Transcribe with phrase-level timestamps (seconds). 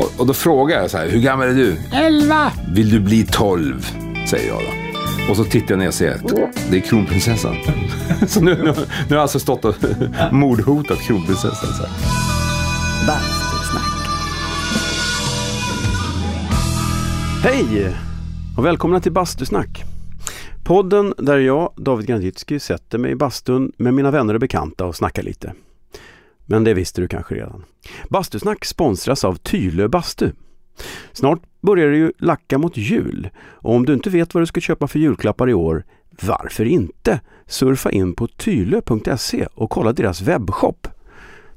[0.00, 1.76] Och, och då frågar jag så här, hur gammal är du?
[1.92, 2.52] Elva.
[2.74, 3.86] Vill du bli tolv?
[4.30, 5.30] Säger jag då.
[5.30, 6.20] Och så tittar jag ner och ser,
[6.70, 7.56] det är kronprinsessan.
[8.28, 8.76] så nu, nu, nu har
[9.08, 9.74] jag alltså stått och
[10.32, 11.72] mordhotat kronprinsessan.
[11.72, 11.92] Så här.
[13.06, 14.06] Bastusnack.
[17.42, 17.94] Hej
[18.56, 19.84] och välkomna till Bastusnack.
[20.64, 24.96] Podden där jag, David Granditsky, sätter mig i bastun med mina vänner och bekanta och
[24.96, 25.52] snackar lite.
[26.50, 27.64] Men det visste du kanske redan.
[28.08, 30.32] Bastusnack sponsras av Tylö bastu.
[31.12, 34.60] Snart börjar det ju lacka mot jul och om du inte vet vad du ska
[34.60, 35.84] köpa för julklappar i år,
[36.22, 40.88] varför inte surfa in på tylö.se och kolla deras webbshop.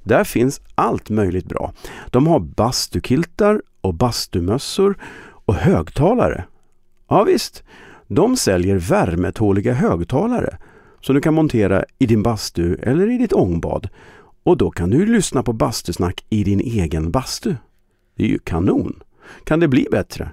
[0.04, 1.73] Där finns allt möjligt bra.
[2.10, 4.98] De har bastukiltar och bastumössor
[5.46, 6.46] och högtalare.
[7.08, 7.64] Ja visst,
[8.08, 10.58] de säljer värmetåliga högtalare
[11.02, 13.90] som du kan montera i din bastu eller i ditt ångbad.
[14.44, 17.56] Och då kan du lyssna på bastusnack i din egen bastu.
[18.16, 19.00] Det är ju kanon!
[19.44, 20.32] Kan det bli bättre?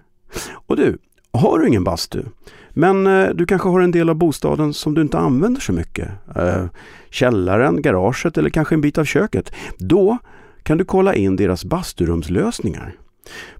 [0.52, 0.98] Och du,
[1.32, 2.22] har du ingen bastu,
[2.70, 6.08] men eh, du kanske har en del av bostaden som du inte använder så mycket.
[6.36, 6.64] Eh,
[7.10, 9.52] källaren, garaget eller kanske en bit av köket.
[9.78, 10.18] Då
[10.62, 12.96] kan du kolla in deras basturumslösningar.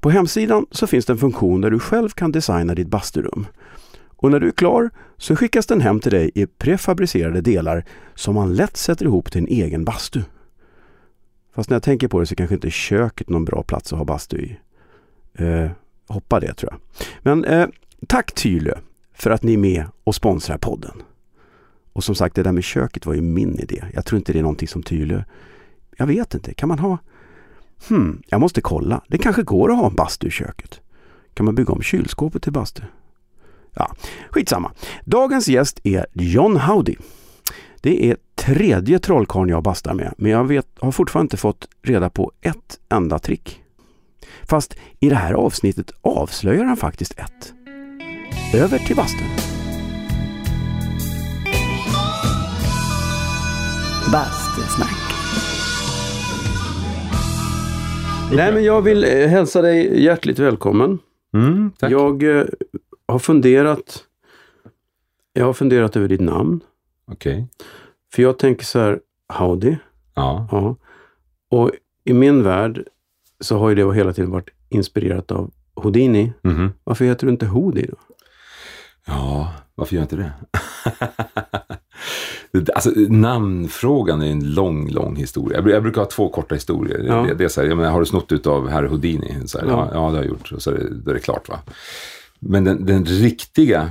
[0.01, 3.47] På hemsidan så finns det en funktion där du själv kan designa ditt basturum.
[4.17, 8.35] Och när du är klar så skickas den hem till dig i prefabricerade delar som
[8.35, 10.21] man lätt sätter ihop till en egen bastu.
[11.61, 13.99] Fast när jag tänker på det så kanske inte köket är någon bra plats att
[13.99, 14.59] ha bastu i.
[15.35, 15.71] Eh,
[16.09, 16.81] hoppa det tror jag.
[17.23, 17.69] Men eh,
[18.07, 18.75] tack Tylö
[19.15, 21.03] för att ni är med och sponsrar podden.
[21.93, 23.85] Och som sagt, det där med köket var ju min idé.
[23.95, 25.23] Jag tror inte det är någonting som Tylö...
[25.97, 26.99] Jag vet inte, kan man ha...
[27.89, 29.03] Hmm, jag måste kolla.
[29.09, 30.81] Det kanske går att ha en bastu i köket.
[31.35, 32.83] Kan man bygga om kylskåpet till bastu?
[33.75, 33.95] Ja,
[34.31, 34.73] skitsamma.
[35.05, 36.97] Dagens gäst är John Howdy.
[37.83, 42.11] Det är tredje trollkarlen jag bastar med, men jag vet, har fortfarande inte fått reda
[42.11, 43.63] på ett enda trick.
[44.49, 47.53] Fast i det här avsnittet avslöjar han faktiskt ett.
[48.55, 49.27] Över till bastun.
[54.13, 54.97] Bastusnack.
[58.33, 60.99] Nej, men jag vill eh, hälsa dig hjärtligt välkommen.
[61.35, 61.93] Mm, tack.
[61.93, 62.45] Jag eh,
[63.09, 64.05] har funderat
[65.33, 66.61] jag har funderat över ditt namn.
[67.13, 67.49] Okej.
[68.15, 69.01] För jag tänker så här,
[69.39, 69.77] Howdy.
[70.15, 70.49] Ja.
[70.51, 70.77] Ja.
[71.51, 71.71] Och
[72.05, 72.85] i min värld
[73.41, 76.33] så har ju det hela tiden varit inspirerat av Houdini.
[76.43, 76.73] Mhm.
[76.85, 77.97] Varför heter du inte Houdi då?
[79.07, 80.17] Ja, varför gör jag inte
[82.53, 82.73] det?
[82.75, 85.59] Alltså, namnfrågan är en lång, lång historia.
[85.59, 87.05] Jag, bru- jag brukar ha två korta historier.
[87.07, 87.15] Ja.
[87.23, 89.43] Det, det är så här, jag menar, har du snott ut av herr Houdini?
[89.47, 89.73] Så här, ja.
[89.73, 89.91] Ja.
[89.95, 90.53] Ja, det har jag gjort.
[90.53, 91.49] Och så är det, då är det klart.
[91.49, 91.59] va.
[92.39, 93.91] Men den, den riktiga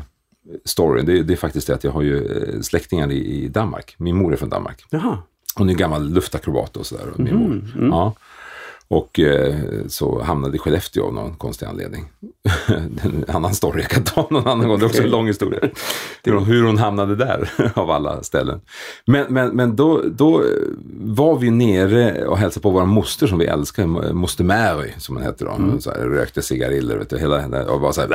[0.66, 3.96] storyn, det, det är faktiskt det att jag har ju eh, släktingar i, i Danmark.
[3.98, 4.86] Min mor är från Danmark.
[4.90, 5.18] Jaha.
[5.56, 7.06] Hon är gammal luftakrobat och sådär.
[7.18, 7.62] Min mor.
[7.92, 8.14] Ja.
[8.92, 9.56] Och eh,
[9.88, 12.06] så hamnade i Skellefteå av någon konstig anledning.
[13.04, 14.80] En annan story jag kan ta någon annan gång.
[14.80, 15.60] Det är också en lång historia.
[16.24, 18.62] Hur hon, hur hon hamnade där av alla ställen.
[19.06, 20.44] Men, men, men då, då
[21.00, 24.14] var vi nere och hälsade på vår moster som vi älskar.
[24.14, 25.80] Moster Mary som hon hette då.
[25.80, 27.66] Så här, rökte cigariller vet du, hela henne.
[27.66, 28.08] Och var så här.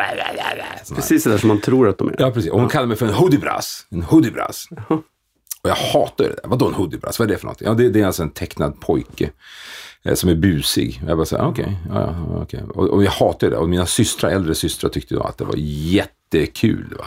[0.95, 2.17] Precis det där som man tror att de är.
[2.19, 2.51] Ja, precis.
[2.51, 3.87] Och hon kallade mig för en hoodiebrass.
[3.91, 4.69] En hoodiebrass.
[5.65, 6.41] Och jag hatar det där.
[6.45, 7.19] Vadå en hoodiebrass?
[7.19, 7.61] Vad är det för något?
[7.61, 9.31] Ja, det, det är alltså en tecknad pojke.
[10.04, 11.03] Eh, som är busig.
[11.06, 11.65] Jag bara såhär, ah, okej.
[11.65, 12.60] okay, ja, okay.
[12.60, 13.56] Och, och jag hatar ju det.
[13.56, 16.94] Och mina systrar, äldre systrar tyckte då att det var jättekul.
[16.98, 17.04] Va?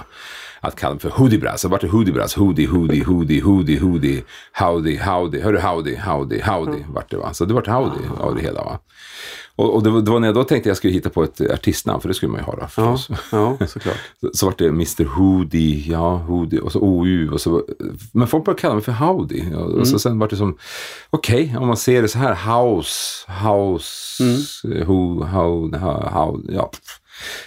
[0.61, 1.61] Att kalla mig för hoodiebrass.
[1.61, 2.35] Så vart det hoodiebrass.
[2.35, 4.23] Hoodie, hoodie, hoodie, hoodie, hoodie.
[4.53, 5.39] Howdy, howdy.
[5.41, 6.83] Hörru howdy, howdy, howdy.
[6.93, 7.33] Vart det va.
[7.33, 8.79] Så det vart howdy av det hela va.
[9.55, 11.41] Och, och det, var, det var när jag då tänkte jag skulle hitta på ett
[11.51, 12.01] artistnamn.
[12.01, 13.19] För det skulle man ju ha då Ja, förstås.
[13.31, 13.97] ja såklart.
[14.21, 17.63] Så, så vart det Mr Hoodie, ja Hoodie och så OU och så.
[18.13, 19.53] Men folk började kalla mig för Howdy.
[19.55, 20.57] Och, och så sen vart det som,
[21.09, 24.23] okej, om man ser det så här, House, House,
[24.75, 26.63] eh, Who, How, How, how ja.
[26.65, 26.99] pff.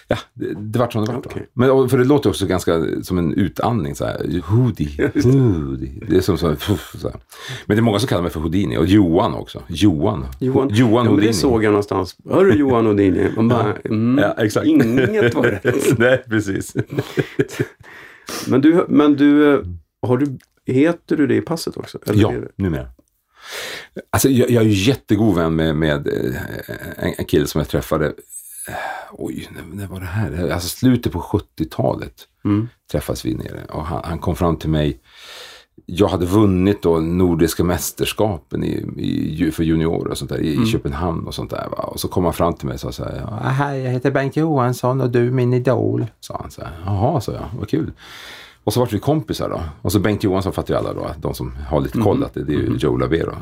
[0.08, 1.24] Ja, det, det vart som det vart.
[1.24, 1.30] Då.
[1.52, 4.40] Men, för det låter också ganska som en utandning så här.
[4.46, 6.02] Hoodie, Hoodie.
[6.08, 7.20] Det är som så, puff, så här.
[7.66, 9.62] Men det är många som kallar mig för Houdini och Johan också.
[9.68, 10.26] Johan.
[10.38, 11.26] Johan, Johan ja, Houdini.
[11.26, 12.16] det såg jag någonstans.
[12.30, 13.30] Hörru Johan Houdini.
[13.36, 14.66] Man bara, mm, Ja, exakt.
[14.66, 15.98] Inget var rätt.
[15.98, 16.74] Nej, precis.
[18.48, 19.64] Men du, men du,
[20.02, 21.98] har du, heter du det i passet också?
[22.06, 22.88] Eller Ja, numera.
[24.10, 26.34] Alltså, jag, jag är ju jättegod vän med, med eh,
[26.96, 28.12] en, en kille som jag träffade.
[29.12, 30.50] Oj, när, när var det här?
[30.52, 32.12] Alltså slutet på 70-talet
[32.44, 32.68] Mm.
[32.92, 33.60] träffades vi nere.
[33.70, 35.00] Och han, han kom fram till mig.
[35.86, 40.64] Jag hade vunnit då Nordiska mästerskapen i, i, för juniorer och sånt där i, Mm.
[40.64, 41.68] i Köpenhamn och sånt där.
[41.70, 41.78] Va?
[41.84, 43.26] Och så kom han fram till mig och sa så här.
[43.50, 46.06] Hej, jag heter Bengt Johansson och du är min idol.
[46.20, 46.72] Sa han så här.
[46.84, 47.44] Jaha, sa jag.
[47.58, 47.92] Vad kul.
[48.64, 49.60] Och så vart vi kompisar då.
[49.82, 52.44] Och så Bengt Johansson fattar ju alla då, de som har lite koll, att det,
[52.44, 53.34] det är ju Joe Labero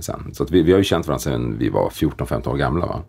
[0.00, 0.30] sen.
[0.34, 2.86] Så vi, vi har ju känt varandra sedan vi var 14-15 år gamla.
[2.86, 3.00] Va?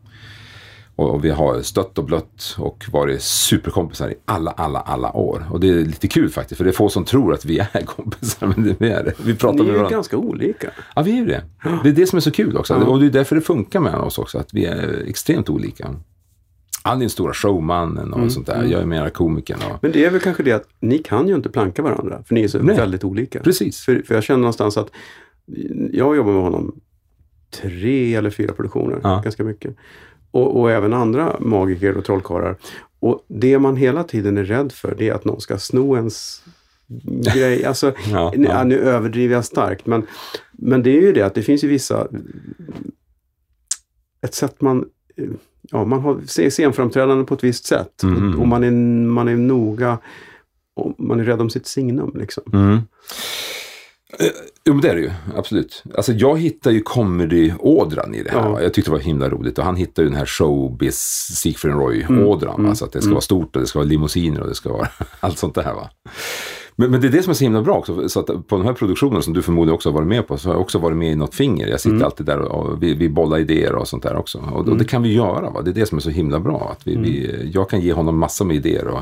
[0.96, 5.46] Och, vi har stött och blött och varit superkompisar i alla, alla, alla år.
[5.52, 7.82] Och det är lite kul faktiskt, för det är få som tror att vi är
[7.86, 9.14] kompisar, men vi är det.
[9.26, 9.96] Vi pratar Ni med är ju varandra.
[9.98, 10.72] ganska olika.
[10.96, 11.44] Ja, vi är ju det.
[11.84, 12.76] Det är det som är så kul också.
[12.76, 15.96] Och det är därför det funkar med oss också, att vi är extremt olika.
[16.84, 18.64] Han är den stora showmannen och Mm, sånt där.
[18.64, 19.60] Jag är mera komikern.
[19.72, 19.78] Och...
[19.82, 22.44] Men det är väl kanske det att ni kan ju inte planka varandra, för ni
[22.44, 22.76] är så Nej.
[22.78, 23.40] väldigt olika.
[23.40, 23.80] Precis.
[23.80, 24.90] För, för jag känner någonstans att
[25.92, 26.76] jag jobbar med honom
[27.62, 29.22] tre eller fyra produktioner, Ja.
[29.24, 29.76] ganska mycket.
[30.34, 32.58] Och, och även andra magiker och trollkarlar.
[33.00, 36.44] Och det man hela tiden är rädd för, det är att någon ska sno ens
[37.34, 37.66] grej.
[37.74, 38.64] Alltså, Ja, nu, ja.
[38.64, 40.08] nu överdriver jag starkt, men,
[40.52, 42.08] men det är ju det att det finns ju vissa...
[44.22, 44.86] Ett sätt man...
[45.62, 48.04] Ja, man har scenframträdande på ett visst sätt.
[48.04, 48.42] Mhm.
[48.42, 48.72] Och, man, är,
[49.08, 49.98] man är noga
[50.98, 52.12] man är rädd om sitt signum.
[52.16, 52.44] Liksom.
[52.54, 52.80] Mm.
[54.20, 54.26] Eh,
[54.66, 55.12] Jo, men det är det ju.
[55.36, 55.84] Absolut.
[55.96, 58.40] Alltså, jag hittar ju comedy-ådran i det här.
[58.40, 58.62] Ja.
[58.62, 59.58] Jag tyckte det var himla roligt.
[59.58, 60.98] Och han hittar ju den här showbiz,
[61.36, 62.56] Siegfried Roy-ådran.
[62.56, 62.70] Mm.
[62.70, 64.88] Alltså att det ska vara stort och det ska vara limousiner och det ska vara
[65.20, 65.74] allt sånt där.
[65.74, 65.90] Va?
[66.76, 68.10] Men, men det är det som är så himla bra också.
[68.10, 70.50] Så att på de här produktionerna som du förmodligen också har varit med på, så
[70.50, 71.68] har jag också varit med i något finger.
[71.68, 74.38] Jag sitter alltid där och, vi, vi bollar idéer och sånt där också.
[74.54, 75.50] Och, och det kan vi göra.
[75.50, 75.62] Va?
[75.62, 76.70] Det är det som är så himla bra.
[76.78, 78.88] Att vi, vi, jag kan ge honom massor med idéer.
[78.88, 79.02] Och,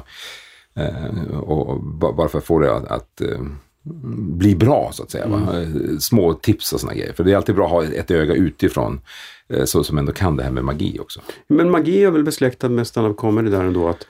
[0.81, 3.39] eh, och, och ba- bara för att få det att, att eh,
[3.83, 5.23] bli bra så att säga.
[5.25, 7.13] Eh, Små tips och såna grejer.
[7.13, 9.01] För det är alltid bra att ha ett öga utifrån.
[9.49, 11.21] eh, Så som ändå kan det här med magi också.
[11.47, 14.07] Men magi är väl besläktad med stand-up comedy där ändå att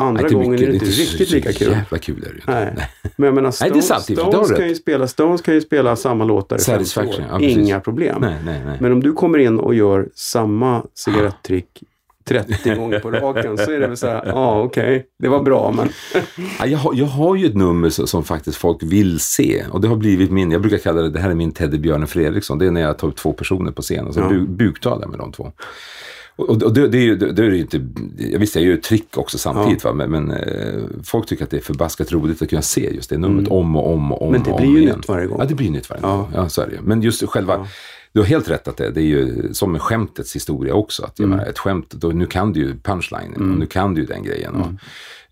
[0.00, 1.70] andra Nej, gången är det inte så riktigt lika kul.
[1.72, 2.74] Jävla kul är det ju inte.
[2.76, 2.88] Nej.
[3.16, 5.60] Men jag menar, Nej, Stones, sant, det har Stones, kan ju spela, Stones kan ju
[5.60, 7.40] spela samma låtar i 50 Satisfaction, ja.
[7.40, 8.18] Inga problem.
[8.20, 8.78] Nej, nej, nej.
[8.80, 11.82] Men om du kommer in och gör samma cigarettrick
[12.28, 15.42] 30 gånger på raken så är det väl så här, ja ah, okej, det var
[15.42, 15.88] bra men...
[16.60, 19.64] Ja, jag, har, jag har ju ett nummer som faktiskt folk vill se.
[19.70, 22.58] Och det har blivit min, jag brukar kalla det, det här är min teddybjörnen Fredriksson.
[22.58, 24.28] Det är när jag tar upp två personer på scen och så Ja.
[24.28, 25.52] bu, buktalar jag med de två.
[26.36, 27.80] Och, det, det är ju det, är ju inte,
[28.18, 31.50] jag visst jag gör ju trick också samtidigt va, men, men eh, folk tycker att
[31.50, 34.28] det är förbaskat roligt att kunna se just det numret om och om och om
[34.28, 34.42] Mm.
[34.42, 34.96] Men det blir ju igen.
[34.96, 35.38] nytt varje gång.
[35.40, 36.16] Ja, det blir nytt varje Ja.
[36.16, 36.28] gång.
[36.34, 36.78] Ja, så är det ju.
[36.82, 37.66] Men just själva,
[38.18, 41.04] du har helt rätt att det, det är ju som med skämtets historia också.
[41.04, 41.30] Att, Mm.
[41.30, 44.22] menar, ett skämt, då, nu kan du ju punchline och nu kan du ju den
[44.22, 44.54] grejen.
[44.54, 44.78] Och, Mm.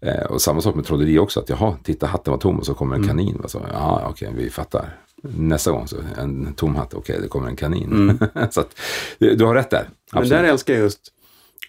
[0.00, 2.74] eh, och samma sak med trolleri också, att jaha, titta hatten var tom och så
[2.74, 3.08] kommer en Mm.
[3.16, 3.42] kanin.
[3.46, 4.98] Så, ja, okej, vi fattar.
[5.22, 8.18] Nästa gång så en tom hatt, okej, det kommer en kanin.
[8.50, 8.80] så att,
[9.18, 9.78] du, har rätt där.
[9.80, 9.90] Mm.
[10.12, 10.42] Men Absolut.
[10.42, 11.00] där älskar jag just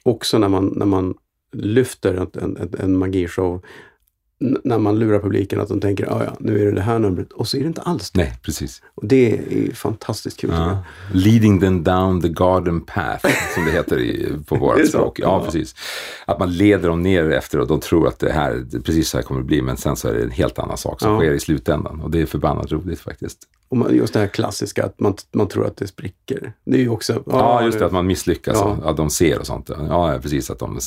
[0.04, 1.14] också när man, när man
[1.54, 3.62] lyfter en, en, en magishow.
[4.39, 7.31] När man lurar publiken att de tänker, ja ja, nu är det det här numret.
[7.34, 8.19] Och så är det inte alls det.
[8.22, 8.81] Nej, precis.
[8.95, 10.50] Och det är fantastiskt kul.
[10.54, 10.84] Ja.
[11.13, 15.19] Leading them down the garden path, som det heter i, på vårt språk.
[15.19, 15.45] Ja, Ja.
[15.45, 15.75] precis.
[16.25, 19.24] Att man leder dem ner efter och de tror att det här, precis så här
[19.24, 21.19] kommer det bli, men sen så är det en helt annan sak som Ja.
[21.19, 22.01] sker i slutändan.
[22.01, 23.40] Och det är förbannat roligt faktiskt.
[23.69, 26.54] Och man, just det här klassiska att man, man tror att det spricker.
[26.66, 27.24] Det är ju också...
[27.25, 28.78] Ja, just det, att man misslyckas Ja.
[28.84, 29.69] att de ser och sånt.
[29.69, 30.50] Ja, previs.
[30.50, 30.80] Att de...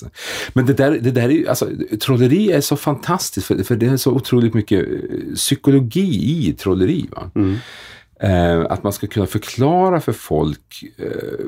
[0.52, 1.68] Men det där, det där är ju, alltså,
[2.00, 7.08] trolleri är så fantastiskt, för, för det är så otroligt mycket eh, psykologi i trolleri.
[7.10, 7.30] Va?
[7.34, 7.56] Mm.
[8.20, 11.46] Eh, att man ska kunna förklara för folk, eh,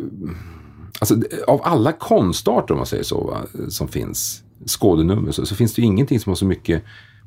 [0.99, 5.75] alltså av alla konstarter om man säger så, va, som finns, skådenummer, så, så finns
[5.75, 6.83] det ju ingenting som har så mycket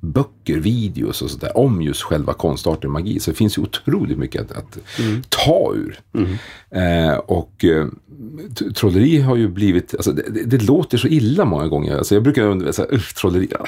[0.06, 3.20] böcker, videos och sådär om just själva konstarten magi.
[3.20, 4.78] Så det finns ju otroligt mycket att, att
[5.30, 6.00] ta ur.
[6.72, 7.88] Eh, och eh,
[8.76, 11.98] trolleri har ju blivit, alltså det, det, låter så illa många gånger.
[11.98, 13.66] Alltså jag brukar här, "Uff, trolleri, ah,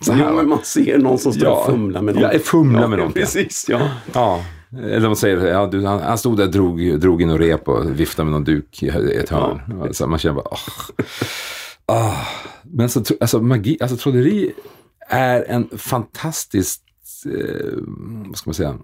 [0.00, 1.60] så här, Ja, men man ser någon som står Ja.
[1.60, 2.32] och fumlar med något.
[2.32, 3.22] Ja, fumlar med ja, någonting.
[3.22, 3.88] Precis, ja.
[4.12, 4.44] Ja,
[4.78, 7.68] eller de säger, ja, du, han, han stod där och drog, drog in och rep
[7.68, 9.88] och viftade med någon duk i ett hörn.
[9.92, 10.58] Så man känner bara, åh.
[11.86, 12.16] Ah.
[12.62, 14.52] Men så, alltså magi, alltså trolleri
[15.12, 16.82] är en fantastisk,
[17.26, 17.78] eh,
[18.26, 18.78] vad ska man säga,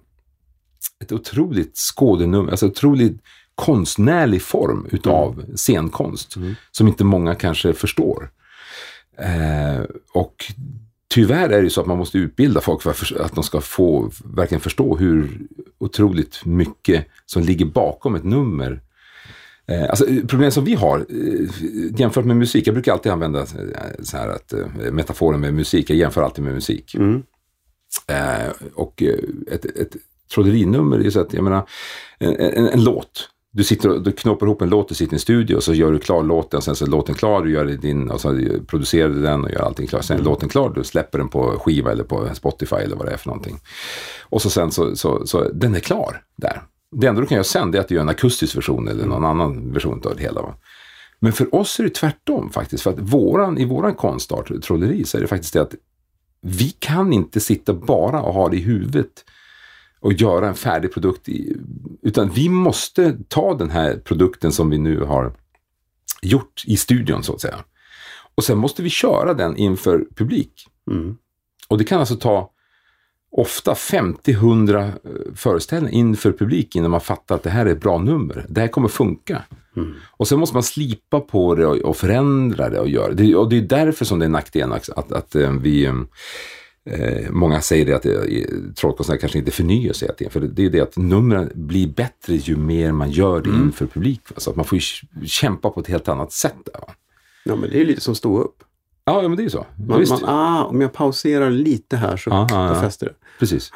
[1.03, 3.21] ett otroligt skådenummer, alltså otroligt
[3.55, 6.35] konstnärlig form utav scenkonst.
[6.71, 8.29] Som inte många kanske förstår.
[9.17, 9.83] Eh,
[10.13, 10.35] och
[11.07, 14.61] tyvärr är det så att man måste utbilda folk för att de ska få verkligen
[14.61, 15.41] förstå hur
[15.77, 18.81] otroligt mycket som ligger bakom ett nummer.
[19.69, 23.45] Eh, alltså, eh, problemet som vi har eh, jämfört med musik, jag brukar alltid använda
[24.01, 24.53] så här att,
[24.91, 26.95] metaforen med musik, jag jämför alltid med musik.
[26.95, 27.23] Mm.
[28.73, 29.03] Och
[29.51, 29.95] ett, ett
[30.33, 31.67] trollerinummer är så att, jag menar,
[32.19, 33.29] en, en, en låt.
[33.51, 35.73] Du, sitter och, du knoppar ihop en låt, du sitter i en studio och så
[35.73, 39.09] gör du klar låten, sen så är låten klar, du gör din, och så producerar
[39.09, 40.05] du den och gör allting klart.
[40.05, 43.11] Sen är låten klar, du släpper den på skiva eller på Spotify eller vad det
[43.11, 43.59] är för någonting.
[44.21, 46.61] Och så sen så, så, så den är klar där.
[46.91, 49.25] Det enda du kan göra sen är att du gör en akustisk version eller någon
[49.25, 50.41] annan version av det hela.
[50.41, 50.55] Va?
[51.19, 52.83] Men för oss är det tvärtom faktiskt.
[52.83, 55.75] För att våran, i våran konstart, trolleri, så är det faktiskt det att
[56.41, 59.25] vi kan inte sitta bara och ha det i huvudet
[59.99, 61.29] och göra en färdig produkt.
[61.29, 61.57] I,
[62.01, 65.33] utan vi måste ta den här produkten som vi nu har
[66.21, 67.63] gjort i studion så att säga.
[68.35, 70.67] Och sen måste vi köra den inför publik.
[70.91, 71.17] Mm.
[71.67, 72.51] Och det kan alltså ta
[73.31, 74.91] ofta 50-100 eh,
[75.35, 78.45] föreställningar inför publik innan man fattar att det här är ett bra nummer.
[78.49, 79.43] Det här kommer funka.
[79.77, 79.93] Mm.
[80.11, 83.35] Och sen måste man slipa på det och, förändra det och göra det.
[83.35, 87.61] Och det är därför som det är nackdelen att, att, att eh, vi eh, Många
[87.61, 88.11] säger det att eh,
[88.75, 90.09] trollkonstnärer kanske inte förnyar sig.
[90.09, 93.61] Att, för det är det att numren blir bättre ju mer man gör det Mm.
[93.61, 94.21] inför publik.
[94.29, 94.35] va.
[94.37, 94.81] Så att man får ju
[95.27, 96.55] kämpa på ett helt annat sätt.
[96.65, 96.93] Där, va?
[97.45, 98.63] Ja, men det är ju lite som stå upp.
[99.09, 99.65] Ja, men det är ju så.
[99.87, 102.75] Man, man, ah, om jag pauserar lite här så då ja.
[102.81, 103.13] fäster det.
[103.39, 103.71] Precis.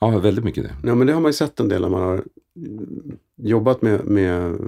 [0.00, 0.88] Ja, väldigt mycket det.
[0.88, 2.22] Ja, men det har man ju sett en del när man har
[2.56, 4.58] mm, jobbat med, med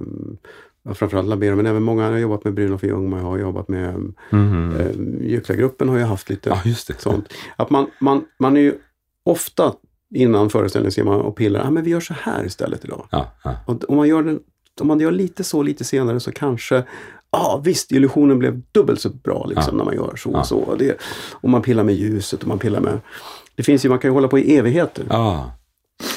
[0.94, 4.12] framförallt Labero, men även många har jobbat med Brynolf och Ljung, man har jobbat med
[4.30, 4.76] Mhm.
[4.76, 7.00] eh, Gycklargruppen har ju haft lite Ja, just det.
[7.00, 7.32] sånt.
[7.56, 8.74] Att man, man, man är ju
[9.24, 9.72] ofta
[10.14, 13.06] innan föreställningen ser man och pillar, ah, men vi gör så här istället idag.
[13.10, 13.54] Ja, ja.
[13.66, 14.40] Och om man gör, den,
[14.80, 16.84] om man gör lite så lite senare så kanske
[17.34, 19.76] Ja visst, illusionen blev dubbelt så bra liksom, Ja.
[19.76, 20.38] när man gör så Ja.
[20.40, 20.58] och så.
[20.58, 20.96] Och, det,
[21.32, 23.00] och man pillar med ljuset och man pillar med...
[23.54, 25.04] Det finns ju, man kan ju hålla på i evigheter.
[25.08, 25.52] ja.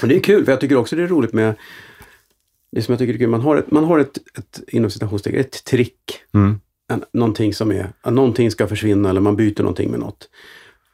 [0.02, 1.56] Men det är kul, för jag tycker också det är roligt med
[2.72, 5.40] det som jag tycker är kul, man har ett, man har ett, ett inom citationstecken,
[5.40, 6.00] ett trick.
[6.34, 6.60] Mm.
[6.92, 10.30] En, någonting som är, att någonting ska försvinna eller man byter någonting med något.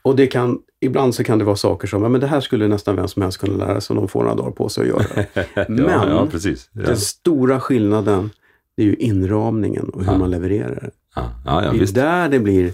[0.02, 2.68] Och det kan, ibland så kan det vara saker som, ja, men det här skulle
[2.68, 4.88] nästan vem som helst kunna lära sig om de får några dagar på sig att
[4.88, 5.26] göra.
[5.68, 6.28] Men ja.
[6.74, 6.84] Ja.
[6.86, 8.30] den stora skillnaden,
[8.78, 10.18] det är ju inramningen och hur Ja.
[10.18, 10.90] man levererar det.
[11.16, 11.96] Ja, ja, ja, det är visst.
[11.96, 12.74] där det blir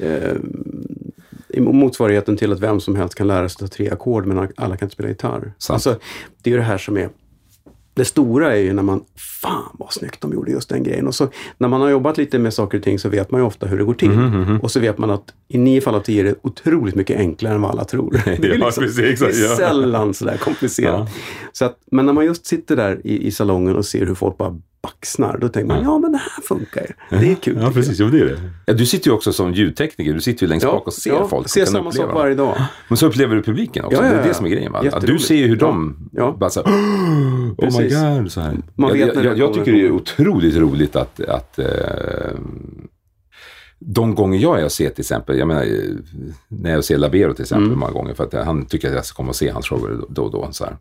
[0.00, 0.36] eh,
[1.58, 4.86] motsvarigheten till att vem som helst kan lära sig ta tre ackord men alla kan
[4.86, 5.52] inte spela gitarr.
[5.58, 5.74] Sant.
[5.74, 5.96] Alltså,
[6.42, 7.08] det är ju det här som är
[7.96, 9.04] det stora är ju när man,
[9.42, 11.06] fan vad snyggt de gjorde just den grejen.
[11.06, 13.46] Och så när man har jobbat lite med saker och ting så vet man ju
[13.46, 14.10] ofta hur det går till.
[14.10, 17.18] Mhm, Och så vet man att i nio fall av tio är det otroligt mycket
[17.18, 18.10] enklare än vad alla tror.
[18.24, 19.56] Det är, liksom- Ja, precis, exakt, det är ja.
[19.56, 21.10] sällan sådär komplicerat.
[21.52, 24.36] Så att, men när man just sitter där i, i salongen och ser hur folk
[24.38, 27.18] bara baxnar, då tänker man, ja men det här funkar ju.
[27.18, 27.58] Det är kul.
[27.60, 27.98] Ja, precis.
[28.00, 28.38] Jo, det är det.
[28.66, 30.12] Ja, du sitter ju också som ljudtekniker.
[30.14, 30.74] Du sitter ju längst jag.
[30.74, 31.48] bak och ser ja, folk.
[31.48, 32.56] ser samma uppleva sak varje dag.
[32.88, 33.98] Men så upplever du publiken också.
[34.00, 34.34] Ja, ja, Det är det ja.
[34.34, 34.72] som är grejen.
[34.72, 34.84] Va?
[34.92, 35.66] Att du ser ju hur Ja.
[35.66, 36.36] de Ja.
[36.40, 36.72] bara så här,
[37.58, 37.88] oh my
[38.20, 38.32] god.
[38.32, 38.56] Så här.
[38.74, 39.64] Man jag, vet jag, jag, jag kommer.
[39.64, 41.66] tycker det är otroligt roligt att, att eh,
[43.78, 45.68] de gånger jag är och ser till exempel, jag menar eh,
[46.48, 47.78] när jag ser Labero till exempel Mm.
[47.78, 50.22] många gånger för att han tycker att jag ska komma och se hans shower då
[50.22, 50.48] och då.
[50.52, 50.76] Så här.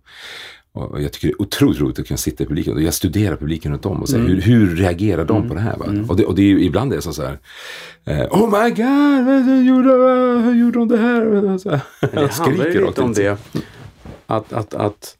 [0.75, 3.35] Och jag tycker det är otroligt roligt att kunna sitta i publiken och jag studerar
[3.35, 4.27] publiken runt om och Mm.
[4.27, 5.77] se hur, hur reagerar de på det här.
[5.77, 5.85] Va?
[6.09, 7.39] Och, det, och det är ju, ibland är det så, så här,
[8.05, 9.89] eh, Oh my god, hur gjorde,
[10.43, 11.57] hur gjorde de det här?
[11.57, 11.81] Så här.
[12.01, 13.37] Men det handlar ju lite om det.
[14.25, 15.17] Att, att, att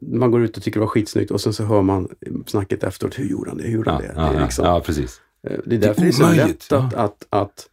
[0.00, 2.08] man går ut och tycker det var skitsnyggt och sen så hör man
[2.46, 3.18] snacket efteråt.
[3.18, 3.64] Hur gjorde han det?
[3.64, 4.20] Hur gjorde han Ja, det?
[4.20, 5.20] ja, det, är liksom, ja, precis.
[5.48, 7.68] eh, det är därför det är så lätt att, att, att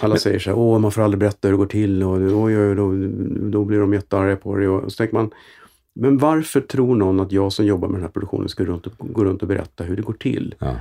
[0.00, 2.58] alla säger så här, åh man får aldrig berätta hur det går till och oj,
[2.58, 2.92] oj, då,
[3.50, 4.68] då blir de jättearga på det.
[4.68, 5.30] Och så tänker man,
[5.96, 8.92] men varför tror någon att jag som jobbar med den här produktionen ska runt och,
[8.98, 10.54] gå runt och berätta hur det går till?
[10.58, 10.74] Ja.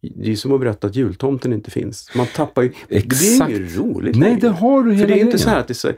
[0.00, 2.10] Det är som att berätta att jultomten inte finns.
[2.16, 2.72] Man tappar ju...
[2.88, 3.46] Det Exakt.
[3.50, 4.40] blir inget roligt Nej, längre.
[4.40, 5.92] det har du hela För det är inte så här att det är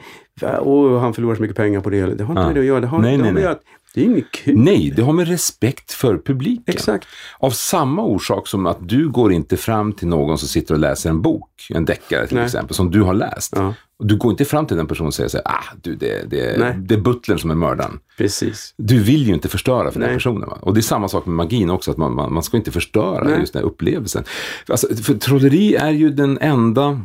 [0.57, 1.97] så åh, han förlorar så mycket pengar på det.
[2.15, 2.47] Det har inte Ja.
[2.47, 2.81] med det att göra.
[2.81, 3.53] Det har, Nej, det, nej, har med nej.
[3.53, 3.61] att,
[3.95, 4.59] det är inget kul.
[4.59, 6.65] Nej, det har med respekt för publiken.
[6.67, 7.07] Exakt.
[7.39, 11.11] Av samma orsak som att du går inte fram till någon som sitter och läser
[11.11, 12.45] en bok, en deckare till Nej.
[12.47, 13.53] exempel, som du har läst.
[13.57, 16.31] Ja, du går inte fram till den personen och säger så här, ah, du, det,
[16.31, 16.75] det, Nej.
[16.79, 17.99] det är butlern som är mördaren.
[18.19, 18.75] precis.
[18.77, 20.17] Du vill ju inte förstöra för den Nej.
[20.17, 20.49] personen.
[20.49, 20.59] Va?
[20.61, 23.25] Och det är samma sak med magin också, att man, man, man ska inte förstöra
[23.25, 23.41] Nej.
[23.41, 24.25] just den här upplevelsen.
[24.69, 27.01] Alltså, för trolleri är ju den enda,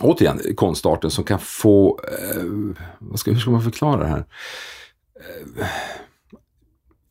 [0.00, 2.42] återigen, konstarten som kan få, eh,
[2.98, 4.24] vad ska, hur ska man förklara det här?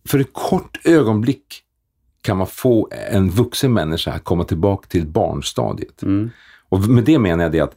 [0.10, 1.62] För ett kort ögonblick
[2.22, 6.04] kan man få en vuxen människa att komma tillbaka till barnstadiet.
[6.04, 6.30] Mm.
[6.70, 7.76] Och med det menar jag det att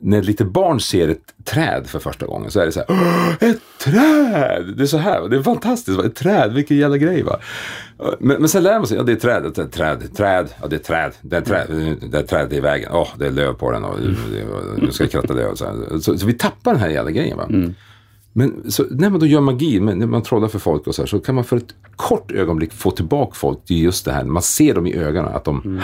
[0.00, 2.86] när ett litet barn ser ett träd för första gången så är det så här,
[2.90, 4.74] "Åh, ett träd!
[4.76, 6.04] Det är så här, det är fantastiskt, va?
[6.04, 7.40] ett träd, vilken jävla grej va.
[7.98, 10.66] Men, men sen lär man sig, ja det är träd, det är träd, träd, ja
[10.68, 13.52] det är träd, det är träd, det är träd i vägen, åh det är löv
[13.52, 14.00] på den och
[14.78, 15.46] nu ska jag kratta det.
[15.46, 17.46] Och så, så, så vi tappar den här jävla grejen va.
[18.32, 21.06] Men så, när man då gör magi, när man trollar för folk och så här,
[21.06, 24.24] så kan man för ett kort ögonblick få tillbaka folk till just det här.
[24.24, 25.80] Man ser dem i ögonen att de, Mm.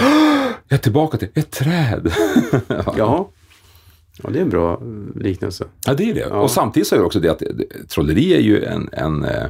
[0.68, 2.12] jag är tillbaka till ett träd.
[2.96, 3.28] Ja.
[4.22, 5.64] Ja, det är en bra eh, liknelse.
[5.86, 6.26] Ja, det är det.
[6.26, 9.46] Och samtidigt så är det också det att det- trolleri är ju en, en eh,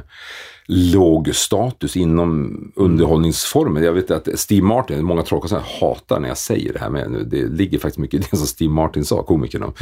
[0.67, 3.83] låg status inom underhållningsformen.
[3.83, 7.43] Jag vet att Steve Martin, många trollkonstnärer hatar när jag säger det här, men det
[7.47, 9.61] ligger faktiskt mycket i det som Steve Martin sa, komikern.
[9.61, 9.73] då.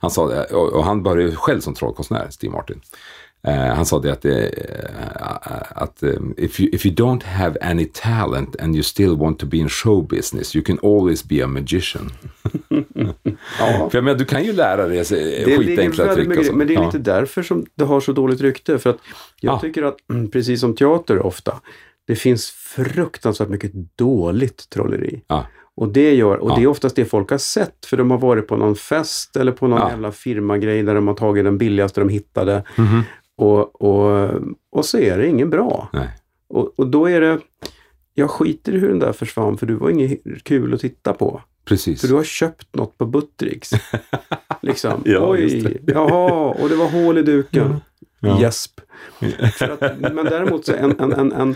[0.00, 2.80] Han sa det, och, och han började själv som trollkonstnär, Steve Martin.
[3.48, 4.46] Eh, han sa det att, eh,
[5.70, 9.46] att eh, if, you, if you don't have any talent and you still want to
[9.46, 12.10] be in show business, you can always be a magician.
[13.58, 13.88] Ja.
[13.90, 16.86] För jag menar, du kan ju lära dig skitenkla trick och men det är Ja.
[16.86, 18.78] lite därför som det har så dåligt rykte.
[18.78, 18.98] För att
[19.40, 19.58] jag Ja.
[19.58, 21.60] tycker att, mm, precis som teater ofta,
[22.06, 25.22] det finns fruktansvärt mycket dåligt trolleri.
[25.28, 25.46] Ja.
[25.74, 26.54] Och det gör, och Ja.
[26.56, 29.52] det är oftast det folk har sett, för de har varit på någon fest eller
[29.52, 29.90] på någon Ja.
[29.90, 32.64] jävla firmagrej där de har tagit den billigaste de hittade.
[32.76, 33.02] Mhm.
[33.36, 34.30] Och, och,
[34.70, 35.88] och så är det ingen bra.
[35.92, 36.08] Nej.
[36.48, 37.40] Och, och då är det,
[38.14, 41.40] jag skiter i hur den där försvann, för du var inget kul att titta på.
[41.64, 42.00] Precis.
[42.00, 43.70] För du har köpt något på Buttericks.
[44.62, 45.02] liksom.
[45.04, 47.76] Ja, Oj, jaha, och det var hål i duken.
[48.20, 48.40] Ja.
[48.40, 48.80] Gäsp.
[49.98, 51.54] Men däremot så en, en, en,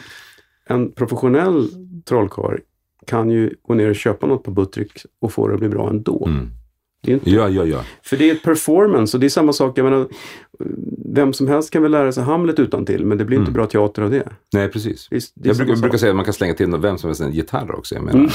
[0.66, 1.68] en, professionell
[2.04, 2.58] trollkarl
[3.06, 5.90] kan ju gå ner och köpa något på Buttericks och få det att bli bra
[5.90, 6.26] ändå.
[6.26, 6.50] Mm.
[7.08, 7.80] Inte, Ja, ja, ja.
[8.02, 9.78] för det är ett performance och det är samma sak.
[9.78, 10.06] Jag menar,
[11.14, 13.54] vem som helst kan väl lära sig Hamlet utan till men det blir inte Mm.
[13.54, 14.28] bra teater av det.
[14.52, 15.06] Nej, precis.
[15.10, 17.08] Det är, det är Jag brukar, brukar säga att man kan slänga till vem som
[17.08, 17.94] helst en gitarr också.
[17.94, 18.18] Jag menar.
[18.18, 18.30] Mm.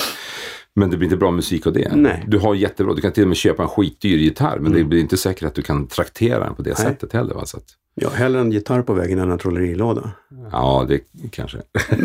[0.76, 1.92] Men det blir inte bra musik av det.
[1.96, 2.24] Nej.
[2.28, 4.58] Du har jättebra, du kan till och med köpa en skitdyr gitarr.
[4.60, 4.90] Men det Mm.
[4.90, 6.78] blir inte säkert att du kan traktera den på det Nej.
[6.88, 7.34] sättet heller.
[7.36, 7.46] Va?
[7.46, 7.64] Så att,
[7.96, 10.12] Ja, hellre en gitarr på vägen än en trollerilåda.
[10.52, 11.00] ja, det
[11.32, 11.58] kanske.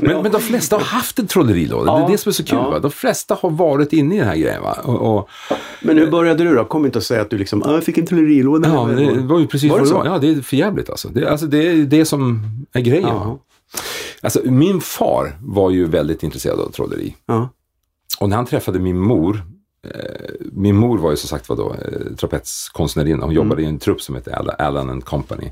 [0.00, 1.92] Men, men de flesta har haft en trollerilåda.
[1.94, 2.06] Det Ja.
[2.06, 2.58] är det som är så kul.
[2.58, 2.70] Ja.
[2.70, 2.78] Va?
[2.78, 4.62] De flesta har varit inne i den här grejen.
[4.84, 5.28] Och, och,
[5.82, 6.64] Men hur började du då?
[6.64, 8.68] Kom inte och säga att du liksom, "Ah, jag fick en trollerilåda.
[8.68, 10.14] ja, det var ju precis Var det vad det var.
[10.14, 11.08] Ja, det är för jävligt alltså.
[11.08, 11.46] Det, alltså.
[11.46, 12.40] det är det som
[12.72, 13.08] är grejen.
[14.22, 17.14] Alltså, min far var ju väldigt intresserad av trolleri.
[17.26, 17.48] Ja.
[18.18, 19.44] Och när han träffade min mor,
[19.84, 23.24] eh, min mor var ju som sagt var då eh, trapetskonstnärinna.
[23.24, 25.50] Hon jobbade i en trupp som hette Allan and Company.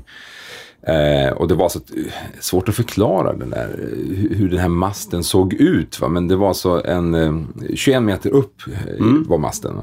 [0.87, 3.89] Eh, och det var så eh, svårt att förklara den där,
[4.31, 5.99] hur, den här masten såg ut.
[5.99, 6.09] Va?
[6.09, 7.33] Men det var så en eh,
[7.75, 9.81] 21 meter upp eh, var masten.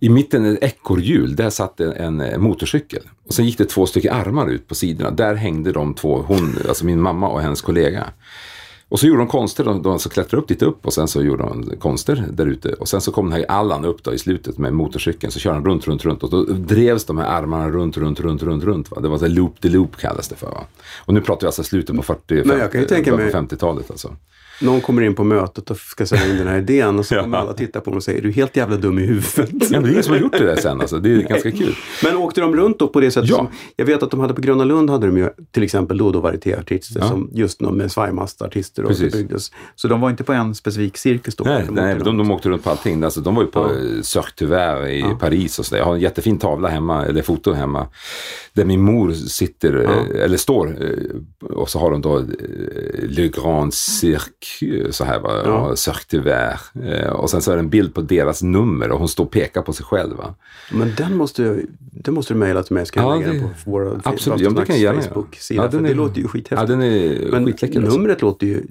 [0.00, 3.02] I mitten ett ekorrhjul, där satt en, en motorcykel.
[3.26, 5.10] Och sen gick det två stycken armar ut på sidorna.
[5.10, 8.06] Där hängde de två, hon, alltså min mamma och hennes kollega.
[8.92, 11.22] Och så gjorde de konster, de, de så klättrade upp dit upp och sen så
[11.22, 12.72] gjorde de konster där ute.
[12.72, 15.56] Och sen så kom den här Allan upp då i slutet med motorcykeln, så körde
[15.56, 16.22] han runt, runt, runt.
[16.22, 18.90] Och då drevs de här armarna runt, runt, runt, runt, runt.
[18.90, 19.00] Va?
[19.00, 19.32] Det var så här
[19.68, 20.46] loop kallas det för.
[20.46, 20.64] Va?
[21.04, 23.90] Och nu pratar vi alltså slutet på 40, Men jag kan ju tänka mig- 50-talet
[23.90, 24.16] alltså.
[24.62, 27.38] Någon kommer in på mötet och ska sälja in den här idén och så kommer
[27.38, 29.50] alla titta på dem och säger, är du helt jävla dum i huvudet?
[29.70, 30.98] Ja, det är ingen som har gjort det där sen alltså.
[30.98, 31.74] Det är ganska kul.
[32.04, 33.36] Men åkte de runt då på det sättet Ja.
[33.36, 36.06] som, jag vet att de hade på Gröna Lund hade de ju till exempel då
[36.06, 37.08] och då varietéartister Ja.
[37.08, 39.50] som just någon med svajmastartister och byggdes.
[39.74, 41.44] Så de var inte på en specifik cirkus då?
[41.44, 42.18] Nej, de nej åkte de, runt.
[42.28, 43.02] de åkte runt på allting.
[43.04, 44.02] Alltså, de var ju på Ja.
[44.02, 45.16] Cirque i Ja.
[45.20, 45.78] Paris och så där.
[45.78, 47.86] Jag har en jättefin tavla hemma, eller foto hemma,
[48.52, 49.90] där min mor sitter, Ja.
[50.16, 52.24] eh, eller står, eh, och så har de då eh,
[53.08, 54.46] Le Grand Cirque,
[54.90, 55.74] så här va, Ja.
[56.08, 56.58] du Verre.
[56.84, 59.30] Eh, Och sen så är det en bild på deras nummer och hon står och
[59.30, 60.16] pekar på sig själv.
[60.16, 60.34] Va?
[60.72, 63.32] Men den måste, jag- den måste du mejla till mig så kan jag Ja, lägga
[63.32, 64.40] det- den på vår absolut.
[64.40, 65.04] Ja, det kan jag.
[65.04, 65.62] Facebook-sida.
[65.62, 66.68] Ja, den det är- låter ju Ja, skithäftigt.
[66.68, 67.80] den är Men skitläcker.
[67.82, 67.98] Alltså.
[67.98, 68.62] numret låter ju,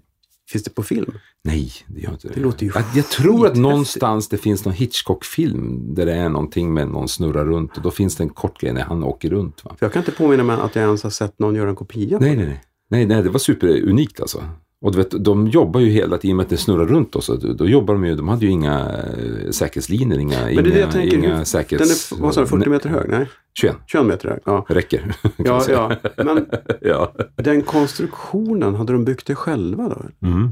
[0.50, 1.13] finns det på film?
[1.44, 2.34] Nej, det gör inte det.
[2.34, 6.30] Det låter ju Att jag tror att någonstans det finns någon Hitchcock-film där det är
[6.30, 9.30] någonting med någon snurrar runt och då finns det en kort grej när han åker
[9.30, 9.65] runt.
[9.65, 9.76] Va?
[9.80, 12.17] För jag kan inte påminna mig att jag ens har sett någon göra en kopia
[12.20, 12.36] Nej, det.
[12.36, 13.06] nej, nej, nej.
[13.06, 14.44] Nej, det var superunikt alltså.
[14.82, 17.15] Och du vet, de jobbar ju hela tiden, i och med att det snurrar runt
[17.15, 20.63] oss, då, jobbar de ju, de hade ju inga eh, säkerhetslinjer, inga, Men det är
[20.63, 22.10] inga, det jag tänker, inga säkerhets...
[22.10, 23.10] Den är, vad sa du, 40 meter hög?
[23.10, 24.39] Nej, 21, 21 meter hög.
[24.46, 25.15] Ja, räcker.
[25.38, 25.96] ja, ja.
[26.17, 26.46] Men
[26.82, 27.13] ja.
[27.36, 30.28] den konstruktionen, hade de byggt det själva då?
[30.28, 30.50] Mm.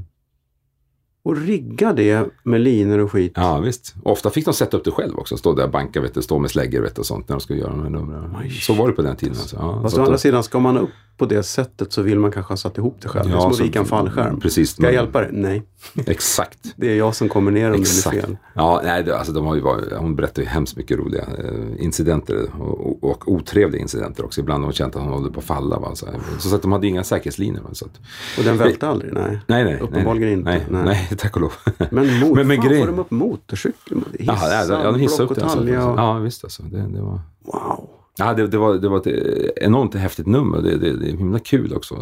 [1.23, 3.31] Och rigga det med linor och skit?
[3.35, 3.95] ja, visst.
[4.03, 6.39] Ofta fick de sätta upp det själv också, stå där och banka, vet du, stå
[6.39, 8.35] med släggor vet du, och sånt när de skulle göra de här numren.
[8.41, 8.49] Oj.
[8.49, 9.35] Så var det på den tiden.
[9.39, 9.55] Alltså.
[9.55, 12.51] Ja, Fast å andra sidan, ska man upp på det sättet så vill man kanske
[12.51, 13.29] ha satt ihop det själv.
[13.29, 14.39] det är som att vika en fallskärm.
[14.39, 14.71] Precis.
[14.71, 15.29] Ska jag hjälpa dig?
[15.33, 15.63] Nej,
[16.05, 16.59] Exakt.
[16.75, 18.37] det är jag som kommer ner om det blir fel.
[18.53, 21.83] Ja, nej, det, alltså, de har ju varit, hon berättar ju hemskt mycket roliga eh,
[21.83, 24.41] incidenter och, och, och otrevliga incidenter också.
[24.41, 25.79] Ibland har hon känt att hon håller på att falla.
[25.79, 25.95] Va?
[25.95, 26.07] Så,
[26.39, 27.61] så att de hade inga säkerhetslinjer.
[27.61, 27.69] Va?
[27.73, 27.99] Så att,
[28.37, 29.13] Och den välte aldrig?
[29.13, 29.39] Nej.
[29.47, 29.79] nej, nej.
[29.79, 31.08] Uppenbarligen nej, inte, Nej, nej.
[31.17, 31.53] tack och lov.
[31.91, 33.97] Men mot, Men- men fan, grej- får de upp motorcykel?
[34.19, 35.43] Ja, ja, Hissar, ja, de hissade upp det.
[35.43, 35.59] Alltså.
[35.59, 35.99] och...
[35.99, 36.63] Ja, visst alltså.
[36.63, 37.19] Det, det var...
[37.45, 37.89] Wow.
[38.17, 39.07] Ja, det, det, var, det var ett
[39.55, 40.61] enormt häftigt nummer.
[40.61, 41.95] Det, det, det är himla kul också.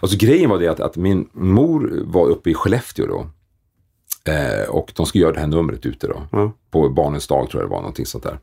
[0.00, 3.26] Alltså grejen var det att, att min mor var uppe i Skellefteå då.
[4.32, 6.22] Eh, och de skulle göra det här numret ute då.
[6.32, 6.52] Ja.
[6.70, 8.38] På Barnens dag tror jag det var, någonting sånt där.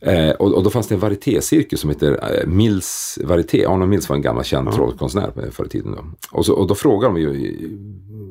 [0.00, 3.64] Eh, och, och då fanns det en varietécirkus som heter eh, Mills Varieté.
[3.66, 5.92] Arne Mills var en gammal känd trollkonstnär på- förr i tiden.
[5.92, 6.04] Då.
[6.38, 7.68] Och, så, och då frågar de ju eh,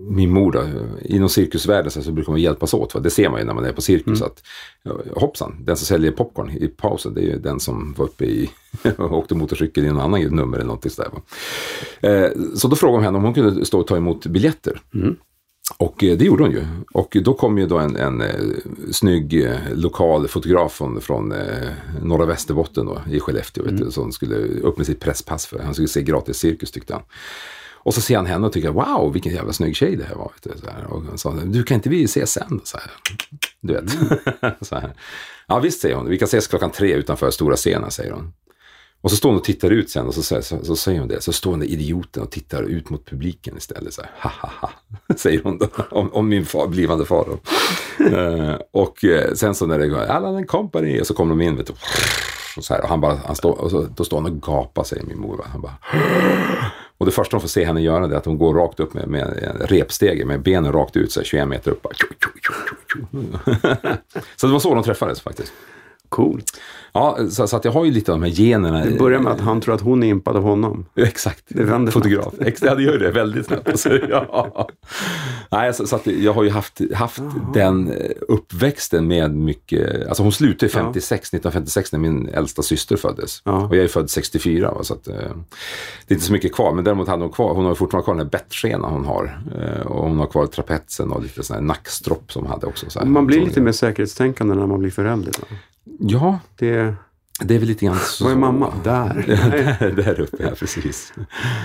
[0.10, 0.64] min mor då,
[1.06, 2.94] inom cirkusvärlden så, brukar man hjälpas åt.
[2.94, 3.00] Va?
[3.00, 4.22] Det ser man ju när man är på cirkus.
[4.22, 4.44] Att,
[4.84, 8.26] ja, hoppsan, den som säljer popcorn i pausen det är ju den som var uppe
[8.26, 8.50] i
[8.98, 11.10] och åkte motorcykel i en annan nummer eller någonting sådär.
[11.14, 11.22] Va?
[12.10, 14.82] Eh, så då frågade de henne om hon kunde stå och ta emot biljetter.
[15.78, 16.66] Och eh, det gjorde hon ju.
[16.94, 18.36] Och då kom ju då en, en eh,
[18.92, 21.34] snygg eh, lokal fotograf från, från
[22.02, 23.64] norra Västerbotten då, i Skellefteå.
[23.64, 26.94] Vet du, som skulle upp med sitt presspass för han skulle se gratis cirkus tyckte
[26.94, 27.04] han.
[27.88, 30.32] Och så ser han henne och tycker wow vilken jävla snygg tjej det här var.
[30.34, 30.86] Vet du, så här.
[30.86, 32.62] Och han sa du kan inte vi ses sen?
[32.64, 32.92] Så här.
[33.62, 33.92] du vet.
[34.68, 34.94] så här.
[35.48, 36.10] Ja visst, säger hon.
[36.10, 38.34] Vi kan ses klockan tre utanför stora scenen, säger hon.
[39.08, 41.08] Och så står hon och tittar ut sen och så, säger- så, så säger hon
[41.08, 41.22] det.
[41.22, 43.94] Så står den där idioten och tittar ut mot publiken istället.
[43.94, 44.70] Så här, ha, ha, ha,
[45.16, 45.68] säger hon då.
[45.90, 47.38] Om, om min far, blivande far då.
[48.18, 51.42] Eh, och eh, sen så när det går, Allan and Company, och så kommer de
[51.42, 51.74] in, vet du.
[52.58, 54.84] Och så här, och han bara, han står, och så, då står han och gapar,
[54.84, 55.46] säger min mor.
[55.52, 55.74] Han bara,
[56.98, 58.94] och det första de får se henne göra det är att hon går rakt upp
[58.94, 61.82] med, med repstege med benen rakt ut, så här, 21 meter upp.
[61.82, 61.94] Bara,
[64.36, 65.54] så det var så de träffades faktiskt.
[66.10, 66.60] Coolt.
[66.98, 68.86] Ja, så, så att jag har ju lite av de här generna.
[68.86, 70.86] Det börjar med att han tror att hon är impad av honom.
[70.96, 71.44] Exakt.
[71.48, 72.34] Det vänder Fotograf.
[72.40, 73.70] Exakt, ja, det gör det väldigt snabbt.
[73.78, 74.70] Alltså, ja.
[75.52, 77.22] Nej, så, så att jag har ju haft, haft
[77.54, 82.96] den eh, uppväxten med mycket, alltså hon slutade ju 56, 1956 när min äldsta syster
[82.96, 83.42] föddes.
[83.46, 83.68] Ja.
[83.68, 86.74] Och jag är född 64, va, så att, eh, det är inte så mycket kvar.
[86.74, 89.42] Men däremot hade hon kvar, hon har fortfarande kvar den här bettskenan hon har.
[89.62, 93.06] Eh, och hon har kvar trapetsen och lite sån här nackstropp som hon hade också.
[93.06, 95.32] Man blir lite mer säkerhetstänkande när man blir förälder.
[95.40, 95.58] va?
[96.00, 96.96] Ja, Det...
[97.44, 98.24] det är väl lite grann så.
[98.24, 98.74] Var är mamma?
[98.84, 99.24] Där.
[99.80, 101.14] där, där uppe, ja precis.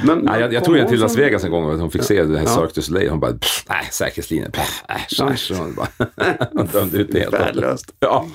[0.05, 2.23] Men, Nej, jag, jag henne hon till Las Vegas en gång och hon fick se
[2.25, 2.51] det här Ja.
[2.55, 3.11] Cirque du Soleil.
[3.11, 4.53] Hon bara, "Pff, nej, säkerhetslinjen,
[4.88, 5.53] äsch, äsch.
[5.59, 7.33] Hon bara, dömde ut det helt.
[7.35, 7.95] Värdelöst.
[8.01, 8.27] Ja.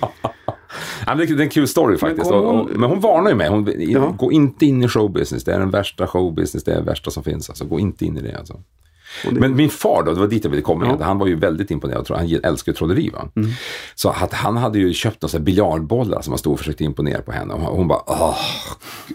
[1.05, 2.31] Ja, men det är en kul story faktiskt.
[2.31, 3.49] och, hon- men hon varnar ju mig.
[3.49, 4.15] Hon, Ja.
[4.17, 5.43] Gå inte in i showbusiness.
[5.43, 6.63] Det är den värsta showbusiness.
[6.63, 7.49] Det är det värsta som finns.
[7.49, 8.37] Alltså, gå inte in i det.
[8.37, 8.61] Alltså.
[9.23, 10.85] Det- Men min far då, det var dit jag ville komma.
[10.99, 11.05] Ja.
[11.05, 12.07] Han var ju väldigt imponerad.
[12.09, 13.09] Han älskar trolleri.
[13.09, 13.29] Va?
[13.95, 17.31] Så att han hade ju köpt några biljardbollar som han stod och försökte imponera på
[17.31, 17.53] henne.
[17.53, 18.35] Och hon- hon bara, åh,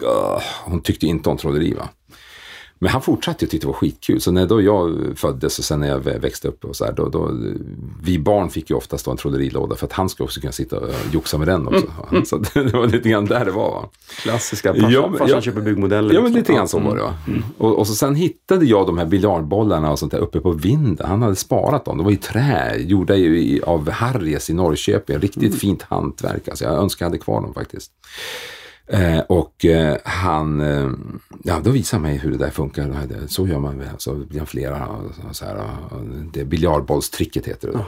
[0.01, 0.41] åh.
[0.63, 1.73] Hon tyckte inte om trolleri.
[1.73, 1.89] Va?
[2.79, 4.21] Men han fortsatte ju tyckte det var skitkul.
[4.21, 7.09] Så när då jag föddes och sen när jag växte upp och så här, då,
[7.09, 7.31] då,
[8.03, 10.79] vi barn fick ju oftast då en trollerilåda för att han skulle också kunna sitta
[10.79, 11.87] och joxa med den också.
[12.25, 13.71] Så att det var lite grann där det var.
[13.71, 13.89] Va?
[14.21, 14.73] Klassiska.
[14.73, 15.41] Farsan, Ja, ja.
[15.41, 16.13] köper byggmodeller.
[16.13, 16.39] Ja, men liksom.
[16.39, 17.01] lite grann så var det.
[17.01, 17.13] Va?
[17.57, 21.07] Och, och så sen hittade jag de här biljardbollarna och sånt där uppe på vinden.
[21.07, 21.97] Han hade sparat dem.
[21.97, 25.17] De var i trä, gjorda i, av Harries i Norrköping.
[25.17, 26.47] Riktigt fint hantverk.
[26.47, 27.91] Alltså, jag önskar jag hade kvar dem faktiskt.
[28.87, 30.89] Eh, och eh, han, eh,
[31.43, 33.27] ja då visade mig hur det där funkar.
[33.27, 33.87] Så gör man, väl.
[33.97, 34.87] så blir han flera.
[34.87, 35.65] och Så här,
[36.33, 37.85] det biljardbollstricket heter det.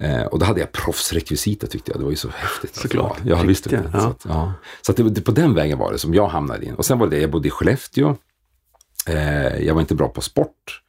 [0.00, 2.00] Eh, och då hade jag proffsrekvisita tyckte jag.
[2.00, 2.74] Det var ju så häftigt.
[2.74, 3.18] Såklart.
[3.24, 3.66] Ja, ja visst.
[3.66, 3.90] Riktiga, det.
[3.92, 4.00] ja.
[4.00, 4.52] Så, att, ja.
[4.82, 6.74] så det, det, på den vägen var det som jag hamnade in.
[6.74, 8.16] Och sen var det, jag bodde i Skellefteå.
[9.06, 10.82] Eh, jag var inte bra på sport.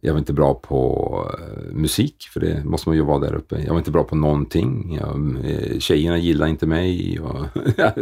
[0.00, 3.62] Jag var inte bra på eh, musik, för det måste man ju vara där uppe.
[3.62, 4.98] Jag var inte bra på någonting.
[5.00, 7.46] Jag, eh, tjejerna gillade inte mig och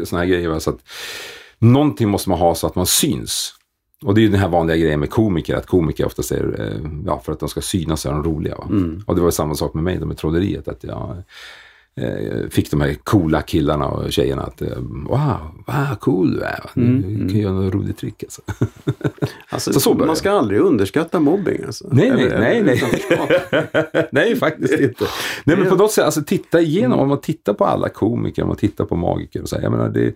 [0.09, 0.59] såna här grejer.
[0.59, 0.79] Så att,
[1.59, 3.53] någonting måste man ha så att man syns.
[4.05, 6.91] Och det är ju den här vanliga grejen med komiker, att komiker oftast är, eh,
[7.07, 8.57] ja, för att de ska synas är de roliga.
[8.57, 8.67] Va?
[9.07, 10.69] Och det var samma sak med mig, med trolleriet.
[10.69, 11.23] Att jag
[12.51, 14.69] fick de här coola killarna och tjejerna att, eh,
[15.09, 16.61] wow, vad cool du är.
[16.65, 16.71] va?
[16.75, 18.43] Du kan göra något roligt trick alltså.
[19.49, 21.61] Alltså, Så så man ska aldrig underskatta mobbing.
[21.67, 21.89] Alltså.
[21.93, 24.37] Nej, nej, Eller- nej, eller nej.
[24.41, 25.05] faktiskt inte.
[25.45, 28.49] Nej, men på något sätt, alltså titta igenom, om man tittar på alla komiker, om
[28.49, 30.15] man tittar på magiker och så här, jag menar, det,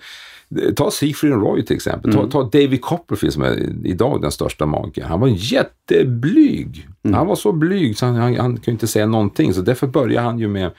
[0.77, 4.67] ta Siegfried and Roy till exempel, ta, ta David Copperfield som är idag den största
[4.67, 5.05] magikern.
[5.09, 6.89] Han var jätteblyg.
[7.15, 10.27] Han var så blyg så han, han, han kunde inte säga någonting, så därför började
[10.27, 10.71] han ju med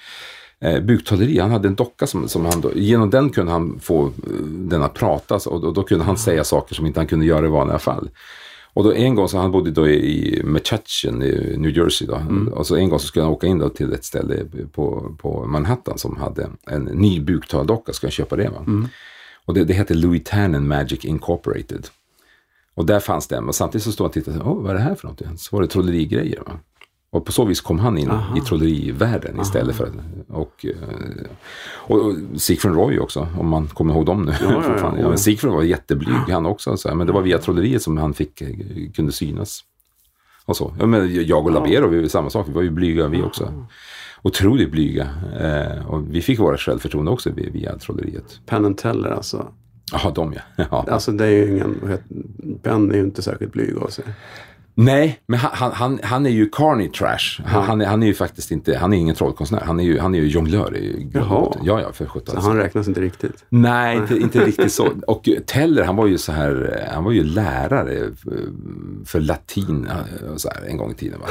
[0.62, 1.39] eh, buktaleri.
[1.39, 4.12] Han hade en docka som, som han då, genom den kunde han få eh,
[4.45, 7.45] den att prata så- och då, kunde han säga saker som inte han kunde göra
[7.45, 8.10] i vanliga fall.
[8.74, 12.21] Och då en gång så han bodde då i Metuchen i New Jersey då.
[12.52, 15.45] Och så en gång så skulle han åka in då till ett ställe på, på
[15.45, 17.93] Manhattan som hade en ny buktaldocka.
[17.93, 18.65] Ska han köpa det va?
[19.45, 21.88] Och det, det hette Louis Tannen Magic Incorporated.
[22.74, 23.47] Och där fanns det en.
[23.47, 24.39] Och samtidigt så stod han och tittade.
[24.45, 25.38] Åh, vad är det här för någonting?
[25.38, 26.39] Så var det trollerigrejer.
[26.47, 26.52] Va?
[27.12, 29.91] Och på så vis kom han in i trollerivärlden istället för...
[30.28, 31.28] Och, eh,
[31.74, 34.34] och, och Siegfried Roy också, om man kommer ihåg dem nu.
[34.41, 34.95] ja, ja.
[35.00, 36.78] ja, men Siegfried var jätteblyg han också.
[36.78, 38.50] Så här, men det var via trolleriet som han fick, eh,
[38.95, 39.63] kunde synas.
[40.45, 40.74] Och så.
[40.80, 42.47] Ja, men jag och Labero, vi var samma sak.
[42.50, 43.65] Vi var ju blyga vi också.
[44.21, 45.10] Otroligt blyga.
[45.39, 48.39] Eh, och vi fick våra självförtroende också via, trolleriet.
[48.45, 49.47] Penn and Teller alltså.
[49.91, 50.41] Jaha, de ja.
[50.71, 50.86] ja.
[50.89, 52.00] Alltså det är ju ingen,
[52.62, 54.06] Penn är ju inte särskilt blyg av sig.
[54.76, 57.42] Nej, men han, han- han, han är ju carny trash.
[57.46, 59.62] Han, han, är, han är ju faktiskt inte, han är ingen trollkonstnär.
[59.62, 61.54] Han är ju, han är ju jonglör i Jaha.
[61.64, 62.36] Ja, ja, för sjutton.
[62.42, 63.46] Så han räknas inte riktigt.
[63.50, 64.88] Nej, inte, inte riktigt så.
[65.08, 68.10] Och Teller, han var ju så här, han var ju lärare
[69.06, 71.20] för latin eh, så här, en gång i tiden.
[71.20, 71.28] Va?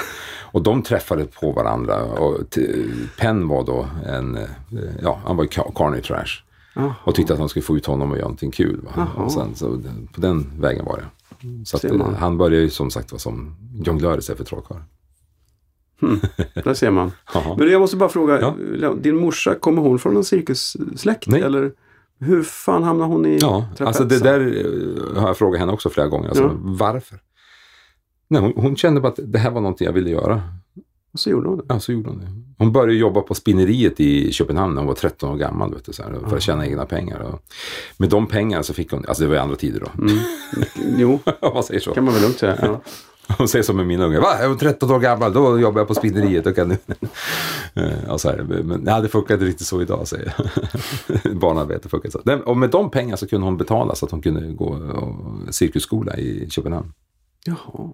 [0.52, 2.58] Och de träffade på varandra och
[3.18, 4.42] Penn var då en, eh,
[5.02, 6.42] ja, han var ju ca- carny trash.
[7.04, 8.80] Och tyckte att de skulle få ut honom och göra någonting kul.
[8.96, 9.08] Va?
[9.16, 9.80] Och sen, så,
[10.14, 11.04] på den vägen var det.
[11.64, 14.78] Så att, eh, han började ju som sagt vara som jonglör istället för trollkarl.
[16.64, 17.12] Där ser man.
[17.58, 18.94] Men jag måste bara fråga, Ja.
[19.00, 21.26] din morsa, kommer hon från en cirkussläkt?
[21.28, 21.42] Nej.
[21.42, 21.72] Eller
[22.18, 24.40] hur fan hamnade hon i Ja, alltså det trapetsen?
[24.42, 26.28] där eh, har jag frågat henne också flera gånger.
[26.28, 26.50] Alltså, Ja.
[26.60, 27.18] Varför?
[28.28, 30.42] Nej, hon, hon kände bara att det här var någonting jag ville göra.
[31.12, 31.64] Och så gjorde hon det.
[31.68, 32.26] Ja, så gjorde hon det.
[32.58, 35.74] Hon började jobba på spinneriet i Köpenhamn när hon var 13 år gammal.
[35.74, 37.20] Vet du, så här, för att tjäna egna pengar.
[37.20, 37.42] Och
[37.96, 40.06] med de pengarna så fick hon, alltså det var ju andra tider då.
[40.96, 41.94] Jo, Om man säger så.
[41.94, 42.58] kan man väl lugnt säga.
[42.62, 42.80] Ja.
[43.38, 44.20] Hon säger som med mina ungar.
[44.20, 44.36] Va?
[44.40, 46.44] Jag var 13 år gammal, då jobbade jag på spinneriet.
[46.44, 46.70] Då kan.
[47.74, 48.62] Eh, ja, så här.
[48.64, 51.36] Men nej, det funkar inte riktigt så idag, säger jag.
[51.36, 52.38] Barnarbete funkar så.
[52.46, 56.16] Och med de pengarna så kunde hon betala så att hon kunde gå och cirkusskola
[56.16, 56.92] i Köpenhamn.
[57.44, 57.92] Jaha.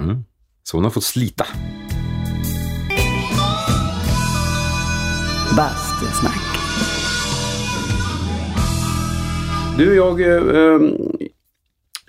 [0.00, 0.24] Mm.
[0.62, 1.46] Så hon har fått slita.
[5.58, 6.58] Bastusnack.
[9.78, 10.80] Du, jag, eh,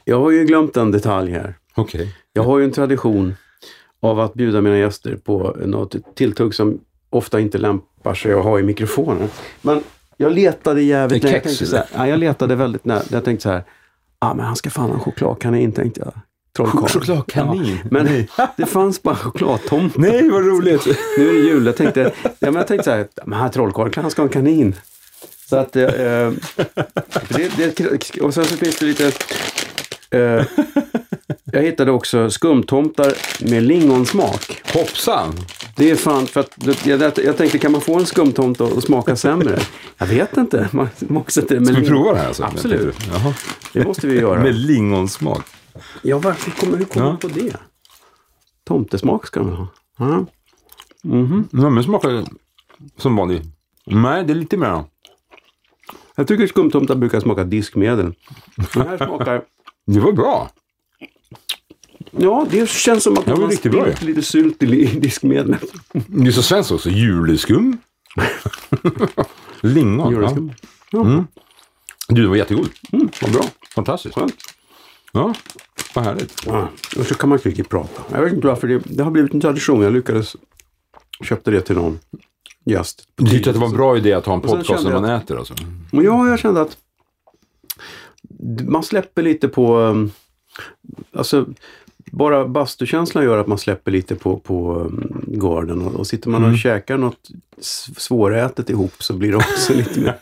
[0.05, 1.57] jag har ju glömt en detalj här.
[1.75, 2.15] Okej.
[2.33, 3.33] Jag har ju en tradition
[3.99, 8.59] av att bjuda mina gäster på något tilltugg som ofta inte lämpar sig att ha
[8.59, 9.29] i mikrofonen.
[9.61, 9.83] Men
[10.17, 11.31] jag letade jävligt En.
[11.31, 13.01] Jag, kex, tänkte så här, ja, jag letade väldigt nära.
[13.11, 13.63] Jag tänkte så här,
[14.19, 16.13] ah, men han ska fan ha en chokladkanin, tänkte jag.
[16.55, 16.87] Trollkarlen.
[16.89, 17.79] Chokladkanin?
[17.83, 19.99] Ja, men det fanns bara chokladtomtar.
[20.01, 20.85] Nej, vad roligt!
[21.17, 21.65] Nu är det jul.
[21.65, 24.33] Jag tänkte, ja, men jag tänkte så här, men han trollkarlen, han ska ha en
[24.33, 24.75] kanin.
[25.49, 25.85] Så att, eh,
[27.29, 29.11] det, det, och sen så finns det lite...
[30.11, 30.45] Eh,
[31.51, 33.13] jag hittade också skumtomtar
[33.49, 34.61] med lingonsmak.
[34.73, 35.33] Hoppsan!
[35.75, 39.15] Det är fan för att jag, jag tänkte, kan man få en skumtomte att smaka
[39.15, 39.59] sämre?
[39.97, 40.67] Jag vet inte.
[40.71, 42.27] Man inte det med Ska vi prova det här?
[42.27, 42.43] Alltså?
[42.43, 42.95] Absolut.
[43.73, 44.43] Det måste vi göra.
[44.43, 45.45] Med lingonsmak.
[46.01, 47.17] Ja, varför kommer, hur kommer Ja.
[47.17, 47.57] på det?
[48.63, 49.67] Tomtesmak ska man ha.
[49.97, 50.25] Ja.
[51.51, 52.23] Ja, men smakar
[52.97, 53.41] som vanlig.
[53.85, 54.83] Nej, det är lite mer.
[56.15, 58.13] Jag tycker skumtomtar brukar smaka diskmedel.
[58.73, 59.41] Den här smakar...
[59.85, 60.49] Det var bra.
[62.11, 65.63] Ja, det känns som att man har spillt lite sylt i diskmedlet.
[66.07, 66.89] Det är så svenskt också.
[66.89, 67.77] Juleskum.
[69.61, 70.11] Lingon.
[70.13, 70.51] Juleskum.
[70.91, 71.01] Ja.
[71.01, 71.27] Mm.
[72.07, 72.69] Du, det var jättegod.
[72.91, 73.43] Mm, vad bra.
[73.75, 74.15] Fantastiskt.
[74.15, 74.35] Skönt.
[75.11, 75.33] Ja,
[75.95, 76.43] vad härligt.
[76.45, 78.03] Ja, och så kan man inte riktigt prata.
[78.11, 79.81] Jag vet inte varför det, det har blivit en tradition.
[79.81, 80.35] Jag lyckades
[81.23, 81.99] köpte det till någon
[82.65, 83.07] gäst.
[83.15, 85.21] Du tyckte att det var en bra idé att ha en podcast när man jag
[85.21, 85.53] äter alltså?
[85.91, 86.77] Men ja, jag kände att
[88.67, 89.77] man släpper lite på...
[89.77, 90.11] um,
[91.13, 91.45] Alltså,
[92.11, 95.81] bara bastukänslan gör att man släpper lite på, på um, gården.
[95.81, 97.29] Och, och sitter man och käkar något
[97.97, 100.15] svårätet ihop så blir det också lite mer...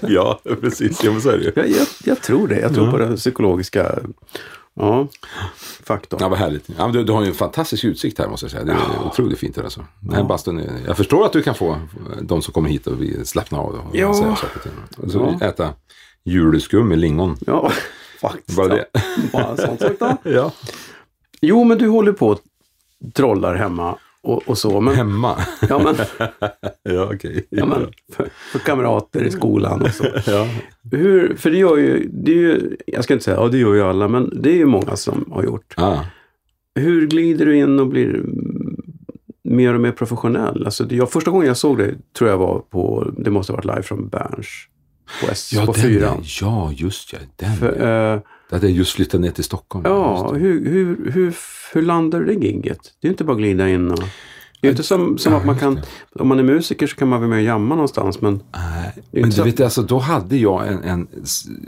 [0.00, 1.04] ja, precis.
[1.04, 1.52] Ja, men så är det.
[1.56, 2.60] Jag, jag, jag tror det.
[2.60, 3.98] Jag tror på den psykologiska
[4.74, 5.08] ja,
[5.84, 6.20] faktorn.
[6.22, 6.70] Ja, vad härligt.
[6.78, 8.64] Ja, du, du har ju en fantastisk utsikt här måste jag säga.
[8.64, 9.84] Det är otroligt fint här alltså.
[10.00, 11.78] Den här bastun är, jag förstår att du kan få
[12.22, 14.14] de som kommer hit och slappna av och Ja.
[14.14, 14.70] säga saker till.
[14.96, 15.46] Och så Ja.
[15.46, 15.72] äta
[16.24, 17.36] juleskum med lingon.
[17.46, 17.72] Ja,
[18.20, 18.56] faktiskt.
[18.56, 18.84] Bara det.
[18.92, 19.00] Ja.
[19.32, 20.16] Bara en sån sak då.
[20.30, 20.52] Ja.
[21.40, 22.40] Jo, men du håller på och
[23.14, 24.80] trollar hemma och, och så.
[24.80, 25.36] Men, Hemma.
[25.68, 25.94] ja, men,
[26.94, 27.46] ja, okej.
[27.50, 30.04] ja, men för, för kamrater i skolan och så.
[30.26, 30.46] Ja.
[30.90, 33.74] Hur, för det gör ju, det är ju, jag ska inte säga, ja det gör
[33.74, 35.74] ju alla, men det är ju många som har gjort.
[35.76, 35.98] Ah.
[36.74, 38.76] Hur glider du in och blir mm,
[39.42, 40.64] mer och mer professionell?
[40.64, 43.64] Alltså, jag, första gången jag såg det tror jag var på, det måste ha varit
[43.64, 44.48] live från Berns.
[45.20, 46.22] På, S, Ja, på fyran.
[46.40, 47.18] Ja, just ja.
[47.36, 47.56] Den.
[47.56, 48.20] För, eh,
[48.50, 49.84] Det hade jag just flyttat ner till Stockholm.
[49.84, 51.36] ja, hur, hur, hur,
[51.72, 52.80] hur landar det gigget?
[53.00, 54.02] Det är inte bara att glida in och...
[54.60, 55.80] Det är inte som, som att man kan,
[56.14, 59.30] om man är musiker så kan man vara med och jamma någonstans men Nej, men
[59.30, 61.06] du vet, alltså, då hade jag en, en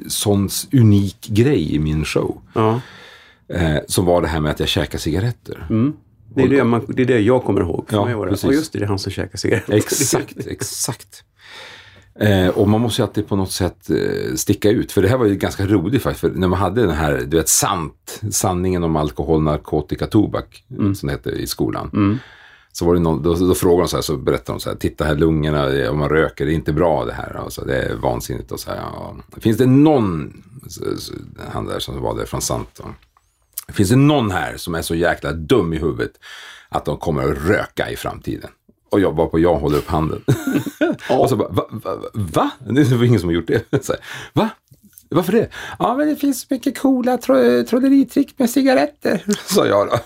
[0.09, 2.41] sån unik grej i min show.
[2.55, 2.81] ja.
[3.49, 5.67] Eh, som var det här med att jag käkar cigaretter.
[5.71, 5.93] Mm.
[6.35, 7.85] Det, är det, man, det är det jag kommer ihåg.
[7.89, 8.45] För Ja, mig var det, precis.
[8.45, 9.73] ja, just det, det är han som käkar cigaretter.
[9.75, 11.25] Exakt, exakt.
[12.21, 14.93] Eh, och man måste ju alltid på något sätt eh, sticka ut.
[14.93, 16.21] För det här var ju ganska roligt faktiskt.
[16.21, 21.07] För när man hade den här, du vet, sant, sanningen om alkohol, narkotika, tobak, som
[21.07, 22.21] det hette i skolan.
[22.73, 24.77] Så var det någon, då, då frågade de så här, så berättade de så här,
[24.77, 27.37] titta här lungorna, det- om man röker, det är inte bra det här.
[27.45, 28.53] Alltså, det är vansinnigt.
[28.53, 29.17] Och så här, ja.
[29.41, 30.43] Finns det någon,
[31.53, 32.81] han där som var där från Sant.
[33.69, 36.13] Finns det någon här som är så jäkla dum i huvudet
[36.69, 38.51] att de kommer att röka i framtiden?
[38.93, 40.25] Och jag bara på jag håller upp handen.
[41.11, 41.67] Och så bara, va?
[41.71, 42.51] va, va?
[42.59, 43.85] Det var ingen som har gjort det.
[43.85, 44.01] Så här,
[44.33, 44.49] va?
[45.09, 45.49] Varför det?
[45.79, 49.99] Ja, men det finns mycket coola tro- trolleritrick med cigaretter, sa jag då.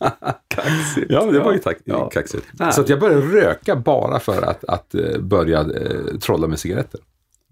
[0.48, 1.06] Kaxigt.
[1.08, 2.08] Ja, det var ju tack, Ja.
[2.08, 2.46] kaxigt.
[2.52, 2.72] Nej.
[2.72, 7.00] Så att jag började röka bara för att, att eh, börja eh, trolla med cigaretter.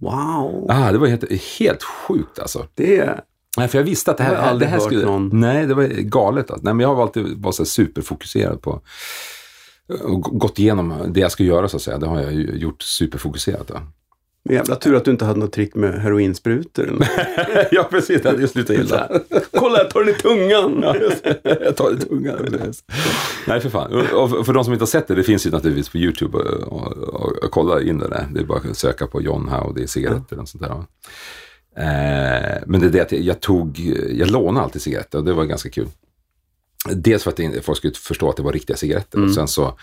[0.00, 0.66] Wow.
[0.70, 2.66] Ah, det var helt, helt sjukt alltså.
[2.74, 3.20] Det.
[3.58, 5.04] Nej, för jag visste att det här, Jag har aldrig det här hört skulle...
[5.04, 6.50] någon- Nej, det var galet.
[6.50, 6.64] Alltså.
[6.64, 8.80] Nej, men jag har alltid varit så superfokuserad på
[10.22, 11.98] gått igenom det jag ska göra så att säga.
[11.98, 13.68] Det har jag gjort superfokuserat.
[13.68, 13.74] Då.
[14.50, 16.84] Jävla tur att du inte hade något trick med heroinsprutor.
[16.84, 17.08] eller något.
[17.70, 18.22] ja, precis.
[18.22, 19.08] Det hade ju slutat illa.
[19.52, 20.80] Kolla, jag tar den i tungan!
[20.82, 21.40] Ja, det.
[21.64, 22.72] jag tar det i tungan.
[23.46, 23.92] Nej, för fan.
[23.92, 26.38] Och och för de som inte har sett det, det finns ju naturligtvis på YouTube
[26.38, 28.28] och, och, och, och kolla in det där.
[28.34, 30.70] Det är bara att söka på John Howdy cigaretter och sånt där.
[31.76, 33.78] Eh, men det är det att jag, jag tog,
[34.10, 35.88] jag lånade alltid cigaretter och det var ganska kul.
[36.84, 39.24] Dels för att folk skulle förstå att det var riktiga cigaretter.
[39.24, 39.78] Och sen så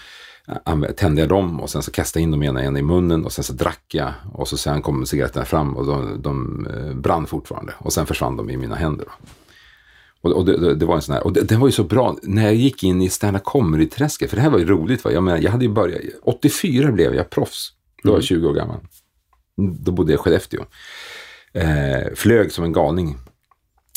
[0.47, 3.25] eh, tände jag dem och sen så kastade jag in dem ena en i munnen
[3.25, 4.13] och sen så drack jag.
[4.33, 7.73] Och så sen kom cigaretterna fram och de, de eh, brann fortfarande.
[7.77, 9.05] Och sen försvann de i mina händer.
[9.05, 9.11] Då.
[10.33, 12.43] Och, det, det, var en sån här, och det, det var ju så bra när
[12.43, 14.29] jag gick in i stand-up comedy-träsket.
[14.29, 15.05] För det här var ju roligt.
[15.05, 15.11] Va?
[15.11, 17.71] Jag, menar, jag hade ju börjat, 84 blev jag proffs.
[18.03, 18.77] Då var jag 20 år gammal.
[19.57, 20.65] Då bodde jag i Skellefteå.
[21.53, 23.17] Eh, flög som en galning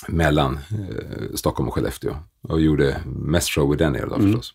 [0.06, 2.16] mellan eh, Stockholm och Skellefteå.
[2.42, 4.54] Och gjorde mest show i den nere då förstås.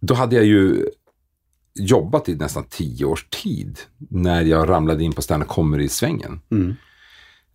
[0.00, 0.88] Då hade jag ju
[1.74, 6.40] jobbat i nästan tio års tid när jag ramlade in på stand-up comedy-svängen.
[6.50, 6.74] Mm.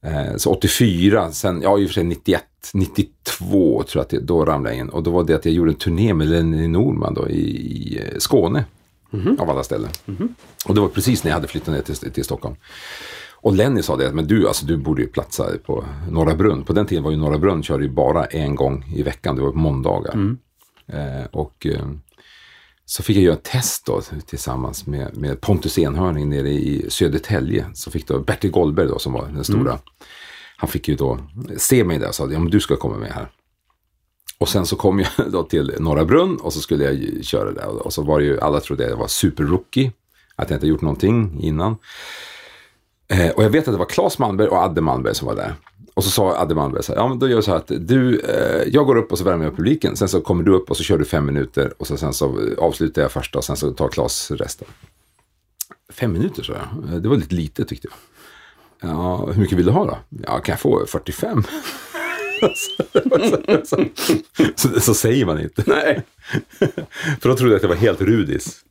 [0.02, 4.20] Eh, så 84, sen, ja i och för sig 91, 92 tror jag att det,
[4.20, 4.90] då ramlade jag in.
[4.90, 8.00] Och då var det att jag gjorde en turné med Lenny Norman då i, i
[8.00, 8.66] eh, Skåne.
[9.40, 9.90] Av alla ställen.
[10.66, 12.56] Och det var precis när jag hade flyttat ner till, till Stockholm.
[13.42, 16.64] Och Lenny sa det, men du, alltså, du borde ju platsa på Norra Brunn.
[16.64, 19.42] På den tiden var ju Norra Brunn körde ju bara en gång i veckan, det
[19.42, 20.14] var på måndagar.
[20.88, 21.88] Eh, och eh,
[22.86, 27.66] så fick jag göra ett test då tillsammans med, med Pontus Enhörning nere i Södertälje.
[27.74, 29.80] Så fick då Bertil Goldberg då som var den stora.
[30.58, 31.20] Han fick ju då
[31.58, 33.32] se mig där och sa, ja men du ska komma med här.
[34.38, 37.86] Och sen så kom jag då till Norra Brunn och så skulle jag köra där.
[37.86, 39.92] Och så var det ju, alla trodde jag var superrookie.
[40.36, 41.78] Att jag inte gjort någonting innan.
[43.14, 45.56] Eh, och jag vet att det var Claes Malmberg och Adde Malmberg som var där.
[45.94, 47.72] Och så sa Adde Malmberg så här, ja men då gör jag så här att
[47.80, 49.96] du, eh, jag går upp och så värmer jag publiken.
[49.98, 51.74] Sen så kommer du upp och så kör du fem minuter.
[51.78, 54.68] Och så, sen så avslutar jag första och sen så tar Claes resten.
[55.94, 56.94] Fem minuter sa jag.
[56.94, 57.98] Eh, Det var lite lite tyckte jag.
[58.90, 59.98] Ja, hur mycket vill du ha då?
[60.28, 61.44] Ja, kan jag få 45?
[62.56, 62.86] så,
[63.66, 63.86] så,
[64.56, 65.64] så, så säger man inte.
[65.68, 66.04] Nej.
[67.22, 68.62] För då trodde jag att jag var helt rudis.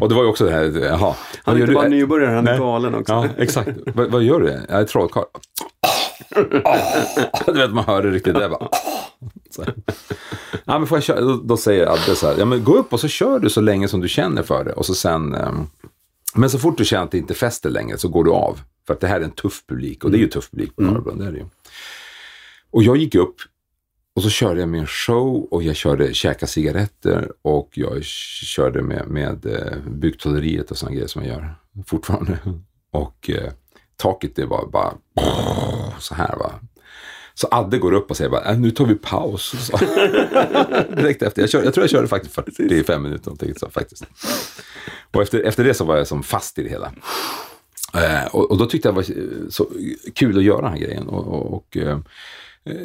[0.00, 1.14] Och det var ju också det här, jaha.
[1.44, 3.12] Han är inte bara nybörjare, han är galen också.
[3.12, 3.70] Ja, exakt.
[3.94, 4.46] vad, vad gör du?
[4.68, 5.24] Jag är trollkarl.
[7.46, 8.68] Du vet, man hör det riktigt där bara.
[9.50, 9.62] Så.
[9.62, 9.74] här.
[10.64, 11.20] Ja, men får jag köra?
[11.20, 13.60] Då, då säger Adde så här, ja men gå upp och så kör du så
[13.60, 14.72] länge som du känner för det.
[14.72, 15.66] Och så sen, ehm,
[16.34, 18.60] men så fort du känner att det inte fäster längre så går du av.
[18.86, 20.82] För att det här är en tuff publik och det är ju tuff publik på
[20.82, 21.44] Norra Brunn, det är det ju.
[22.70, 23.36] Och jag gick upp
[24.16, 29.08] och så körde jag min show och jag körde käka cigaretter och jag körde med,
[29.08, 31.54] med eh, och sådana grejer som jag gör
[31.86, 32.38] fortfarande.
[32.92, 33.52] Och eh,
[33.96, 34.94] taket det var bara
[35.98, 36.52] så här va.
[37.34, 39.54] Så Adde går upp och säger bara, äh, nu tar vi paus.
[39.66, 39.76] Så.
[40.96, 41.42] Direkt efter.
[41.42, 44.04] Jag, kör, jag tror jag körde faktiskt 45 minuter någonting så faktiskt.
[45.12, 46.92] Och efter, efter det så var jag som fast i det hela.
[47.94, 49.66] Eh, och, och då tyckte jag det var eh, så
[50.14, 51.08] kul att göra den här grejen.
[51.08, 51.98] Och, och, och eh,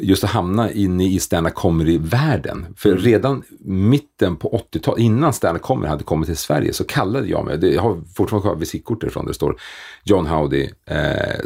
[0.00, 2.66] just att hamna inne i stand-up comedy-världen.
[2.76, 7.44] För redan mitten på 80-talet, innan stand-up comedy hade kommit till Sverige, så kallade jag
[7.44, 9.56] mig, jag har fortfarande kvar visitkort därifrån, där det står
[10.04, 11.40] John Howdy, eh,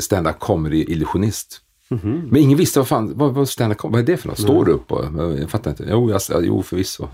[0.00, 1.60] stand-up comedy-illusionist.
[2.30, 4.40] Men ingen visste vad fan, vad, vad stand-up vad är det för något?
[4.40, 5.04] Står du upp och,
[5.38, 5.84] jag fattar inte.
[5.90, 7.08] Jo, jag, jo förvisso.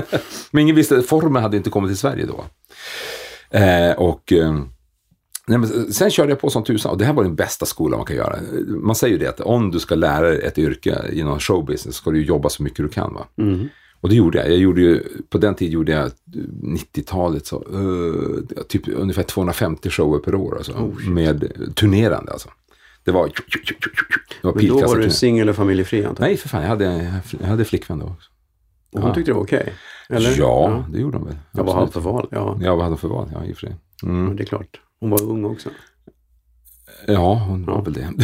[0.50, 2.44] Men ingen visste, formen hade inte kommit till Sverige då.
[3.58, 4.32] Eh, och...
[4.32, 4.62] Eh,
[5.48, 7.98] Nej, men sen körde jag på som tusan och det här var den bästa skolan
[7.98, 8.38] man kan göra.
[8.66, 12.10] Man säger ju det att om du ska lära dig ett yrke inom showbusiness ska
[12.10, 13.14] du jobba så mycket du kan.
[13.14, 13.26] Va?
[14.00, 14.48] Och det gjorde jag.
[14.50, 16.10] jag gjorde ju, på den tiden gjorde jag
[16.62, 20.56] 90-talet så, eh, typ ungefär 250 shower per år.
[20.56, 22.48] Alltså, med turnerande alltså.
[23.04, 23.26] Det var...
[24.42, 26.28] Det var Men då var du singel eller familjefri antar jag?
[26.30, 26.62] Nej, för fan.
[26.62, 28.30] Jag hade, jag hade flickvän då också.
[28.92, 29.14] Och hon Ja.
[29.14, 29.72] tyckte det var okej?
[30.08, 30.34] Eller?
[30.38, 31.36] Ja, det gjorde hon väl.
[31.52, 32.58] Jag var halvt för val, ja.
[32.60, 33.28] Ja, vad hade hon för val?
[33.34, 33.76] Ja, i och för sig.
[34.02, 34.24] Mm.
[34.24, 34.80] Men det är klart.
[35.00, 35.68] Hon var ung också.
[37.06, 38.00] Ja, hon var väl det.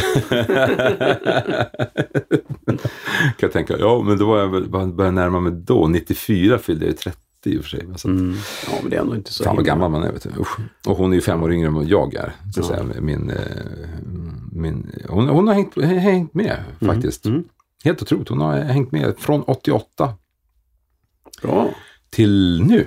[2.66, 3.78] kan jag tänka.
[3.78, 5.88] Ja, men då var jag väl, började närma mig då.
[5.88, 7.86] 94 fyllde jag ju 30 i och för sig.
[7.96, 8.36] Så Mm.
[8.66, 10.12] Ja, men det är ändå inte så Fan vad gammal man är.
[10.12, 10.40] Vet du.
[10.40, 10.58] Usch.
[10.86, 12.32] Och hon är ju fem år yngre än vad jag är.
[12.54, 12.64] Så Ja.
[12.64, 12.84] säga.
[13.00, 13.36] Min, eh,
[14.52, 17.26] min, hon, hon har hängt, hängt med faktiskt.
[17.26, 17.44] Mm.
[17.84, 18.28] Helt otroligt.
[18.28, 20.14] Hon har hängt med från 88
[21.42, 21.68] Bra.
[22.10, 22.86] till nu.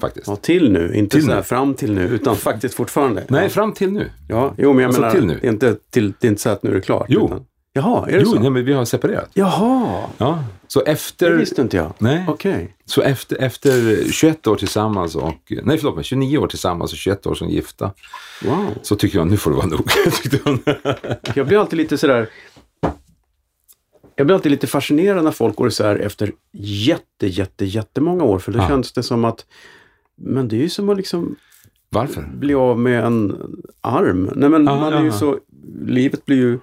[0.00, 0.26] Faktiskt.
[0.28, 0.94] Ja, till nu.
[0.94, 3.24] Inte Till så här fram till nu, utan faktiskt fortfarande.
[3.28, 4.10] Nej, Ja, fram till nu.
[4.28, 5.38] ja jo, men jag Alltså menar, till nu.
[5.42, 7.06] Det, inte till, det är inte så att nu är det klart.
[7.08, 7.26] Jo.
[7.26, 8.38] Utan, jaha, är det Jo, så?
[8.40, 9.30] nej, men vi har separerat.
[9.34, 10.44] Jaha, Ja.
[10.68, 11.32] Så det efter...
[11.32, 11.92] visste inte jag.
[11.98, 12.24] Nej.
[12.28, 12.76] Okej.
[12.84, 17.26] Så efter, efter 21 år tillsammans och, nej förlåt mig, 29 år tillsammans och 21
[17.26, 17.92] år som gifta,
[18.44, 18.66] Wow.
[18.82, 19.88] så tycker jag nu får det vara nog.
[20.22, 20.38] tyckte.
[21.34, 22.28] Jag blir alltid lite sådär...
[24.18, 28.38] Jag blir alltid lite fascinerad när folk går isär efter jätte, jätte, jättemånga år.
[28.38, 28.68] För då Ja.
[28.68, 29.46] känns det som att,
[30.16, 31.36] men det är ju som att liksom
[31.88, 32.22] Varför?
[32.34, 33.36] bli av med en
[33.80, 34.30] arm.
[34.36, 35.12] Nej men Ja, man är ja, ju ja.
[35.12, 35.38] så,
[35.86, 36.58] livet blir ju...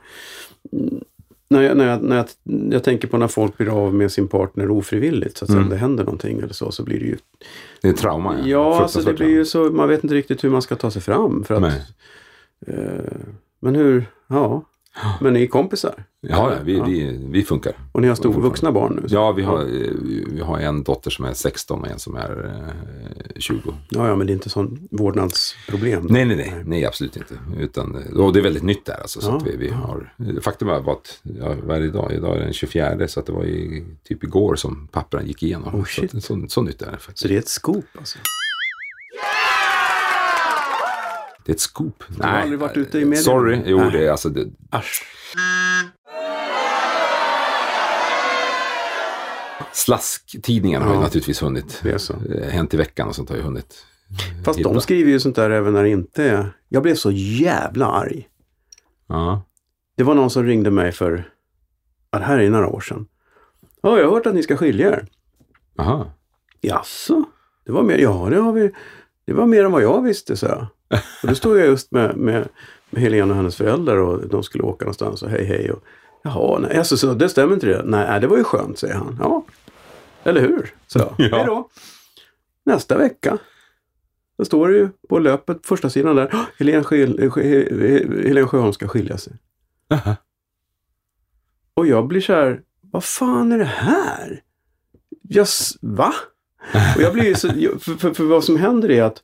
[1.50, 2.26] När jag, när, jag, när jag,
[2.74, 5.64] jag tänker på när folk blir av med sin partner ofrivilligt, så att Mm.
[5.64, 7.18] om det händer någonting eller så, så blir det ju...
[7.82, 8.36] Det är trauma.
[8.48, 11.02] Ja, alltså det blir ju så, man vet inte riktigt hur man ska ta sig
[11.02, 11.44] fram.
[11.44, 11.82] För att, Nej.
[12.68, 13.18] eh,
[13.60, 14.64] men hur, ja.
[15.22, 15.94] Men ni är kompisar?
[16.22, 17.74] Ja, ja, vi, Vi, vi funkar.
[17.92, 19.10] Och ni har stor vuxna barn nu?
[19.10, 19.92] så- Ja, vi har, eh,
[20.32, 22.46] vi har en dotter som är 16 och en som är
[23.36, 23.74] eh, 20.
[23.90, 26.08] ja, ja, men det är inte sån vårdnadsproblem?
[26.10, 27.34] Nej, nej, nej, nej, absolut inte.
[27.60, 29.22] Utan, och det är väldigt nytt där alltså.
[29.22, 32.12] Så Ja, att vi, vi har, faktum är att, ja, är det idag?
[32.14, 35.76] Är den 24, så att det var i, typ igår som papperna gick igenom.
[35.76, 36.16] Oh, så, shit.
[36.16, 37.18] att, så, så nytt är det faktiskt.
[37.20, 38.20] Så det är ett scoop alltså?
[41.46, 42.04] Det är ett scoop.
[42.22, 43.24] har aldrig varit ute i media?
[43.24, 43.92] Sorry, jo Nej.
[43.92, 45.04] det är alltså, det, Asch.
[49.74, 51.02] Slasktidningarna har ju Ja.
[51.04, 51.80] naturligtvis hunnit.
[51.84, 52.14] Det är så.
[52.14, 53.86] Eh, Hänt i veckan och sånt har ju hunnit.
[54.46, 54.80] Fast de hitta.
[54.82, 56.58] skriver ju sånt där även när det inte är...
[56.70, 58.28] Jag blev så jävla arg.
[59.08, 59.44] Ja.
[59.98, 61.30] Det var någon som ringde mig för...
[62.12, 63.06] Ja, det här är några år sedan.
[63.82, 65.08] Ja, jag har hört att ni ska skilja er.
[65.78, 66.14] Aha.
[66.62, 67.24] Jaså?
[67.66, 68.72] Det var mer, ja det har vi.
[69.26, 70.68] Det var mer än vad jag visste, så.
[71.24, 72.48] Och då stod jag just med, med,
[72.90, 75.72] med Helene och hennes föräldrar och de skulle åka någonstans och hej hej.
[75.72, 75.84] Och,
[76.24, 77.82] Jaha, nej, alltså, så det stämmer inte det?
[77.86, 79.18] Nej, det var ju skönt, säger han.
[79.20, 79.46] Ja,
[80.24, 80.74] eller hur?
[80.88, 81.00] Så.
[81.18, 81.38] Ja.
[81.38, 81.70] Hej då.
[82.66, 83.38] Nästa vecka.
[84.38, 86.30] Då står det ju på löpet, första sidan där.
[86.34, 87.32] "Åh, Helene, Skil,
[88.26, 89.34] Helene Sjöholm ska skilja sig.
[89.90, 90.16] Aha.
[91.74, 94.42] Och jag blir så här, vad fan är det här?
[95.22, 95.48] Jag,
[95.82, 96.14] va?
[96.96, 97.48] Och jag blir så,
[97.80, 99.24] för, för, för vad som händer är att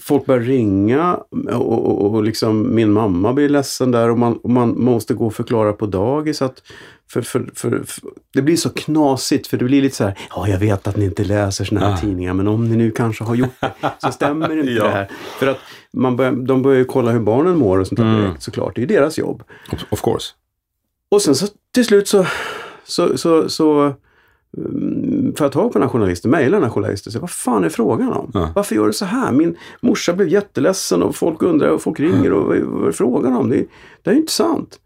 [0.00, 1.14] folk börjar ringa
[1.52, 5.26] och, och, och liksom min mamma blir ledsen där och man, och man måste gå
[5.26, 6.62] och förklara på dagis att
[7.10, 8.02] för, för, för, för,
[8.34, 11.04] det blir så knasigt för det blir lite så här, ja jag vet att ni
[11.04, 11.96] inte läser såna här Ah.
[11.96, 14.84] tidningar men om ni nu kanske har gjort det så stämmer inte Ja.
[14.84, 15.10] det här.
[15.38, 15.58] För att
[15.92, 18.20] man börjar, de börjar ju kolla hur barnen mår och sånt där Mm.
[18.22, 19.42] direkt såklart, det är ju deras jobb.
[19.72, 20.32] Of- Of course.
[21.10, 22.26] Och sen så till slut så,
[22.84, 23.94] så, så, så
[24.56, 25.03] mm,
[25.38, 27.64] får jag tag på den här journalisten, mejlar den här journalisten och säger vad fan
[27.64, 28.30] är frågan om?
[28.34, 28.50] Ja.
[28.54, 29.32] Varför gör du så här?
[29.32, 33.36] Min morsa blev jätteledsen och folk undrar och folk ringer och vad, vad är frågan
[33.36, 33.50] om?
[33.50, 33.64] Det,
[34.02, 34.80] det är ju inte sant.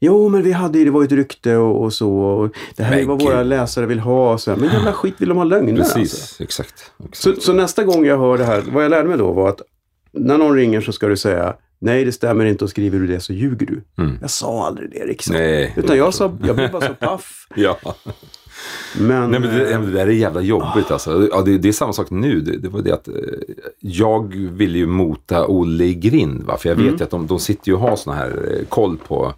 [0.00, 2.12] Jo, men vi hade det var ju ett rykte och, och så.
[2.12, 4.32] Och det här är vad våra läsare vill ha.
[4.32, 4.58] Och så här.
[4.58, 6.42] Men jävla skit, vill de ha lögner Precis, alltså?
[6.42, 6.92] exakt.
[6.98, 7.16] exakt.
[7.16, 9.60] Så, så nästa gång jag hör det här, vad jag lärde mig då var att
[10.12, 13.20] när någon ringer så ska du säga Nej, det stämmer inte och skriver du det
[13.20, 14.02] så ljuger du.
[14.02, 14.18] Mm.
[14.20, 15.30] Jag sa aldrig det.
[15.30, 15.74] Nej.
[15.76, 17.46] Utan jag sa, jag blev bara så paff.
[17.56, 17.78] Ja.
[18.98, 21.28] Men, Nej, men det, eh, det där är jävla jobbigt alltså.
[21.30, 22.40] Ja, det, det är samma sak nu.
[22.40, 23.14] Det, det var det att eh,
[23.80, 26.42] jag ville ju mota Olle i grind.
[26.42, 26.56] Va?
[26.56, 26.96] För jag vet Mm.
[26.98, 29.34] ju att de, de sitter ju och har såna här eh, koll på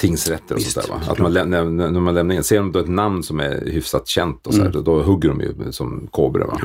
[0.00, 0.94] tingsrätter och Visst, sånt där.
[0.94, 1.00] Va?
[1.12, 4.08] Att man, när, när man lämnar in, ser de då ett namn som är hyfsat
[4.08, 4.84] känt och så här, Mm.
[4.84, 6.46] då, då hugger de ju som kobror.
[6.46, 6.60] Va?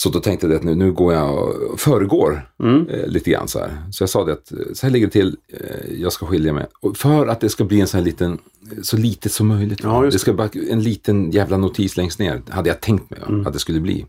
[0.00, 2.88] Så då tänkte jag att nu, nu går jag och föregår Mm.
[2.88, 3.82] eh, lite grann så här.
[3.92, 6.52] Så jag sa det att eh, så här ligger det till, eh, jag ska skilja
[6.52, 6.66] mig.
[6.80, 8.38] Och för att det ska bli en sån här liten,
[8.82, 9.80] så litet som möjligt.
[9.82, 13.42] Ja, det ska bara en liten jävla notis längst ner, hade jag tänkt mig va?
[13.46, 14.06] att det skulle bli.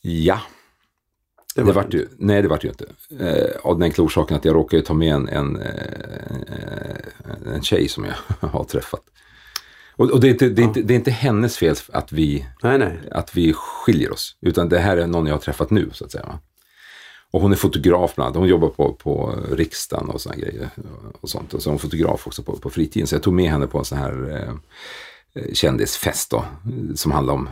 [0.00, 0.40] Ja,
[1.54, 2.86] det, var vart ju, nej det vart ju inte.
[3.20, 7.88] Eh, av den enkla orsaken att jag råkade ta med en, en, eh, en tjej
[7.88, 8.14] som jag
[8.48, 9.02] har träffat.
[9.96, 12.46] Och, och det, är inte, det, är inte, det är inte hennes fel att vi
[12.62, 12.98] Nej, nej.
[13.12, 14.36] att vi skiljer oss.
[14.40, 16.24] Utan det här är någon jag har träffat nu så att säga.
[16.26, 16.38] va.
[17.30, 18.38] Och hon är fotograf bland annat.
[18.38, 20.70] Hon jobbar på, på riksdagen och sådana grejer.
[21.20, 21.54] Och sånt.
[21.54, 23.06] Och så är hon fotograf också på, på fritiden.
[23.06, 24.48] Så jag tog med henne på en sån här
[25.34, 26.44] eh, kändisfest då.
[26.94, 27.48] Som handlar om,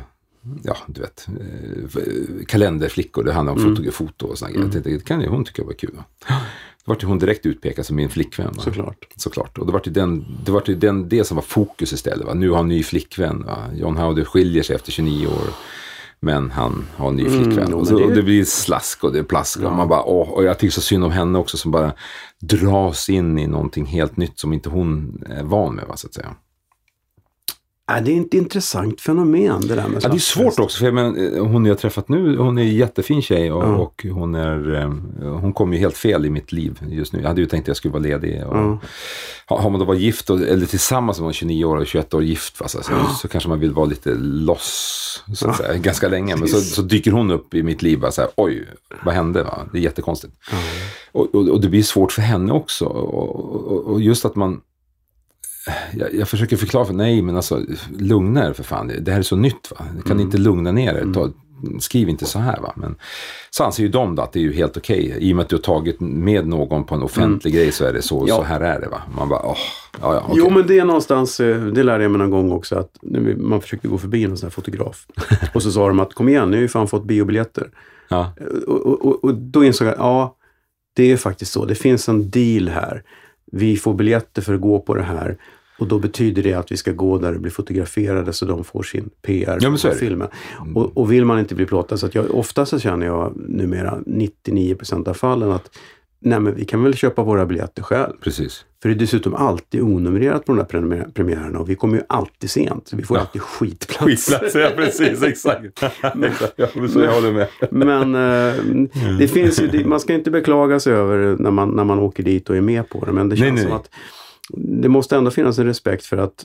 [0.62, 3.24] ja du vet, eh, kalenderflickor.
[3.24, 4.64] Det handlar om foto, foto och sådana grejer.
[4.64, 6.02] Jag tänkte, det kan ju hon tycka var kul.
[6.86, 8.52] Då vart hon direkt utpekad som min flickvän.
[8.56, 8.62] Va?
[8.62, 9.06] Såklart.
[9.16, 9.58] Såklart.
[9.58, 12.26] Och det var ju den, det, var ju den, det som var fokus istället.
[12.26, 12.34] Va?
[12.34, 13.42] Nu har han ny flickvän.
[13.46, 13.56] Va?
[13.74, 15.48] John Howdy skiljer sig efter 29 år.
[16.20, 17.68] Men han har en ny flickvän.
[17.70, 19.56] jo, och, så, det- och det blir slask och det är plask.
[19.56, 21.92] Och, man bara, åh, och jag tycker så synd om henne också som bara
[22.42, 25.86] dras in i någonting helt nytt som inte hon är van med.
[25.88, 26.34] Va, så att säga.
[27.90, 30.78] Äh, det är ett intressant fenomen det där med Ja, det är svårt också.
[30.78, 33.76] För jag menar, eh, hon jag träffat nu, hon är en jättefin tjej och, Ja.
[33.76, 34.88] och hon, är, eh,
[35.40, 37.20] hon kom ju helt fel i mitt liv just nu.
[37.20, 38.44] Jag hade ju tänkt att jag skulle vara ledig.
[38.46, 38.78] Och, Ja.
[39.46, 42.24] har, man då varit gift och, eller tillsammans med någon 29 år och 21 år
[42.24, 46.08] gift va, så, så, så kanske man vill vara lite loss så att säga, ganska
[46.08, 46.36] länge.
[46.36, 48.68] Men så, så dyker hon upp i mitt liv och så här, oj,
[49.04, 49.42] vad hände?
[49.42, 49.58] Va?
[49.72, 50.34] Det är jättekonstigt.
[51.12, 52.84] Och, och, och det blir svårt för henne också.
[52.84, 54.60] Och just att man
[55.96, 57.60] jag, jag försöker förklara för nej men alltså
[57.98, 58.92] lugna er för fan.
[59.00, 59.76] Det här är så nytt va.
[59.78, 60.16] Kan Mm.
[60.16, 61.12] ni inte lugna ner er?
[61.14, 61.30] Ta,
[61.80, 62.72] skriv inte så här va.
[62.76, 62.96] Men
[63.50, 65.16] så anser ju de då att det är ju helt okej.
[65.20, 67.92] I och med att du har tagit med någon på en offentlig grej så är
[67.92, 68.28] det så, Mm.
[68.28, 68.36] Ja.
[68.36, 69.02] så här är det va.
[69.16, 69.56] Man bara, åh,
[70.00, 70.34] ja ja okej.
[70.38, 72.90] Jo, men det är någonstans, eh, det lärde jag mig någon gång också, att
[73.36, 75.06] man försökte gå förbi en sån här fotograf.
[75.54, 77.68] och så sa de att kom igen, ni har ju fan fått biobiljetter.
[78.08, 78.32] ja.
[78.66, 80.36] Och, och, och, och då insåg jag, ja,
[80.96, 81.64] det är faktiskt så.
[81.64, 83.02] Det finns en deal här.
[83.54, 85.36] Vi får biljetter för att gå på det här.
[85.78, 88.82] Och då betyder det att vi ska gå där och bli fotograferade så de får
[88.82, 90.28] sin PR Ja, på filmen.
[90.74, 93.98] Och, och vill man inte bli plåtad, så att jag, ofta så känner jag numera
[94.06, 95.70] 99 procent av fallen att
[96.24, 98.12] nej men vi kan väl köpa våra biljetter själv.
[98.20, 98.64] Precis.
[98.82, 102.50] För det är dessutom alltid onumrerat på de där premiärerna och vi kommer ju alltid
[102.50, 102.88] sent.
[102.88, 103.20] Så vi får Ja.
[103.20, 104.54] alltid skitplats.
[104.54, 105.82] ja precis, exakt.
[106.02, 107.48] Ja, men så jag håller med.
[107.70, 111.98] Men eh, det finns ju, man ska inte beklaga sig över när man, när man
[111.98, 113.12] åker dit och är med på det.
[113.12, 113.76] Men det känns nej, som nej.
[113.80, 113.90] att
[114.82, 116.44] det måste ändå finnas en respekt för att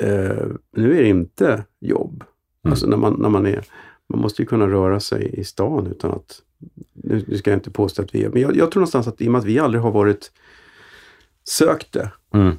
[0.00, 0.46] eh,
[0.76, 2.24] nu är det inte jobb.
[2.64, 2.72] Mm.
[2.72, 3.64] Alltså när man, när man är,
[4.08, 6.38] man måste ju kunna röra sig i stan utan att,
[6.92, 9.20] nu, nu ska jag inte påstå att vi är, men jag, jag tror någonstans att
[9.20, 10.32] i och med att vi aldrig har varit
[11.48, 12.58] sökt det, Mm.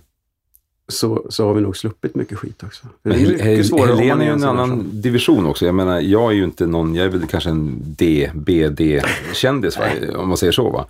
[0.88, 2.88] så, så har vi nog sluppit mycket skit också.
[3.04, 5.66] Men det är mycket Hel- svårare Helena är ju en annan som- division också.
[5.66, 9.86] Jag menar, jag är ju inte någon, jag är väl kanske en D, BD-kändis va?
[10.16, 10.86] om man säger så va.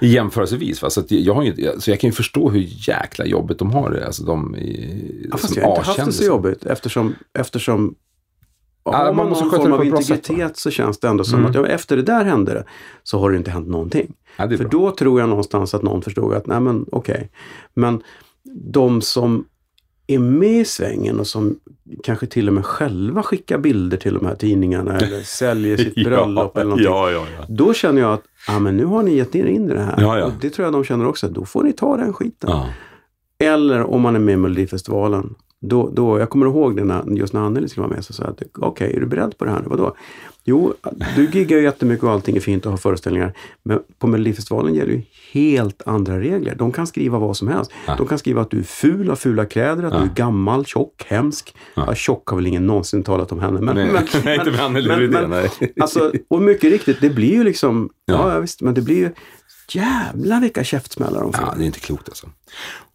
[0.00, 0.90] Jämförelsevis va.
[0.90, 4.06] Så, jag, har ju, så jag kan ju förstå hur jäkla jobbigt de har det.
[4.06, 7.94] Alltså de i, Ja, fast jag har inte haft det så jobbigt eftersom, eftersom
[8.84, 11.50] har man man måste någon form av sätt, integritet så känns det ändå som Mm.
[11.50, 12.64] att ja, efter det där hände det
[13.02, 14.12] så har det inte hänt någonting.
[14.36, 14.68] Ja, För bra.
[14.70, 17.30] då tror jag någonstans att någon förstod att nej men okej.
[17.74, 18.02] Men
[18.64, 19.44] de som
[20.06, 21.58] är med i svängen och som
[22.02, 26.56] kanske till och med själva skickar bilder till de här tidningarna eller säljer sitt bröllop
[26.56, 26.86] eller någonting.
[26.86, 27.44] Ja, ja, ja.
[27.48, 29.94] Då känner jag att ja, men nu har ni gett er in i det här.
[30.00, 30.24] Ja, ja.
[30.24, 31.28] Och det tror jag de känner också.
[31.28, 32.50] Då får ni ta den skiten.
[32.50, 32.68] ja.
[33.38, 35.34] Eller om man är med i Melodifestivalen.
[35.68, 38.04] Då, då, jag kommer ihåg det när, just när Anneli skulle vara med.
[38.04, 39.66] Så sa jag att okej, är du beredd på det här nu?
[39.68, 39.96] Vadå?
[40.46, 40.74] Jo,
[41.16, 43.32] du giggar ju jättemycket och allting är fint och har föreställningar.
[43.62, 45.02] Men på Melodifestivalen gäller ju
[45.32, 46.54] helt andra regler.
[46.54, 47.70] De kan skriva vad som helst.
[47.86, 47.94] Ja.
[47.96, 49.98] De kan skriva att du är ful, har fula kläder, att Ja.
[49.98, 51.54] du är gammal, tjock, hemsk.
[51.74, 51.84] Ja.
[51.86, 51.94] Ja.
[51.94, 53.60] tjock har väl ingen någonsin talat om henne.
[53.60, 55.34] Men, Nej, men, nej, inte med Anneli men- Rydén.
[55.80, 58.34] Alltså, och mycket riktigt, det blir ju liksom, Ja.
[58.34, 59.10] ja, visst, men det blir ju
[59.72, 61.44] jävla vilka käftsmällar de får.
[61.44, 62.26] Ja, det är inte klokt alltså.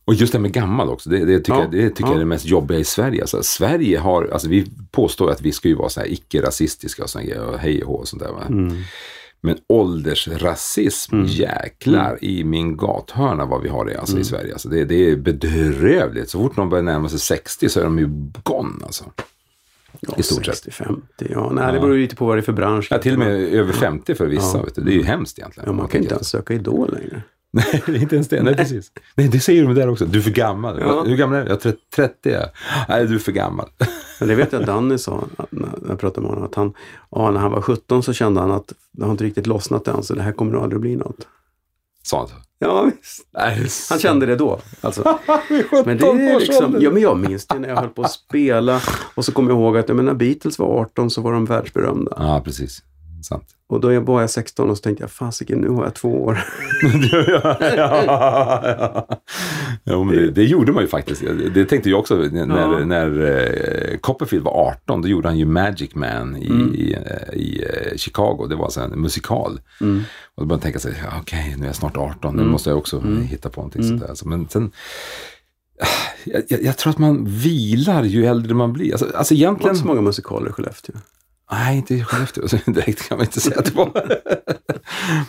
[0.09, 2.07] Och just det här med gammal också, det, det tycker, Ja, jag, det tycker ja.
[2.07, 3.21] jag är det mest jobbiga i Sverige.
[3.21, 7.09] Alltså, Sverige har, alltså vi påstår att vi ska ju vara så här icke-rasistiska och
[7.09, 8.47] såna grejer, och hej och hå och sånt där.
[8.47, 8.75] Mm.
[9.41, 14.21] Men åldersrasism, jäklar i min gathörna vad vi har det alltså, Mm.
[14.21, 14.53] i Sverige.
[14.53, 16.29] Alltså, det, det är bedrövligt.
[16.29, 18.07] Så fort någon börjar närma sig 60 så är de ju
[18.43, 19.03] gone alltså.
[19.99, 20.65] Ja, I stort sett.
[20.67, 21.51] 60-50, ja.
[21.53, 22.87] Nej, det beror ju lite på vad det är för bransch.
[22.91, 24.57] Ja, till och med över 50 för vissa.
[24.57, 24.81] Ja.
[24.83, 25.69] Det är ju hemskt egentligen.
[25.69, 27.21] Ja, man kan inte ens söka Idol längre.
[27.87, 28.43] Nej, inte ens det.
[28.43, 28.91] Nej, precis.
[29.15, 30.05] Nej, det säger de där också.
[30.05, 30.79] Du är för gammal.
[30.81, 31.03] Ja.
[31.03, 31.49] Hur gammal är du?
[31.49, 32.13] Jag är 30.
[32.29, 32.45] ja.
[32.89, 33.69] Nej, du är för gammal.
[34.19, 36.45] Det vet jag Danny sa att- när jag pratade med honom.
[36.45, 36.73] Att han,
[37.11, 40.03] ja, när han var 17 så kände han att det har inte riktigt lossnat än
[40.03, 41.27] så det här kommer nog aldrig bli något.
[42.03, 42.33] Sa han så?
[42.59, 43.27] Ja, visst.
[43.33, 44.59] Nej, Han kände det då.
[44.81, 45.01] Alltså.
[45.85, 48.81] Men det är liksom, ja men jag minns det när jag höll på att spela
[49.15, 51.45] och så kommer jag ihåg att jag menar, när Beatles var 18 så var de
[51.45, 52.13] världsberömda.
[52.17, 52.83] Ja, precis.
[53.21, 53.43] Sant.
[53.67, 56.39] Och då var jag 16 och så tänkte jag, fasiken nu har jag två år.
[57.11, 59.07] ja, ja, ja.
[59.83, 61.23] Jo, men det, det gjorde man ju faktiskt.
[61.53, 62.85] Det, tänkte jag också när, Ja.
[62.85, 63.21] när
[63.91, 65.01] eh, Copperfield var 18.
[65.01, 66.73] Då gjorde han ju Magic Man i, Mm.
[66.75, 66.97] i,
[67.33, 68.45] i eh, Chicago.
[68.49, 69.61] Det var alltså en musikal.
[69.81, 70.03] Mm.
[70.35, 72.35] Och då började jag tänka sig, okej, nu är jag snart 18.
[72.35, 72.51] Nu Mm.
[72.51, 73.21] måste jag också Mm.
[73.23, 74.07] hitta på någonting sånt där.
[74.09, 74.71] Alltså, men sen,
[76.23, 78.91] jag, jag, jag tror att man vilar ju äldre man blir.
[78.91, 79.69] Alltså, alltså Det var egentligen...
[79.75, 80.95] inte så många musikaler i Skellefteå.
[81.51, 82.47] Nej, inte i Skellefteå.
[82.47, 83.91] Så Direkt kan man inte säga att det var.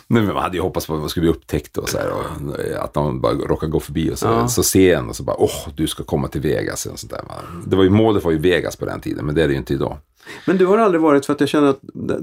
[0.07, 2.11] Nej, men man hade ju hoppats på att man skulle bli upptäckt och så här.
[2.11, 4.47] Och att någon bara råkar gå förbi och så, Ja.
[4.47, 6.85] så ser en och så bara, åh, du ska komma till Vegas.
[6.85, 7.21] Och sånt där.
[7.65, 9.57] Det var ju, målet var ju Vegas på den tiden, men det är det ju
[9.59, 9.97] inte idag.
[10.47, 12.19] Men du har aldrig varit, för att jag känner att det,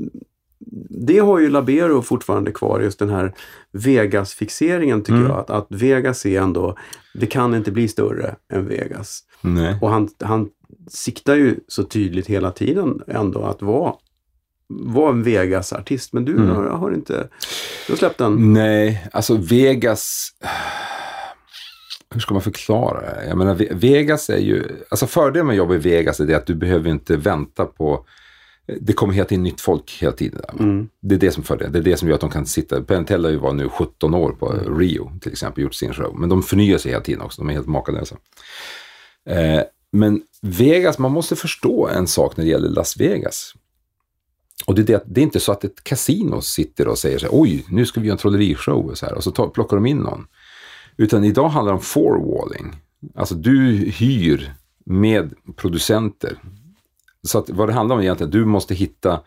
[0.90, 3.34] det har ju Labero fortfarande kvar, just den här
[3.72, 5.26] Vegas-fixeringen tycker Mm.
[5.30, 5.38] jag.
[5.38, 6.76] Att, att Vegas är ändå,
[7.14, 9.20] det kan inte bli större än Vegas.
[9.40, 9.78] Nej.
[9.82, 10.48] Och han, han
[10.90, 13.94] siktar ju så tydligt hela tiden ändå att vara,
[14.68, 16.12] vara en Vegas-artist.
[16.12, 16.48] Men du Mm.
[16.48, 17.28] har, har inte,
[17.86, 18.52] du har släppt den.
[18.52, 20.28] Nej, alltså Vegas...
[22.10, 23.26] Hur ska man förklara det?
[23.28, 24.64] Jag menar, Ve- Vegas är ju...
[24.90, 28.06] Alltså fördelen med att jobba i Vegas är det att du behöver inte vänta på...
[28.80, 30.40] Det kommer hela tiden nytt folk hela tiden.
[30.58, 30.88] Mm.
[31.00, 31.72] Det är det som fördelen.
[31.72, 32.82] Det är det som gör att de kan sitta...
[32.82, 34.46] Penn Teller har ju varit nu 17 år på
[34.78, 36.14] Rio till exempel, gjort sin show.
[36.18, 37.42] Men de förnyar sig hela tiden också.
[37.42, 38.16] De är helt makalösa.
[39.28, 39.60] Eh,
[39.92, 43.54] men Vegas, man måste förstå en sak när det gäller Las Vegas.
[44.66, 47.26] Och det är, det, det är inte så att ett kasino sitter och säger så
[47.26, 49.76] här, oj, nu ska vi göra en trollerishow och så här, och så tar, plockar
[49.76, 50.26] de in någon.
[50.96, 52.76] Utan idag handlar det om forwalling.
[53.14, 56.38] Alltså du hyr med producenter.
[57.22, 59.20] Så att vad det handlar om egentligen, du måste hitta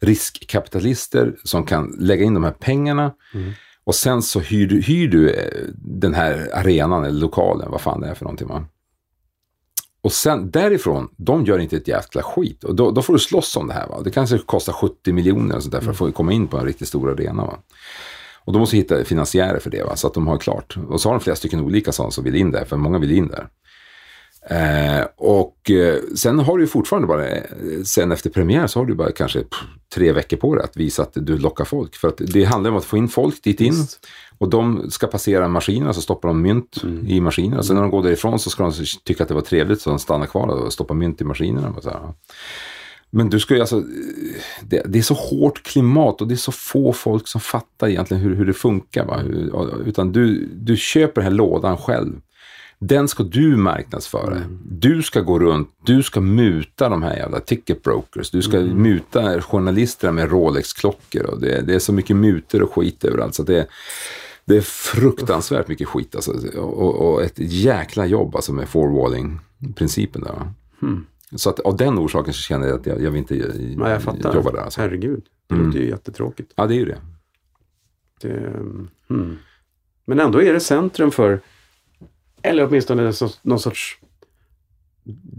[0.00, 3.14] riskkapitalister som kan lägga in de här pengarna.
[3.84, 8.00] Och sen så hyr du, hyr du eh, den här arenan eller lokalen, vad fan
[8.00, 8.48] det är för någonting.
[8.48, 8.64] Va?
[10.06, 12.64] Och sen därifrån, de gör inte ett jäkla skit.
[12.64, 13.88] Och då, då får du slåss om det här.
[13.88, 14.00] Va?
[14.04, 16.88] Det kanske kostar 70 miljoner sånt där för att få komma in på en riktigt
[16.88, 17.44] stor arena.
[17.44, 17.58] Va?
[18.44, 19.96] Och då måste hitta finansiärer för det, va?
[19.96, 20.76] så att de har klart.
[20.88, 23.12] Och så har de flera stycken olika sådana som vill in där, för många vill
[23.12, 23.48] in där.
[24.50, 27.42] Eh, och eh, sen har du fortfarande bara, eh,
[27.84, 29.60] sen efter premiär så har du bara kanske pff,
[29.94, 31.94] tre veckor på dig att visa att du lockar folk.
[31.94, 33.70] För att det handlar om att få in folk dit in.
[33.70, 34.06] Visst.
[34.38, 37.58] Och de ska passera maskinen, så stoppar de mynt i maskinen.
[37.58, 38.72] Och sen när de går därifrån så ska de
[39.04, 41.68] tycka att det var trevligt så de stannar kvar och stoppar mynt i maskinerna.
[41.76, 42.00] Och så här.
[43.10, 43.82] Men du ska ju alltså,
[44.62, 48.22] det, det är så hårt klimat och det är så få folk som fattar egentligen
[48.22, 49.04] hur, hur det funkar.
[49.04, 49.22] Va?
[49.86, 52.20] Utan du, du köper den här lådan själv.
[52.78, 54.42] Den ska du marknadsföra.
[54.64, 58.30] Du ska gå runt, du ska muta de här jävla ticket brokers.
[58.30, 61.26] Du ska muta journalisterna med Rolex-klockor.
[61.26, 63.34] Och det, det är så mycket mutor och skit överallt.
[63.34, 63.66] Så det,
[64.46, 66.32] det är fruktansvärt mycket skit alltså.
[66.58, 70.32] och, och ett jäkla jobb alltså med forwarding-principen där.
[70.32, 70.52] Va?
[71.36, 73.36] Så att av den orsaken så känner jag att jag, jag vill inte
[73.78, 74.34] Ja, jag fattar.
[74.34, 74.58] jobba där.
[74.58, 74.80] Alltså.
[74.80, 76.52] Herregud, det låter ju jättetråkigt.
[76.56, 76.98] Ja, det är ju det.
[78.20, 78.52] Det,
[79.08, 79.38] hmm.
[80.04, 81.40] Men ändå är det centrum för,
[82.42, 83.98] eller åtminstone någon sorts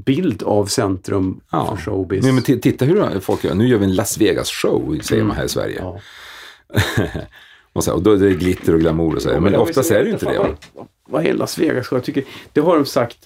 [0.05, 1.75] bild av centrum Ja.
[1.75, 2.23] för showbiz.
[2.23, 3.55] Nej, men titta hur folk gör.
[3.55, 5.77] Nu gör vi en Las Vegas-show, säger man här i Sverige.
[5.79, 5.99] Ja.
[7.77, 9.29] och, så, och då är det glitter och glamour och så.
[9.31, 9.39] här.
[9.39, 10.37] men oftast är det ju inte det.
[10.37, 10.87] Vad, va?
[11.09, 11.97] vad, är Las Vegas show?
[11.97, 12.23] Jag tycker,
[12.53, 13.17] det har de sagt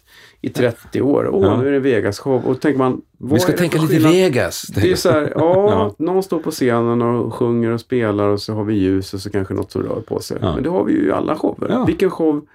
[0.42, 1.30] i 30 år.
[1.32, 1.62] Åh, Ja.
[1.62, 2.46] nu är det Vegas show.
[2.46, 4.12] Och tänker man, Vi ska tänka lite skillnad?
[4.12, 4.62] Vegas.
[4.62, 5.40] Det är så här, ja,
[6.00, 6.06] Ja.
[6.06, 9.30] någon står på scenen och sjunger och spelar och så har vi ljus och så
[9.30, 10.38] kanske något som rör på sig.
[10.42, 10.54] Ja.
[10.56, 11.70] Men det har vi ju i alla shower.
[11.70, 11.86] Ja.
[11.86, 12.46] Vilken show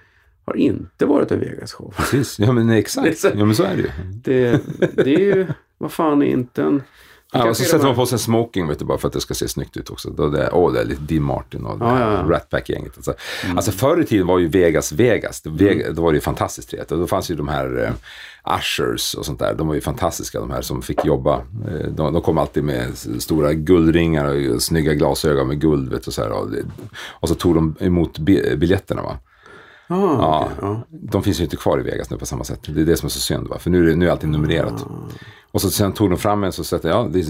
[0.45, 1.93] har inte varit en Vegas-show?
[1.97, 3.17] Precis, ja men Det är exakt.
[3.17, 3.89] så- Ja men så är det ju.
[4.23, 4.61] Det,
[5.03, 6.81] det är ju, vad fan är inte en...
[7.31, 9.33] Ja, och så sätter man på sig smoking vet du, bara för att det ska
[9.33, 10.09] se snyggt ut också.
[10.09, 12.25] Då det, är- åh, det är lite Dean Martin och det Ja, ja.
[12.33, 12.91] Rat Pack-gänget.
[12.95, 13.13] Alltså.
[13.55, 15.41] alltså förr i tiden var ju Vegas Vegas.
[15.41, 15.95] Det, Ve- Mm.
[15.95, 16.91] Då var det ju fantastiskt trevligt.
[16.91, 19.53] Och då fanns ju de här eh, ushers och sånt där.
[19.53, 21.35] De var ju fantastiska de här som fick jobba.
[21.67, 22.87] Eh, de, de kom alltid med
[23.19, 25.91] stora guldringar och snygga glasögon med guld.
[25.91, 26.47] Vet du, så här, och,
[27.09, 29.01] och så tog de emot bi- biljetterna.
[29.01, 29.17] Va?
[29.87, 30.81] Ah, Ja, okej, ja.
[30.89, 32.59] De finns ju inte kvar i Vegas nu på samma sätt.
[32.67, 33.47] Det är det som är så synd.
[33.47, 33.59] Va?
[33.59, 34.85] För nu är, det, nu är allting numrerat.
[35.51, 37.25] Och så sen tog de fram en så sätter ja, det,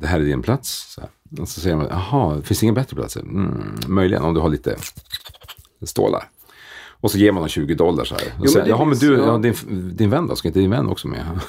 [0.00, 0.94] det här är din plats.
[0.94, 1.02] Så.
[1.42, 3.16] Och så säger de, jaha, finns det ingen bättre plats?
[3.16, 4.76] Mm, möjligen om du har lite
[5.82, 6.28] stålar.
[7.00, 8.24] Och så ger man dem 20 dollar så här.
[8.24, 9.26] Och men säger, det jaha, men du, ja.
[9.26, 9.54] ja, din,
[9.96, 10.36] din vän då?
[10.36, 11.20] Ska inte din vän också med?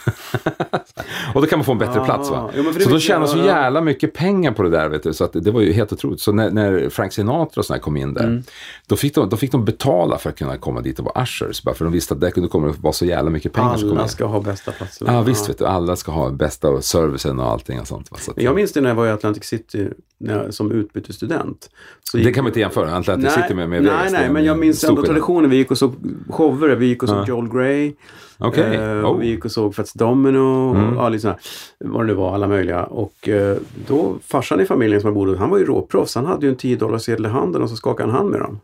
[1.34, 2.50] och då kan man få en bättre Ah, plats va?
[2.56, 5.14] jo, så de tjänar jag, så jävla mycket pengar på det där vet du.
[5.14, 6.20] Så att det var ju helt otroligt.
[6.22, 8.24] Så när, när Frank Sinatra och sådär kom in där.
[8.24, 8.44] Mm.
[8.88, 11.64] Då, fick de, då fick de betala för att kunna komma dit och vara ushers.
[11.64, 14.26] Bara för de visste att där kunde komma vara så jävla mycket pengar Alla ska
[14.26, 15.08] ha bästa platsen.
[15.12, 18.12] Ja visst, vet du, alla ska ha bästa servicen och allting och sånt.
[18.12, 18.18] va.
[18.22, 21.70] Så Jag minns det när jag var i Atlantic City jag, som utbytesstudent.
[22.04, 24.60] Så det gick- kan man inte jämföra, Atlantic City med, med nej, nej, men jag
[24.60, 25.50] minns ändå traditionen.
[25.50, 25.94] Vi gick och såg
[26.30, 26.76] shower.
[26.76, 27.26] Vi gick och såg Ja.
[27.28, 27.94] Joel Grey.
[28.38, 29.18] Okej, Eh, oh.
[29.20, 30.96] Vi gick och såg Fats Domino och Mm.
[30.96, 31.38] ja, lite sådär,
[31.80, 32.84] vad det nu var, alla möjliga.
[32.84, 33.58] Och eh,
[33.88, 36.16] då, farsan i familjen som jag bodde han var ju råproffs.
[36.16, 38.60] Han hade ju en 10 sedel i handen och så skakade han hand med dem.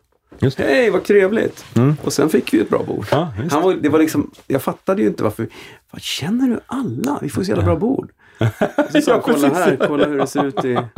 [0.56, 1.64] Hej, vad trevligt!
[1.76, 1.96] Mm.
[2.04, 3.06] Och sen fick vi ju ett bra bord.
[3.10, 5.48] Ja, han var, det var liksom, jag fattade ju inte varför.
[5.90, 7.18] Vad känner du alla?
[7.22, 8.10] Vi får så jävla bra bord.
[8.92, 10.78] Så sa Ja, kolla här, kolla hur det ser ut i...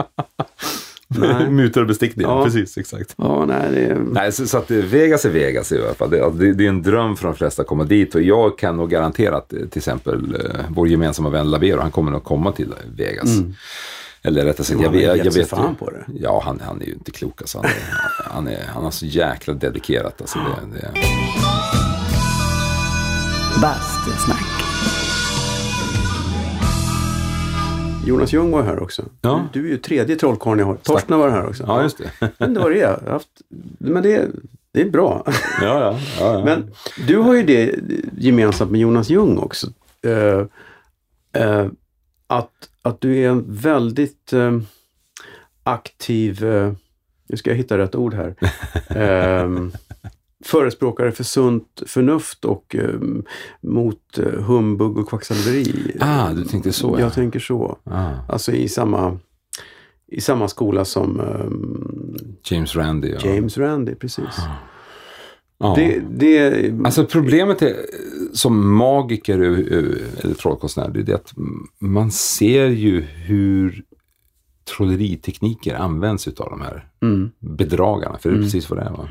[1.50, 2.44] Mutor och bestickning, Ja.
[2.44, 3.14] precis, exakt.
[3.18, 3.98] Ja, nej, det...
[4.12, 6.10] Nej, så, så att Vegas är Vegas i alla fall.
[6.10, 8.76] Det, det, det är en dröm för de flesta att komma dit och jag kan
[8.76, 12.52] nog garantera att eh, till exempel eh, vår gemensamma vän Labero, han kommer nog komma
[12.52, 13.30] till Vegas.
[14.24, 16.04] Eller rättare sagt, jag, jag sig vet fan på det.
[16.20, 17.58] Ja, han, han är ju inte klok alltså.
[17.58, 17.72] Han är,
[18.32, 20.20] han är, han är så jäkla dedikerat.
[20.20, 21.00] Alltså, det, det,
[23.62, 24.41] Bastusnack.
[28.06, 29.04] Jonas Ljung var här också.
[29.20, 29.48] Ja.
[29.52, 30.76] Du, är ju tredje trollkarlen jag har.
[30.76, 31.64] Torsten var här också.
[31.66, 32.10] ja, just det.
[32.20, 33.28] ja, Men det var det jag har haft.
[33.78, 34.28] Men det,
[34.72, 35.22] det är bra.
[35.60, 36.44] ja, ja, ja.
[36.44, 36.70] Men
[37.06, 37.74] du har ju det
[38.18, 39.66] gemensamt med Jonas Ljung också.
[40.02, 40.46] Eh,
[41.42, 41.66] eh,
[42.26, 44.58] att, att du är en väldigt eh,
[45.62, 46.44] aktiv,
[47.28, 48.34] nu ska jag hitta rätt ord här,
[48.88, 49.50] eh,
[50.44, 53.00] förespråkare för sunt förnuft och eh,
[53.60, 55.96] mot eh, humbug och kvacksalveri.
[56.00, 57.00] Ah, du tänkte så, ja.
[57.00, 57.78] Jag tänker så.
[57.84, 59.18] Ah, Alltså i samma,
[60.06, 61.84] i samma skola som ehm,
[62.44, 63.16] James Randi.
[63.20, 63.34] Ja.
[63.34, 64.38] James Randi, precis.
[65.58, 65.74] Ja.
[65.76, 67.76] Det, det, Alltså problemet är,
[68.32, 71.32] som magiker eller trollkonstnär, det är att
[71.78, 73.84] man ser ju hur
[74.76, 78.18] trolleritekniker används utav de här mm, bedragarna.
[78.18, 78.90] För det är precis vad det är.
[78.90, 79.08] Va?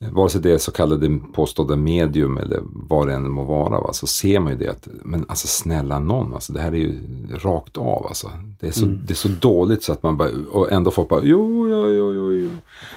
[0.00, 3.92] Vare sig det är så kallade påstådda medium eller vad det än må vara, va?
[3.92, 6.98] så ser man ju det att, men alltså snälla någon, alltså, det här är ju
[7.42, 8.06] rakt av.
[8.06, 8.30] Alltså.
[8.60, 11.20] Det, är så, det är så dåligt så att man bara, och ändå folk bara,
[11.24, 12.32] jo, jo, jo, jo.
[12.32, 12.50] jo.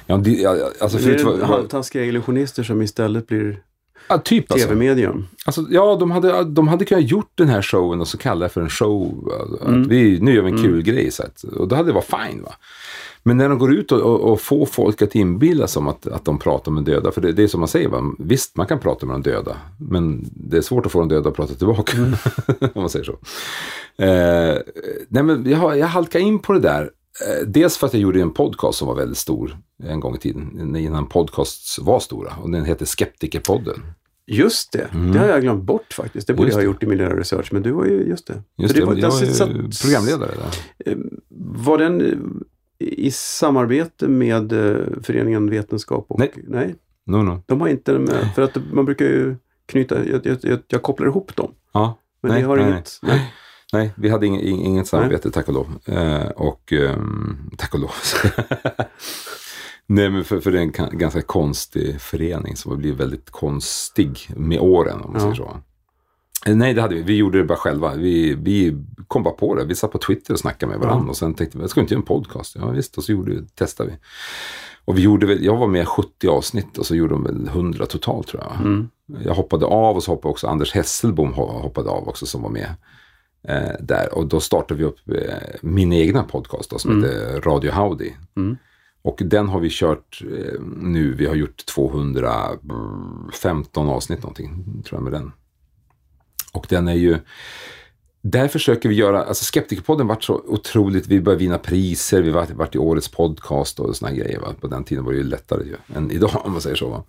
[0.06, 0.46] Ja, det,
[0.82, 3.62] alltså, det är var- halvtaskiga illusionister som istället blir
[4.08, 4.68] ja, typ alltså.
[4.68, 5.28] tv-medium.
[5.46, 8.50] Alltså, ja, de hade, de hade kunnat gjort den här showen och så kalla det
[8.50, 9.32] för en show.
[9.42, 9.88] Alltså, Mm.
[9.88, 11.12] vi, nu gör vi en kul grej.
[11.12, 12.44] Så att, och då hade det varit fine.
[12.44, 12.52] Va?
[13.24, 16.08] Men när de går ut och, och, och får folk att inbilla sig om att,
[16.08, 18.02] att de pratar med döda, för det, det är som man säger, va?
[18.20, 21.30] visst man kan prata med de döda, men det är svårt att få de döda
[21.30, 21.98] att prata tillbaka,
[22.60, 23.12] om man säger så.
[24.04, 24.58] Eh,
[25.10, 28.22] nej men jag, jag halkade in på det där, eh, dels för att jag gjorde
[28.22, 32.52] en podcast som var väldigt stor en gång i tiden, innan podcasts var stora, och
[32.52, 33.82] den heter Skeptikerpodden.
[34.28, 36.28] Just det, det har jag glömt bort faktiskt.
[36.28, 36.74] Det borde Just jag ha det.
[36.74, 38.44] gjort i min research, men du var ju, just det.
[38.58, 40.92] Just För det, var, jag är satt- programledare där.
[40.92, 40.98] Eh,
[41.66, 42.18] Var den
[42.82, 46.06] i samarbete med eh, föreningen Vetenskap?
[46.10, 46.32] Och, Nej.
[46.48, 46.76] nej,
[47.06, 47.44] No, no.
[47.46, 48.30] de har inte med.
[48.36, 51.52] För att man brukar ju knyta, jag, jag, jag, kopplar ihop dem.
[51.74, 53.00] Ja, Men Nej, har nej, inget.
[53.02, 53.34] Nej.
[53.74, 55.68] Nej, vi hade ing, ing, inget samarbete, tack och lov.
[55.86, 57.92] Eh, och ehm, tack och lov.
[59.88, 63.30] Nej, men för, för det är en ka- ganska konstig förening som har blivit väldigt
[63.32, 65.20] konstig med åren, om man Ja.
[65.20, 65.58] säger så.
[66.48, 67.02] Eh, Nej, det hade vi.
[67.02, 67.96] Vi gjorde det bara själva.
[67.96, 68.78] Vi, vi
[69.08, 69.66] kom bara på det.
[69.66, 71.06] Vi satt på Twitter och snackade med varandra.
[71.06, 71.10] Ja.
[71.10, 72.56] Och sen tänkte vi, ska vi inte göra en podcast?
[72.60, 72.98] Ja, visst.
[72.98, 73.96] Och så gjorde, vi- testade vi.
[74.86, 77.48] Och vi gjorde väl, jag var med i 70 avsnitt och så gjorde de väl
[77.48, 78.56] 100 totalt tror jag.
[78.66, 78.90] Mm.
[79.26, 82.50] Jag hoppade av och så hoppade också Anders Hesselbom ho- hoppade av också som var
[82.50, 82.74] med.
[83.48, 84.18] Eh, där.
[84.18, 85.16] Och då startade vi upp eh,
[85.62, 87.04] min egna podcast då, som Mm.
[87.04, 88.12] heter Radio Howdy.
[88.38, 88.58] Mm.
[89.04, 95.04] Och den har vi kört eh, nu, vi har gjort 215 avsnitt någonting, tror jag
[95.04, 95.32] med den.
[96.52, 97.18] Och den är ju,
[98.22, 102.50] där försöker vi göra, alltså Skeptikerpodden vart så otroligt, vi började vinna priser, vi vart,
[102.52, 104.40] vart i årets podcast och såna grejer.
[104.40, 104.48] Va?
[104.62, 106.90] På den tiden var det ju lättare ju, än idag om man säger så.
[106.90, 107.04] Va?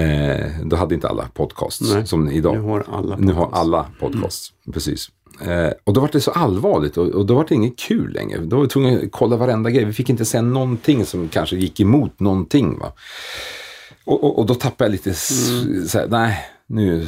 [0.00, 2.06] Eh, då hade inte alla podcasts Nej.
[2.06, 2.54] som idag.
[2.54, 5.08] Nu har alla Nu har alla podcasts, precis.
[5.40, 8.38] Eh, och då var det så allvarligt och, och då var det inget kul längre.
[8.38, 9.84] Då var vi tvungna att kolla varenda grej.
[9.84, 12.78] Vi fick inte säga någonting som kanske gick emot någonting.
[12.78, 12.92] Va?
[14.04, 16.38] Och, och, och då tappade jag lite, s- så här, nej,
[16.70, 17.06] nu,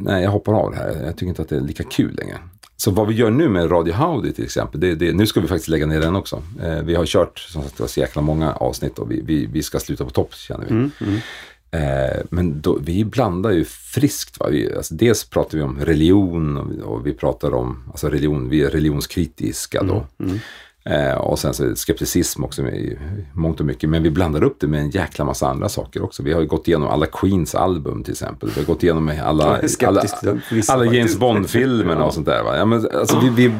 [0.00, 1.02] nej, jag hoppar av det här.
[1.04, 2.38] Jag tycker inte att det är lika kul längre.
[2.76, 5.48] Så vad vi gör nu med Radio Howdy till exempel, det, det, nu ska vi
[5.48, 6.42] faktiskt lägga ner den också.
[6.62, 9.78] Eh, vi har kört som sagt, så jäkla många avsnitt och vi, vi, vi ska
[9.78, 10.74] sluta på topp känner vi.
[11.70, 14.40] Eh, men då, vi blandar ju friskt.
[14.40, 14.48] Va?
[14.50, 18.48] Vi, alltså, dels pratar vi om religion och, vi- och vi pratar om alltså religion,
[18.48, 20.06] vi är religionskritiska då.
[20.90, 22.98] Eh, och sen så skepticism också i
[23.32, 23.90] mångt och mycket.
[23.90, 26.22] Men vi blandar upp det med en jäkla massa andra saker också.
[26.22, 28.50] Vi har ju gått igenom alla Queens album till exempel.
[28.54, 29.44] Vi har gått igenom alla,
[29.86, 30.02] alla,
[30.68, 31.18] alla James.
[31.18, 32.42] Bond-filmerna och sånt där.
[32.42, 32.56] Va?
[32.56, 33.54] Ja, men, alltså, vi, vi,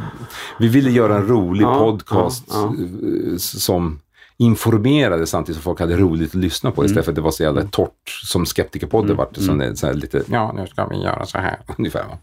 [0.59, 4.01] vi ville göra en rolig podcast eh, som
[4.37, 6.85] informerade samtidigt som folk hade roligt att lyssna på.
[6.85, 9.37] Istället för att det var så jävla torrt som Skeptikerpodden vart.
[9.37, 12.05] Som det är så här lite, ja nu ska vi göra så här ungefär.
[12.05, 12.19] Va?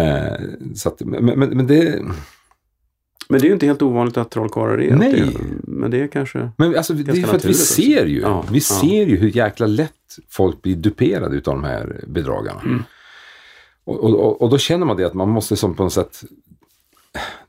[0.00, 0.40] Eh,
[0.74, 2.02] så att, men, men, men det...
[3.28, 5.12] Men det är ju inte helt ovanligt att trollkarlar är Nej.
[5.12, 5.40] det.
[5.62, 6.50] Men det är kanske...
[6.56, 8.80] Men alltså, det är för att vi ser ju, Ja, vi ja.
[8.80, 9.90] ser ju hur jäkla lätt
[10.30, 12.60] folk blir duperade utav de här bedragarna.
[12.60, 12.82] Mm.
[13.84, 16.24] Och, och, och, då känner man det att man måste som på något sätt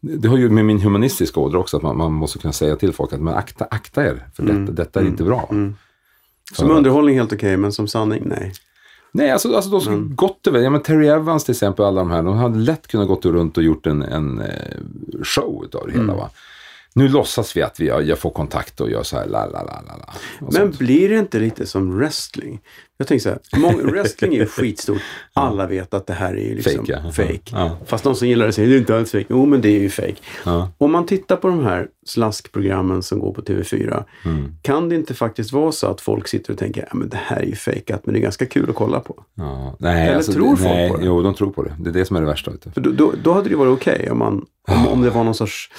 [0.02, 2.94] det har ju med min humanistiska ådra också att man, man måste kunna säga till
[2.94, 5.48] folk att men akta, akta er för detta, detta är inte bra.
[5.52, 5.76] Mm.
[6.54, 8.54] Som underhållning helt okej, men som sanning, nej.
[9.18, 12.00] Nej, alltså, alltså de skulle gott och väl, ja men Terry Evans till exempel, alla
[12.02, 14.78] de här, de hade lätt kunnat gått runt och gjort en, en eh,
[15.24, 16.16] show utav det hela Mm.
[16.16, 16.30] va.
[16.94, 19.82] Nu låtsas vi att vi, jag får kontakt och gör så här la la la
[19.88, 20.80] la Men sånt.
[20.80, 22.62] blir det inte lite som wrestling?
[22.98, 25.02] Jag tänker så här, wrestling är ju skitstort.
[25.34, 27.12] Alla vet att det här är ju liksom Fake, ja.
[27.12, 27.42] fake.
[27.52, 27.78] Ja.
[27.86, 29.26] Fast de som gillar det säger det är inte alls fake.
[29.30, 30.16] Jo, men det är ju fake.
[30.46, 30.72] Ja.
[30.78, 34.04] Om man tittar på de här slaskprogrammen som går på TV4.
[34.26, 34.56] Mm.
[34.62, 37.46] Kan det inte faktiskt vara så att folk sitter och tänker, men det här är
[37.46, 39.24] ju fejkat, men det är ganska kul att kolla på.
[39.80, 41.06] Nej, alltså, Eller tror folk nej, på det?
[41.06, 41.76] Jo, de tror på det.
[41.80, 42.52] Det är det som är det värsta.
[42.74, 45.24] För då, då, då hade det ju varit okej om, man, om, om det var
[45.24, 45.70] någon sorts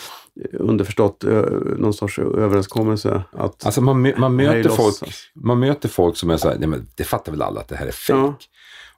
[0.52, 3.22] underförstått, ö, någon sorts överenskommelse.
[3.32, 4.94] Att, Alltså man, man, möter folk,
[5.34, 7.76] man möter folk som är så här, nej men det fattar väl alla att det
[7.76, 8.18] här är fake.
[8.18, 8.34] Ja.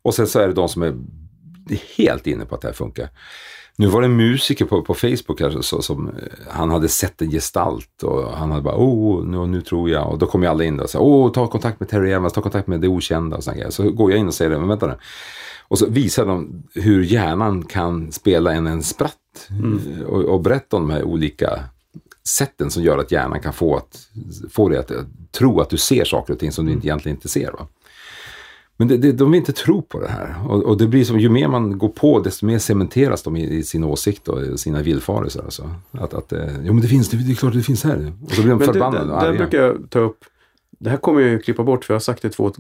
[0.03, 0.95] Och sen så är det de som är
[1.97, 3.09] helt inne på att det här funkar.
[3.81, 6.15] Nu var det en musiker på, på Facebook här, så, som, eh,
[6.51, 10.13] han hade sett en gestalt och han hade bara, oh, nu, nu tror jag.
[10.13, 12.43] Och då kom ju alla in och sa, åh, ta kontakt med Terry Evans, ta
[12.43, 13.71] kontakt med det okända och sådana grejer.
[13.71, 14.95] Så går jag in och säger det, men vänta nu.
[15.69, 19.15] Och så visar de hur hjärnan kan spela en, en spratt
[19.51, 20.03] Mm.
[20.07, 21.65] och, och berätta om de här olika
[22.29, 24.09] sätten som gör att hjärnan kan få, att,
[24.51, 27.17] få dig att eh, tro att du ser saker och ting som du inte, egentligen
[27.17, 27.53] inte ser.
[27.53, 27.67] Va?
[28.77, 30.35] Men det, det, de vill inte tro på det här.
[30.49, 33.57] Och, och det blir som, ju mer man går på, desto mer cementeras de i,
[33.57, 35.43] i sin åsikt och sina villfarelser.
[35.43, 35.71] Alltså.
[35.91, 38.13] Att, att, eh, jo men det finns, det, det är klart det finns här.
[38.25, 39.39] Och så blir de men det, förbannade det, och där arga.
[39.39, 40.19] brukar jag ta upp,
[40.79, 42.53] det här kommer jag ju klippa bort för jag har sagt det i två,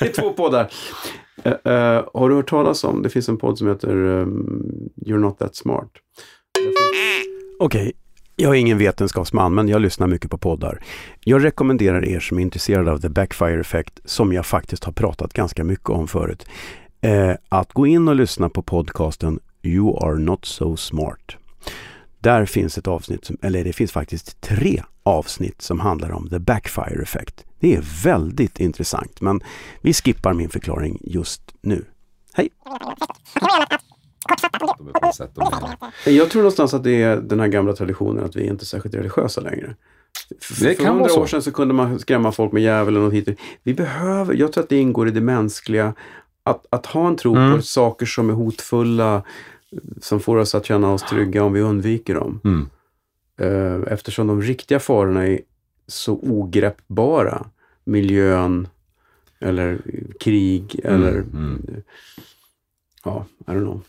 [0.00, 0.72] i två poddar.
[1.46, 5.18] Uh, uh, har du hört talas om, det finns en podd som heter um, You're
[5.18, 5.90] Not That Smart.
[7.58, 7.92] Okej,
[8.36, 10.84] jag är ingen vetenskapsman men jag lyssnar mycket på poddar.
[11.20, 15.32] Jag rekommenderar er som är intresserade av The Backfire Effect, som jag faktiskt har pratat
[15.32, 16.46] ganska mycket om förut,
[17.06, 21.36] uh, att gå in och lyssna på podcasten You Are Not So Smart.
[22.20, 26.38] Där finns ett avsnitt, som, eller det finns faktiskt tre avsnitt som handlar om the
[26.38, 27.44] backfire effect.
[27.62, 29.40] Det är väldigt intressant men
[29.80, 31.84] vi skippar min förklaring just nu.
[32.34, 32.48] Hej!
[36.06, 38.50] Är är- Jag tror någonstans att det är den här gamla traditionen att vi är
[38.50, 39.76] inte särskilt religiösa längre.
[40.40, 43.28] För, Det för hundra år sedan så kunde man skrämma folk med djävulen och hit
[43.28, 45.94] och Vi behöver, jag tror att det ingår i det mänskliga,
[46.42, 47.56] att, att ha en tro Mm.
[47.56, 49.22] på saker som är hotfulla,
[50.00, 52.40] som får oss att känna oss trygga om vi undviker dem.
[52.44, 52.68] Mm.
[53.40, 55.40] Eh, Eftersom de riktiga farorna är
[55.86, 57.46] så ogreppbara.
[57.84, 58.68] Miljön,
[59.40, 59.80] eller
[60.20, 61.82] krig, eller mm.
[63.04, 63.82] ja, I don't know.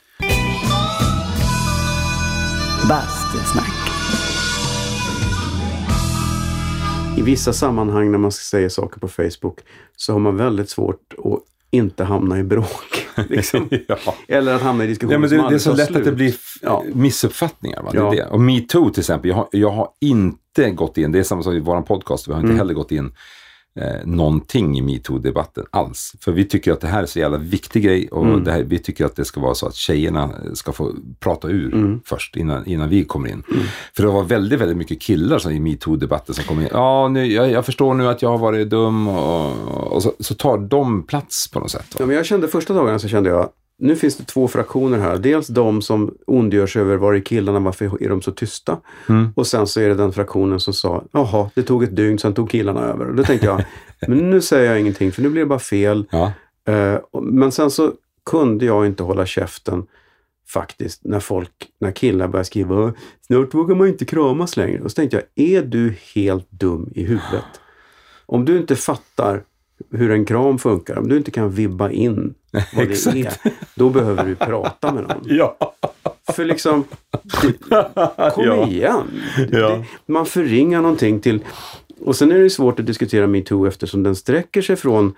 [2.89, 3.83] Bastusnack.
[7.17, 9.59] I vissa sammanhang när man säger saker på Facebook
[9.95, 11.39] så har man väldigt svårt att
[11.73, 13.07] inte hamna i bråk.
[13.29, 13.69] Liksom.
[13.87, 13.97] ja.
[14.27, 16.03] Eller att hamna i diskussioner Ja, men som det, det är så lätt att det
[16.03, 16.15] slut.
[16.15, 16.83] blir Ja.
[16.93, 17.81] missuppfattningar.
[17.83, 17.89] Va?
[17.91, 18.11] Det är Ja.
[18.11, 18.25] det.
[18.25, 21.53] Och metoo till exempel, jag har, jag har inte gått in, det är samma som
[21.53, 22.57] i vår podcast, vi har inte Mm.
[22.57, 23.11] heller gått in
[23.79, 26.15] eh, någonting i metoo-debatten alls.
[26.19, 28.45] För vi tycker att det här är så jävla viktig grej och Mm.
[28.47, 32.01] här, vi tycker att det ska vara så att tjejerna ska få prata ur Mm.
[32.05, 33.43] först innan, innan vi kommer in.
[33.95, 36.67] För det var väldigt, väldigt mycket killar som i metoo-debatten som kom in.
[36.71, 40.35] Ja, nu, jag, jag förstår nu att jag har varit dum och, och så, så
[40.35, 41.85] tar de plats på något sätt.
[41.93, 41.95] Va?
[41.99, 43.49] Ja, men jag kände första dagarna så kände jag,
[43.83, 45.17] nu finns det två fraktioner här.
[45.17, 48.79] Dels de som ondgör sig över var är killarna, varför är de så tysta?
[49.09, 49.33] Mm.
[49.35, 52.33] Och sen så är det den fraktionen som sa, jaha, det tog ett dygn, sen
[52.33, 53.07] tog killarna över.
[53.07, 53.63] Och då tänkte jag,
[54.07, 56.05] men nu säger jag ingenting för nu blir det bara fel.
[56.11, 56.31] Ja.
[56.73, 57.91] Eh, men sen så
[58.25, 59.85] kunde jag inte hålla käften
[60.47, 64.81] faktiskt när folk, när killar började skriva snart vågar man inte kramas längre.
[64.81, 67.61] Och så tänkte jag, är du helt dum i huvudet?
[68.25, 69.43] Om du inte fattar
[69.91, 73.15] hur en kram funkar, om du inte kan vibba in vad det Exakt.
[73.17, 73.33] är,
[73.75, 75.21] då behöver du prata med någon.
[75.25, 75.57] Ja.
[76.35, 76.83] För liksom,
[78.33, 78.67] kom Ja.
[78.67, 79.21] igen.
[79.51, 79.69] Ja.
[79.69, 81.43] det, man förringar någonting till...
[82.01, 85.13] Och sen är det svårt att diskutera metoo eftersom den sträcker sig från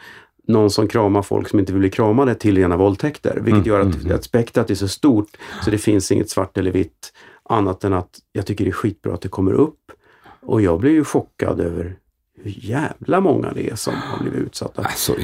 [0.47, 3.39] någon som kramar folk som inte vill bli kramade till rena våldtäkter.
[3.41, 7.13] Vilket gör att, att spektrat är så stort så det finns inget svart eller vitt
[7.49, 9.79] annat än att jag tycker det är skitbra att det kommer upp.
[10.41, 11.95] Och jag blir ju chockad över
[12.43, 14.81] hur jävla många det är som har blivit utsatta.
[14.81, 15.15] Alltså,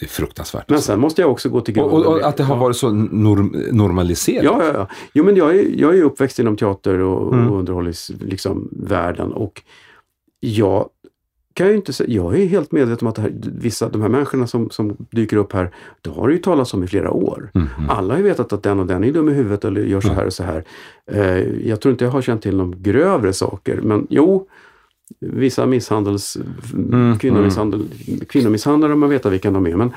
[0.00, 0.68] det är fruktansvärt.
[0.68, 0.92] Men alltså.
[0.92, 1.92] sen måste jag också gå till grunden.
[2.06, 4.44] och, och att det har varit så norm, normaliserat.
[4.44, 4.88] Ja, ja, ja.
[5.12, 7.50] Jo, men jag är, jag är uppväxt inom teater och, Mm.
[7.50, 9.62] och underhållningsvärlden liksom, världen och
[10.40, 10.88] jag
[11.54, 14.46] kan ju inte säga, jag är helt medveten om att här, vissa de här människorna
[14.46, 15.70] som, som dyker upp här,
[16.02, 17.50] det har det ju talats om i flera år.
[17.54, 17.90] Mm, mm.
[17.90, 20.12] Alla har ju vetat att den och den är dum i huvudet eller gör så
[20.12, 20.64] här och så här.
[21.12, 24.48] Eh, jag tror inte jag har känt till de grövre saker, men jo,
[25.20, 26.36] vissa misshandels,
[26.72, 27.88] Mm, kvinnomisshandel,
[28.28, 29.76] kvinnomisshandlare, man vet vilka de är.
[29.76, 29.92] Men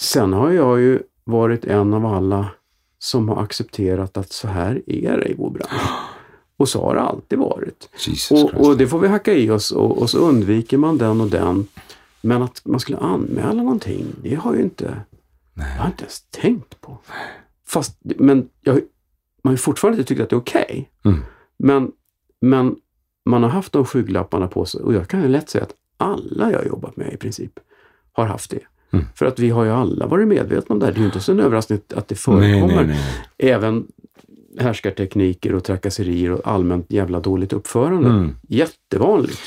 [0.00, 2.50] sen har jag ju varit en av alla
[2.98, 5.90] som har accepterat att så här är det i vår bransch.
[6.56, 7.88] Och så har det alltid varit.
[8.30, 11.28] Och, och det får vi hacka i oss och, och så undviker man den och
[11.28, 11.66] den.
[12.20, 15.00] Men att man skulle anmäla någonting, det har ju inte,
[15.54, 16.98] jag har inte ens tänkt på.
[17.66, 18.82] Fast, men jag, man
[19.42, 20.90] har ju fortfarande inte tyckt att det är okej.
[21.04, 21.20] Mm.
[21.58, 21.92] Men,
[22.40, 22.76] men
[23.24, 26.50] man har haft de skygglapparna på sig och jag kan ju lätt säga att alla
[26.50, 27.52] jag har jobbat med i princip
[28.12, 28.60] har haft det.
[28.90, 29.06] Mm.
[29.14, 30.92] För att vi har ju alla varit medvetna om det här.
[30.92, 33.52] Det är ju inte så en överraskning att det nej, förekommer nej, nej.
[33.52, 33.86] även
[34.58, 38.08] härskartekniker och trakasserier och allmänt jävla dåligt uppförande.
[38.08, 38.36] Mm.
[38.48, 39.40] Jättevanligt.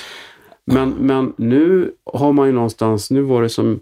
[0.65, 3.79] Men, men nu har man ju någonstans, nu var det som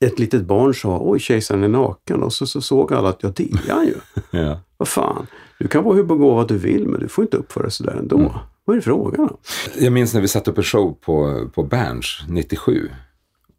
[0.00, 3.32] ett litet barn sa, oj kejsaren är naken och så, så såg alla att ja
[3.36, 3.94] det är han ju.
[4.40, 4.60] Ja.
[4.76, 5.26] Vad fan,
[5.58, 8.18] du kan vara hur begåvad du vill men du får inte uppföra dig sådär ändå.
[8.18, 8.30] Mm.
[8.70, 9.36] Vad är det frågan om?
[9.78, 12.90] Jag minns när vi satte upp en show på, på Berns 97.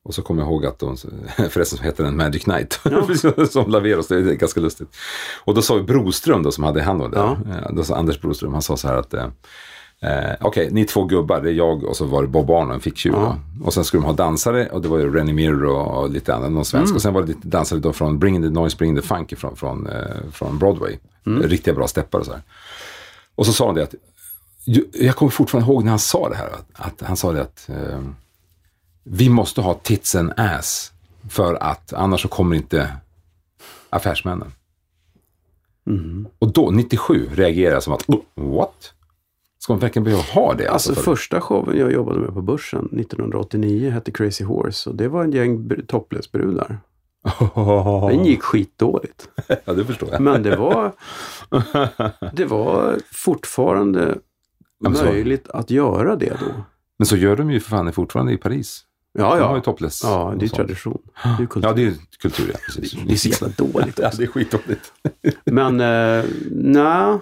[0.03, 0.97] Och så kommer jag ihåg att de,
[1.49, 2.79] förresten så heter den Magic Night,
[3.51, 4.95] som Laveros, det är ganska lustigt.
[5.43, 7.37] Och då sa vi Broström då som hade hand om det, Ja.
[7.49, 9.27] Eh, då sa Anders Broström, han sa så här att eh,
[10.03, 12.79] Eh, Okej, ni två gubbar, det är jag och så var det Bob Arnold, en
[12.79, 13.13] ficktjuv.
[13.13, 13.37] Ja.
[13.63, 16.35] Och sen skulle de ha dansare och det var ju Rennie Mir och, och lite
[16.35, 16.95] annat, någon svensk.
[16.95, 19.55] Och sen var det lite dansare då från Bring the Noise, Bring the Funk från,
[19.55, 20.97] från, eh, från Broadway.
[21.23, 22.41] Riktiga bra steppar och så här.
[23.35, 23.95] Och så sa han det att,
[24.93, 28.01] jag kommer fortfarande ihåg när han sa det här, att, han sa det att eh,
[29.03, 30.91] vi måste ha tits and ass
[31.29, 32.93] för att annars så kommer inte
[33.89, 34.51] affärsmännen.
[36.39, 38.21] Och då, 97, reagerade jag som att, "Oh,
[38.57, 38.93] what?
[39.59, 40.67] Ska man verkligen behöva ha det?
[40.67, 45.07] Alltså för- första showen jag jobbade med på börsen 1989 hette Crazy Horse och det
[45.07, 46.77] var en gäng br- topless-brudar.
[48.09, 49.29] Den gick skitdåligt.
[49.65, 50.21] ja, det förstår jag.
[50.21, 50.91] Men det var,
[52.33, 54.17] det var fortfarande
[54.95, 56.63] så- möjligt att göra det då.
[56.99, 58.85] Men så gör de ju för fan fortfarande i Paris.
[59.13, 59.61] Ja, De har ju ja.
[59.61, 60.01] topless.
[60.03, 61.01] Ja, det är tradition.
[61.37, 61.69] Det är kultur.
[61.69, 62.59] Ja, det är kultur, ja.
[62.65, 62.91] Precis.
[63.07, 64.17] det är så jävla dåligt Ja, också.
[64.17, 64.93] det är skitdåligt.
[65.45, 67.17] Men eh, nej,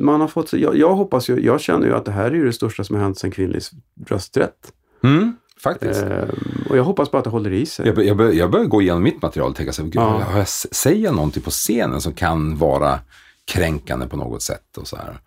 [0.00, 2.44] man har fått, jag, jag hoppas ju, jag känner ju att det här är ju
[2.44, 3.62] det största som har hänt sedan kvinnlig
[4.06, 4.72] rösträtt.
[5.04, 6.02] Mm, faktiskt.
[6.02, 6.28] Ehm,
[6.70, 7.86] och jag hoppas bara att det håller i sig.
[7.86, 10.36] Jag, jag, bör, jag börjar gå igenom mitt material och tänka så här, Ja.
[10.36, 12.98] jag, säger någonting på scenen som kan vara
[13.44, 15.20] kränkande på något sätt och så här.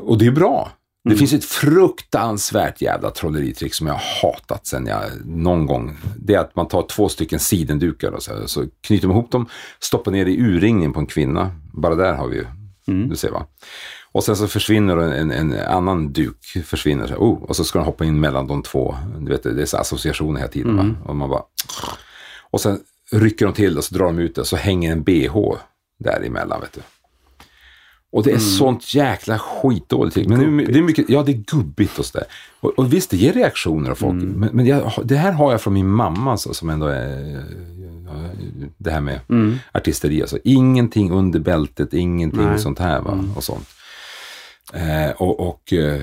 [0.00, 0.70] Och det är bra.
[1.06, 1.18] Det Mm.
[1.18, 5.96] finns ett fruktansvärt jävla trolleritrick som jag har hatat sen jag någon gång.
[6.16, 9.30] Det är att man tar två stycken sidendukar och så, här, så knyter man ihop
[9.30, 9.48] dem,
[9.80, 11.50] stoppar ner i urringningen på en kvinna.
[11.72, 12.46] Bara där har vi ju,
[12.88, 13.08] Mm.
[13.08, 13.46] du ser va.
[14.12, 17.06] Och sen så försvinner en, en annan duk, försvinner.
[17.06, 18.96] Så här, oh, och så ska den hoppa in mellan de två.
[19.20, 20.78] Du vet, det är så associationer hela tiden.
[20.78, 20.92] Mm.
[20.92, 20.98] Va?
[21.10, 21.42] Och man bara...
[22.50, 22.80] Och sen
[23.12, 25.36] rycker de till och så drar de ut det och så hänger en bh
[25.98, 26.60] däremellan.
[26.60, 26.80] Vet du.
[28.16, 30.28] Och det är sånt jäkla skitdåligt trick.
[30.28, 32.26] Men det är, det är mycket, ja det är gubbigt och sådär.
[32.60, 34.22] Och, och visst, det ger reaktioner av folk.
[34.22, 37.44] Men, men jag, det här har jag från min mamma alltså, som ändå är
[38.78, 39.20] det här med
[39.72, 40.20] artisteri.
[40.20, 40.38] Alltså.
[40.44, 42.58] Ingenting under bältet, ingenting Nej.
[42.58, 43.24] sånt här va?
[43.36, 43.68] och sånt.
[44.72, 46.02] Eh, och och eh,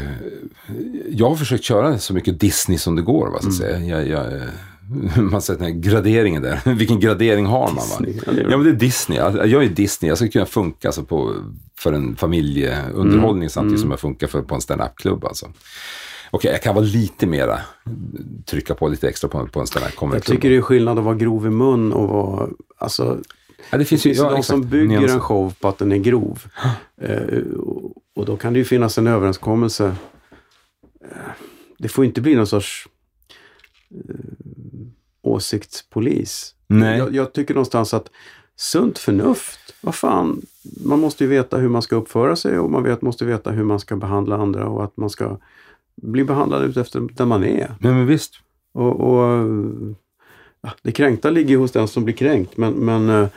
[1.09, 3.28] jag har försökt köra så mycket Disney som det går.
[3.28, 3.80] Va, så att säga.
[3.80, 4.49] Jag, jag, eh,
[5.32, 6.60] man säger graderingen där.
[6.76, 7.76] Vilken gradering har man?
[7.76, 8.06] Va?
[8.06, 9.18] Disney, ja, men det är Disney.
[9.20, 10.10] Jag jag är Disney.
[10.10, 11.36] Jag ska kunna funka alltså på,
[11.80, 15.26] för en familjeunderhållning samtidigt som jag funkar för, på en stand-up-klubb.
[15.26, 15.52] Alltså.
[16.32, 17.60] Okej, jag kan vara lite mera,
[18.46, 20.36] trycka på lite extra på, på en stand-up jag comedy-klubb.
[20.38, 23.20] tycker det är skillnad att vara grov i mun och vara, alltså
[23.72, 24.48] ja, det finns ju, Det finns ja, de exakt.
[24.48, 25.14] som bygger Nyanser.
[25.16, 26.44] en show på att den är grov.
[27.02, 27.18] Eh,
[27.60, 29.96] och- och då kan det ju finnas en överenskommelse.
[31.06, 31.18] Eh,
[31.80, 32.88] det får inte bli någon sorts
[33.92, 34.43] eh,
[35.24, 36.55] åsiktspolis.
[36.67, 36.97] Nej.
[36.97, 38.09] Jag, jag tycker någonstans att
[38.55, 40.41] sunt förnuft, vad fan,
[40.86, 43.63] man måste ju veta hur man ska uppföra sig och man vet, måste veta hur
[43.63, 45.38] man ska behandla andra och att man ska
[46.01, 47.76] bli behandlad ut efter där man är.
[47.80, 48.34] Nej, men visst.
[48.74, 49.47] Och, och
[50.61, 53.28] ja, det kränkta ligger hos den som blir kränkt men, men eh,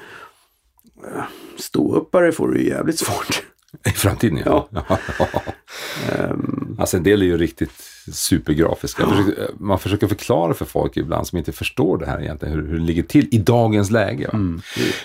[1.56, 3.42] ståuppare får ju jävligt svårt.
[3.90, 4.68] I framtiden, ja.
[4.70, 4.98] ja.
[6.12, 7.72] Ehm, Alltså en del är ju riktigt
[8.12, 9.06] supergrafiska.
[9.06, 12.78] Försöker, man försöker förklara för folk ibland som inte förstår det här egentligen, hur, hur
[12.78, 14.30] det ligger till i dagens läge.
[14.32, 14.38] Va?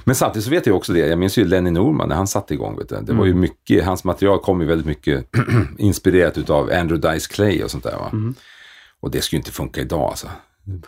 [0.03, 2.53] Men samtidigt så vet jag också det, jag minns ju Lenny Norman när han satte
[2.53, 2.77] igång.
[2.77, 2.95] Vet du.
[3.01, 5.25] Det var ju mycket, hans material kom ju väldigt mycket
[5.77, 7.91] inspirerat utav Andrew Dice Clay och sånt där.
[7.97, 8.11] Va?
[9.01, 10.27] Och det skulle ju inte funka idag alltså.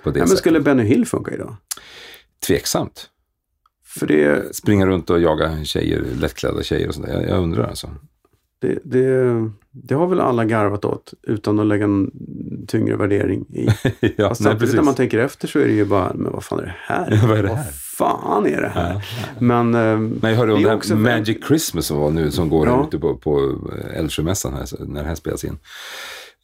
[0.04, 1.56] På det ja, men skulle Benny Hill funka idag?
[2.48, 3.10] Tveksamt.
[4.00, 7.14] För det, Springa runt och jaga tjejer, lättklädda tjejer och sånt där.
[7.14, 7.90] Jag, jag undrar alltså.
[8.62, 9.34] det, det,
[9.72, 12.12] det har väl alla garvat åt utan att lägga en
[12.68, 13.68] tyngre värdering i.
[14.18, 14.76] ja, Fast nej, precis.
[14.76, 17.20] när man tänker efter så är det ju bara, men vad fan är det här?
[17.22, 17.72] Ja, vad är det här?
[17.98, 19.06] fan är det här?
[19.40, 22.12] Men, ehm, Nej, jag hörde om det det är här också Magic Christmas som var
[22.12, 22.86] nu, som går Ja.
[22.88, 23.60] ute på, på
[23.96, 25.58] Älvsjömässan här, när det här spelas in.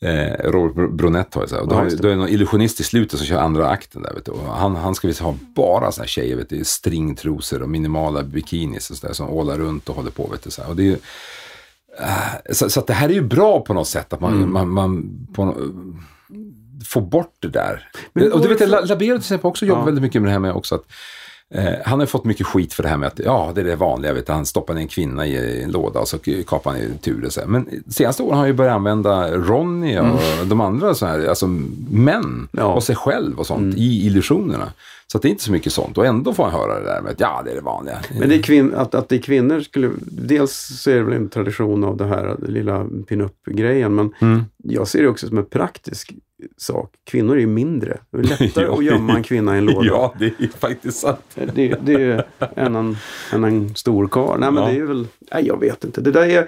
[0.05, 2.79] Eh, Robert Bronett har ju så här, och då, har, då är det någon illusionist
[2.79, 4.13] i slutet som kör andra akten där.
[4.13, 6.65] Vet du, och han, han ska visst ha bara såna här tjejer, vet du, i
[6.65, 10.27] stringtrosor och minimala bikinis och så där, som ålar runt och håller på.
[10.31, 10.69] Vet du, så här.
[10.69, 10.97] Och det är ju,
[11.99, 14.53] eh, så, så det här är ju bra på något sätt, att man, Mm.
[14.53, 15.55] man, man på,
[16.85, 17.89] får bort det där.
[18.13, 19.85] Men och du vet, Labero till exempel också jobbar Ja.
[19.85, 20.83] väldigt mycket med det här med också att
[21.55, 23.75] Eh, han har fått mycket skit för det här med att ja, det är det
[23.75, 24.13] vanliga.
[24.13, 26.97] Vet du, han stoppar ner en kvinna i en låda och så kapar han i
[27.01, 27.25] tur.
[27.25, 27.47] Och så här.
[27.47, 31.47] Men senaste åren har han ju börjat använda Ronny och de andra så här, alltså
[31.89, 32.47] män Mm.
[32.51, 32.61] Ja.
[32.61, 32.75] Mm.
[32.75, 34.71] och sig själv och sånt i illusionerna.
[35.11, 35.97] Så att det är inte så mycket sånt.
[35.97, 37.99] Och ändå får han höra det där med att ja, det är det vanliga.
[38.19, 39.89] Men det är kvin- att, att det är kvinnor skulle...
[40.01, 40.51] Dels
[40.81, 43.95] så är det väl en tradition av det här lilla pin-up-grejen.
[43.95, 44.41] Men Mm.
[44.63, 46.13] jag ser det också som en praktisk
[46.57, 46.93] sak.
[47.11, 47.97] Kvinnor är ju mindre.
[48.11, 48.73] Det är lättare Ja.
[48.77, 49.87] att gömma en kvinna i en låda.
[49.87, 51.19] Ja, det är faktiskt sant.
[51.55, 52.21] Det, det är ju
[52.55, 52.97] än en,
[53.33, 54.39] än en stor karl.
[54.39, 54.69] Nej men Ja.
[54.69, 55.07] det är väl...
[55.33, 56.01] Nej jag vet inte.
[56.01, 56.47] Det där är...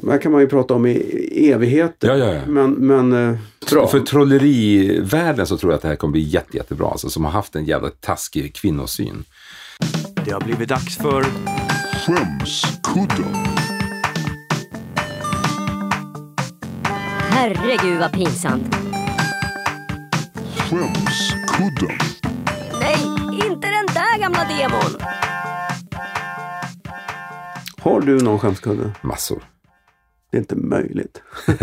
[0.00, 2.08] Det här kan man ju prata om i evigheter.
[2.08, 2.40] Ja, ja, ja.
[2.46, 3.38] Men, men eh,
[3.70, 3.86] bra.
[3.86, 6.88] För trollerivärlden så tror jag att det här kommer bli jätte, jättebra.
[6.88, 9.24] Alltså, som har haft en jävla taskig kvinnosyn.
[10.24, 11.24] Det har blivit dags för...
[12.06, 13.34] Skämskudden.
[17.30, 18.76] Herregud vad pinsamt.
[20.56, 21.98] Skämskudden.
[22.80, 22.98] Nej,
[23.32, 25.00] inte den där gamla demon.
[27.80, 28.90] Har du någon skämskudde?
[29.02, 29.42] Massor.
[30.30, 31.22] Det är inte möjligt.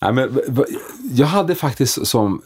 [0.00, 0.40] Nej, men,
[1.12, 2.42] jag hade faktiskt som...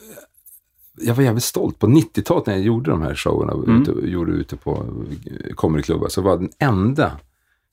[1.01, 1.79] Jag var jävligt stolt.
[1.79, 4.87] På 90-talet när jag gjorde de här showerna, ute, gjorde ute på
[5.27, 7.13] eh, comedyklubbar, så var jag den enda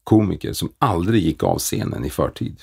[0.03, 2.61] komiker som aldrig gick av scenen i förtid.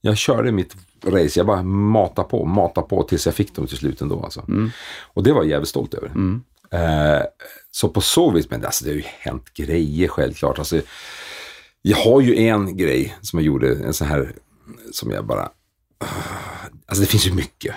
[0.00, 3.76] Jag körde mitt race, jag bara matade på, matade på tills jag fick dem till
[3.78, 4.24] slut ändå.
[4.24, 4.44] Alltså.
[5.02, 6.10] Och det var jag jävligt stolt över.
[6.72, 7.22] Eh,
[7.70, 10.58] så på så vis, men alltså, det har ju hänt grejer självklart.
[10.58, 10.80] Alltså,
[11.82, 14.32] jag har ju en grej som jag gjorde, en sån här,
[14.92, 15.48] som jag bara...
[16.86, 17.74] Alltså det finns ju mycket.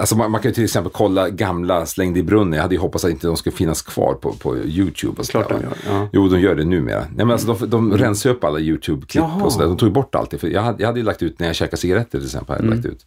[0.00, 2.52] Alltså man, man kan ju till exempel kolla gamla Slängd i brunnen.
[2.52, 5.20] Jag hade ju hoppats att inte de skulle finnas kvar på, på YouTube.
[5.20, 6.08] Och Klart de gör, ja.
[6.12, 7.00] Jo, de gör det numera.
[7.00, 9.66] Nej, men alltså de, de rensar upp alla YouTube-klipp och sådär.
[9.66, 10.38] De tog ju bort allt det.
[10.38, 12.56] För jag, hade, jag hade ju lagt ut när jag käkade cigaretter till exempel.
[12.56, 13.06] Hade jag lagt ut.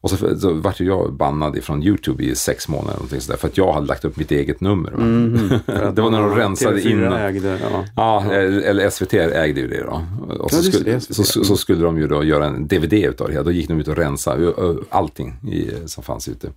[0.00, 2.92] Och så, så vart jag bannad ifrån YouTube i sex månader.
[2.94, 4.90] Någonting sådär, för att jag hade lagt upp mitt eget nummer.
[4.90, 5.90] va?
[5.94, 7.12] det var när de rensade TV4 in.
[7.12, 7.84] ägde, ja.
[7.96, 10.06] Ja, eller SVT ägde ju det då.
[10.38, 13.28] Och så, Ja, det, skulle, så, så, skulle de ju då göra en DVD utav
[13.28, 13.44] det här.
[13.44, 14.52] Då gick de ut och rensade
[14.90, 16.50] allting i, som fanns ute.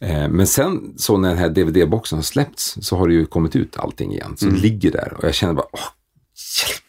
[0.00, 3.56] Eh, Men sen så när den här DVD-boxen har släppts så har det ju kommit
[3.56, 4.34] ut allting igen.
[4.36, 5.80] Så det ligger där och jag känner bara, åh,
[6.62, 6.82] hjälp.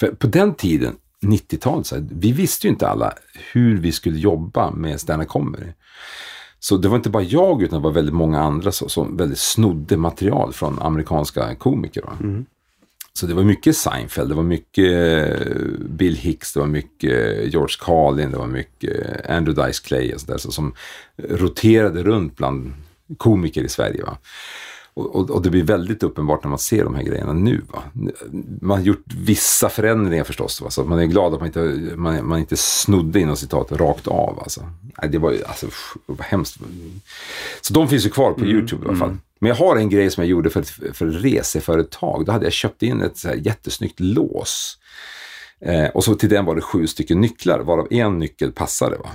[0.00, 3.12] För på den tiden, 90-talet, så här, vi visste ju inte alla
[3.52, 5.72] hur vi skulle jobba med stand-up comedy.
[6.58, 9.38] Så det var inte bara jag utan det var väldigt många andra som, som väldigt
[9.38, 12.02] snodde material från amerikanska komiker.
[12.02, 12.18] Va?
[13.12, 15.58] Så det var mycket Seinfeld, det var mycket eh,
[15.88, 20.38] Bill Hicks, det var mycket George Carlin, det var mycket Andrew Dice Clay och sådär.
[20.38, 20.74] Så, som
[21.16, 22.72] roterade runt bland
[23.16, 24.02] komiker i Sverige.
[24.02, 24.18] Va?
[24.96, 27.62] Och, och, och det blir väldigt uppenbart när man ser de här grejerna nu.
[27.72, 27.82] Va?
[28.60, 30.60] Man har gjort vissa förändringar förstås.
[30.60, 30.70] Va?
[30.70, 31.60] Så man är glad att man inte,
[31.96, 34.38] man, man inte snodde inom citat rakt av.
[34.40, 34.60] Alltså.
[35.02, 35.66] Nej, det var ju alltså,
[36.06, 36.58] var hemskt.
[37.60, 39.16] Så de finns ju kvar på YouTube i alla fall.
[39.38, 42.26] Men jag har en grej som jag gjorde för ett, för ett reseföretag.
[42.26, 44.78] Då hade jag köpt in ett så här jättesnyggt lås.
[45.60, 48.96] Eh, och så till den var det sju stycken nycklar, varav en nyckel passade.
[48.96, 49.08] Va?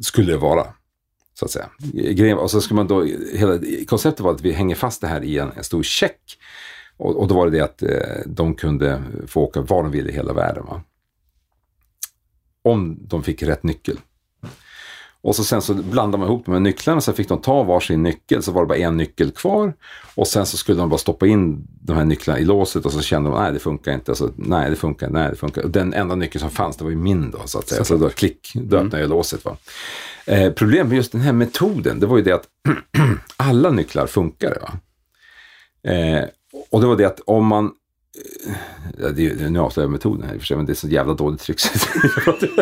[0.00, 0.66] Skulle det vara.
[1.42, 1.70] Så att säga.
[2.12, 5.24] Grejen, och så ska man då, hela, konceptet var att vi hänger fast det här
[5.24, 6.38] i en, en stor check.
[6.96, 10.10] Och, och då var det det att eh, de kunde få åka var de ville
[10.10, 10.64] i hela världen.
[10.66, 10.82] Va?
[12.62, 13.98] Om de fick rätt nyckel.
[15.22, 18.02] Och så sen så blandade man ihop de här nycklarna så fick de ta varsin
[18.02, 19.74] nyckel så var det bara en nyckel kvar.
[20.14, 23.00] Och sen så skulle de bara stoppa in de här nycklarna i låset och så
[23.00, 24.10] kände de nej det funkar inte.
[24.10, 25.62] Och så, nej det funkar, nej det funkar.
[25.62, 27.84] Och den enda nyckeln som fanns det var ju min då så att säga.
[27.84, 29.44] Så då klick, då öppnade jag låset.
[29.44, 29.56] Va?
[30.26, 32.46] Eh, problemet med just den här metoden det var ju det att
[33.36, 34.58] alla nycklar funkade.
[34.60, 34.72] Va?
[35.92, 36.24] Eh,
[36.70, 37.70] och det var det att om man
[38.98, 40.74] Ja, det, är- nu avslöjar jag metoden här i och för sig, men det är
[40.74, 41.58] så jävla dåligt tryck.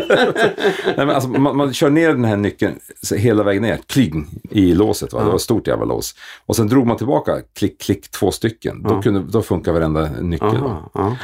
[0.87, 2.79] Nej, men alltså, man, man kör ner den här nyckeln
[3.17, 5.13] hela vägen ner, kling, i låset.
[5.13, 5.19] Va?
[5.19, 6.15] Det var ett stort jävla lås.
[6.47, 8.83] Och sen drog man tillbaka, klick, klick, två stycken.
[8.83, 10.49] Då, kunde, då funkar varenda nyckel.
[10.93, 11.17] Va?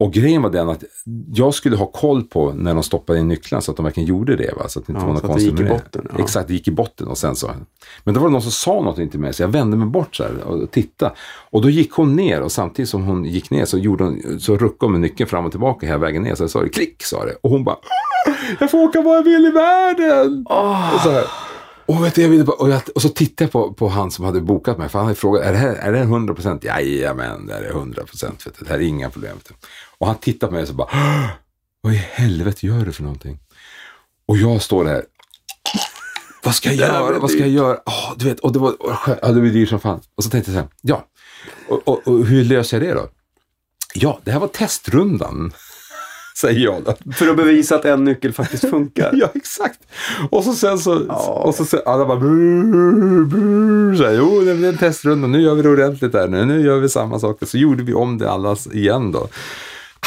[0.00, 0.84] Och grejen var den att
[1.34, 4.36] jag skulle ha koll på när de stoppade in nycklarna så att de verkligen gjorde
[4.36, 4.54] det.
[4.56, 4.68] Va?
[4.68, 6.22] Så att det inte Ja, var något så att det konstigt gick i botten, ja.
[6.24, 7.50] Exakt, det gick i botten och sen så.
[8.04, 10.16] Men då var det någon som sa någonting till mig så jag vände mig bort
[10.16, 11.14] så och tittade.
[11.50, 14.56] Och då gick hon ner och samtidigt som hon gick ner så, gjorde hon, så
[14.56, 16.34] ruckade hon med nyckeln fram och tillbaka hela vägen ner.
[16.34, 17.34] Så jag sa det klick sa det.
[17.42, 17.76] Och hon bara
[18.60, 20.46] jag får åka var jag vill i världen.
[20.48, 21.24] Och, så här.
[21.86, 24.10] Och, vet du, jag ville bara, och, jag, och så tittade jag på, på han
[24.10, 24.88] som hade bokat mig.
[24.88, 26.64] För han hade frågat, är det här, är det här 100 procent?
[26.64, 28.46] Jajamän, det här är 100 procent.
[28.58, 29.36] Det här är inga problem.
[29.98, 31.26] Och han tittade på mig och så bara, "Åh,
[31.80, 33.38] vad i helvete gör du för någonting?
[34.28, 35.04] Och jag står där.
[36.44, 37.18] Vad ska jag göra?
[37.18, 37.78] Vad ska jag göra?
[37.86, 38.74] Åh, du vet, och det var,
[39.22, 40.00] ja, det blev dyrt som fan.
[40.14, 41.06] Och så tänkte jag så här, ja.
[41.68, 43.08] Och, och, och hur löser jag det då?
[43.94, 45.52] Ja, det här var testrundan.
[46.40, 47.12] Säger jag då.
[47.12, 49.10] För att bevisa att en nyckel faktiskt funkar.
[49.16, 49.80] Ja, exakt.
[50.30, 51.42] Och så sen så, Ja.
[51.46, 55.40] och så, så alla bara brr, brr, så här, jo, det blir en testrunda, nu
[55.42, 57.38] gör vi det ordentligt där, nu, nu gör vi samma sak.
[57.42, 59.28] Så gjorde vi om det allas igen då.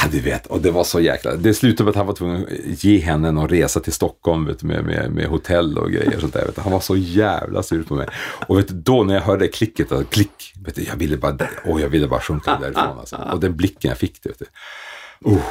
[0.01, 1.35] Ja, du vet, och det var så jäkla...
[1.35, 4.63] Det slutade med att han var tvungen att ge henne någon resa till Stockholm vet,
[4.63, 6.19] med, med, med hotell och grejer.
[6.19, 6.57] Sånt där, vet.
[6.57, 8.07] Han var så jävla sur på mig.
[8.47, 11.37] Och vet du, då när jag hörde klicket, då, klick, vet du, jag, ville bara,
[11.65, 12.99] oh, jag ville bara sjunka därifrån.
[12.99, 13.15] Alltså.
[13.33, 14.49] Och den blicken jag fick, det, vet.
[15.21, 15.41] Oh,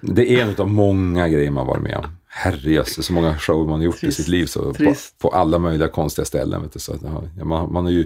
[0.00, 2.04] det är en av många grejer man varit med om.
[2.32, 4.46] Herrejösses, så många show man har gjort i Trist, sitt liv.
[4.46, 6.62] Så på, på alla möjliga konstiga ställen.
[6.62, 7.00] Vet du, så att,
[7.38, 7.98] ja, man, man, har ju,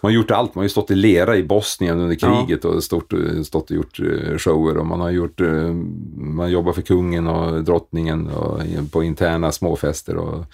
[0.00, 0.54] man har gjort allt.
[0.54, 2.44] Man har ju stått i lera i Bosnien under Ja.
[2.46, 3.12] kriget och stått,
[3.44, 4.76] stått och gjort eh, shower.
[4.76, 5.72] Och man har gjort, eh,
[6.16, 10.16] man jobbar för kungen och drottningen och i- på interna småfester.
[10.16, 10.44] Och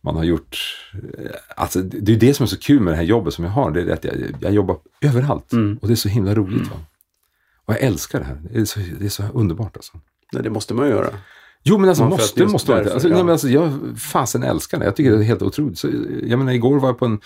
[0.00, 0.56] man har gjort,
[1.18, 3.52] eh, alltså det är det som är så kul med det här jobbet som jag
[3.52, 3.70] har.
[3.70, 5.52] Det är att jag, jag jobbar överallt.
[5.52, 5.78] Mm.
[5.82, 6.68] Och det är så himla roligt.
[6.70, 6.76] Va?
[7.66, 8.40] Och jag älskar det här.
[8.52, 9.92] Det är så, det är så underbart alltså.
[10.32, 11.08] Nej, det måste man göra.
[11.62, 12.92] Jo men alltså att måste, måste man inte.
[12.92, 13.14] Alltså, ja.
[13.14, 14.84] nej, men alltså, jag fasen älskar det.
[14.84, 15.78] Jag tycker det är helt otroligt.
[15.78, 15.88] Så,
[16.22, 17.20] jag menar igår var jag på en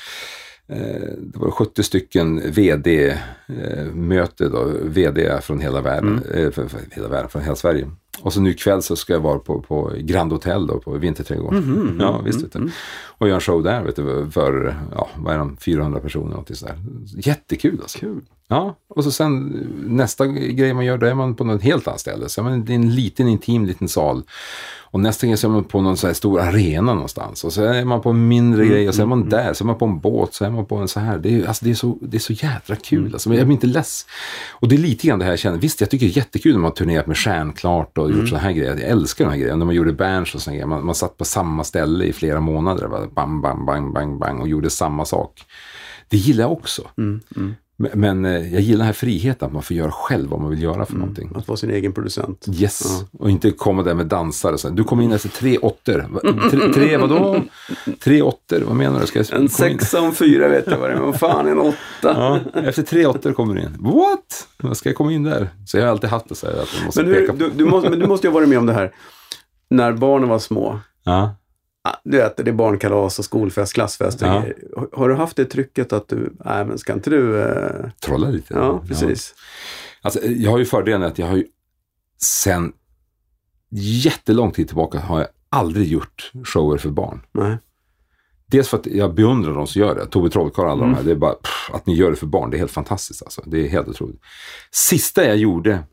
[0.69, 7.09] eh, det var 70 stycken VD-möte, då, VD från hela världen, eh, för, för hela
[7.09, 7.91] världen, från hela Sverige.
[8.23, 11.97] Och så nu ikväll så ska jag vara på, på Grand Hotel då, på Vinterträdgården.
[12.01, 12.71] Ja, visst vet du.
[13.05, 16.57] Och göra en show där vet du, för, ja, vad är de, 400 personer något
[16.57, 16.79] sådär.
[17.17, 17.99] Jättekul alltså.
[17.99, 18.21] Kul.
[18.49, 19.47] Ja, och så sen
[19.87, 22.29] nästa grej man gör, då är man på något helt annat ställe.
[22.29, 24.23] Så man, det är en liten intim liten sal.
[24.91, 27.45] Och nästa grej så är man på någon så här stor arena någonstans.
[27.45, 29.53] Och så är man på en mindre grej och så är man där.
[29.55, 31.19] Så är man på en båt, så är man på en så här.
[31.19, 33.13] Det är, alltså, det är, så, det är så jädra kul.
[33.13, 34.07] Alltså, men jag blir inte less.
[34.51, 35.59] Och det är lite grann det här jag känner.
[35.59, 38.29] Visst, jag tycker det är jättekul när man har turnerat med Stjärnklart och och gjort
[38.29, 38.77] sådana här grejer.
[38.77, 39.59] Jag älskar de här grejerna.
[39.59, 40.67] När man gjorde bands och sådana grejer.
[40.67, 42.89] Man, man satt på samma ställe i flera månader.
[42.89, 45.45] Bara bam, bam, bang, bang, bang och gjorde samma sak.
[46.09, 46.91] Det gillar jag också.
[46.99, 47.21] Mm,
[47.81, 50.51] Men, men eh, jag gillar den här friheten att man får göra själv vad man
[50.51, 51.33] vill göra för någonting.
[51.35, 52.47] Att vara sin egen producent.
[52.53, 54.59] Yes, och inte komma där med dansare.
[54.59, 56.21] Så här, Du kom in efter tre åttor.
[56.51, 57.43] Tre, tre vadå?
[58.05, 59.07] Tre åttor, vad menar du?
[59.07, 61.59] Ska jag En sexa och en fyra vet jag vad det är, men fan en
[61.59, 61.77] åtta?
[62.03, 63.77] Ja, efter tre åttor kommer du in.
[63.81, 64.49] What?
[64.63, 65.49] Vad ska jag komma in där?
[65.67, 67.39] Så jag har alltid haft det så här att man måste Men, hur, peka på.
[67.39, 68.93] du, du, måste, men du måste ju ha varit med om det här.
[69.71, 70.81] När barnen var små.
[71.05, 71.35] Ja.
[72.05, 74.45] Du vet, det är barnkalas och skolfest, klassfest Ja.
[74.93, 77.43] Har- du haft det trycket att du, nej men ska inte du...
[77.43, 77.91] Eh...
[78.01, 78.55] Trolla lite.
[78.55, 79.35] Ja, precis.
[80.03, 81.47] Alltså, jag har ju fördelen att jag har ju
[82.23, 82.73] sen
[83.71, 87.21] jättelång tid tillbaka har jag aldrig gjort shower för barn.
[87.33, 87.59] Nej.
[88.47, 90.07] Dels för att jag beundrar de som gör det.
[90.07, 90.91] Tove Trollkarl och alla Mm.
[90.95, 91.05] de här.
[91.05, 92.51] Det är bara pff, att ni gör det för barn.
[92.51, 93.43] Det är helt fantastiskt alltså.
[93.47, 94.21] Det är helt otroligt.
[94.71, 95.85] Sista jag gjorde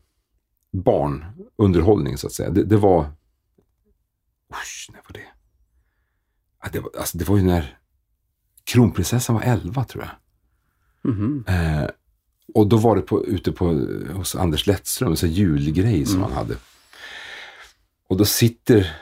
[0.72, 2.50] barnunderhållning så att säga.
[2.50, 3.00] Det, det var...
[4.52, 5.25] Usch, när var det?
[6.72, 7.78] Det, var, alltså, det var ju när
[8.64, 10.12] kronprinsessan var 11 tror jag.
[11.12, 11.44] Mhm.
[11.48, 11.88] Eh,
[12.54, 13.66] och då var det på, ute på,
[14.12, 16.56] hos Anders Lettström, en julgrej som han hade.
[18.08, 18.96] Och då sitter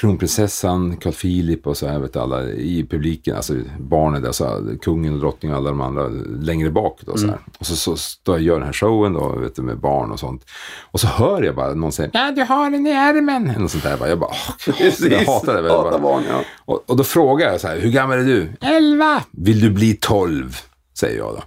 [0.00, 4.78] kronprinsessan, Carl Philip och så här, vet alla i publiken, alltså barnen där, så här,
[4.78, 6.08] kungen och drottningen och alla de andra
[6.40, 7.00] längre bak.
[7.06, 7.38] Då, så här.
[7.58, 10.10] Och så, så står jag och gör den här showen då, vet du, med barn
[10.10, 10.44] och sånt.
[10.90, 13.50] Och så hör jag bara någon säga ja du har den i ärmen.
[13.50, 14.08] Eller något sånt där.
[14.08, 14.74] Jag bara, åh,
[15.10, 15.68] jag hatar det.
[15.68, 16.40] Jag bara, barn, ja.
[16.64, 18.48] och, och då frågar jag så här, hur gammal är du?
[18.60, 19.22] Elva.
[19.30, 20.56] Vill du bli tolv?
[20.94, 21.42] Säger jag då.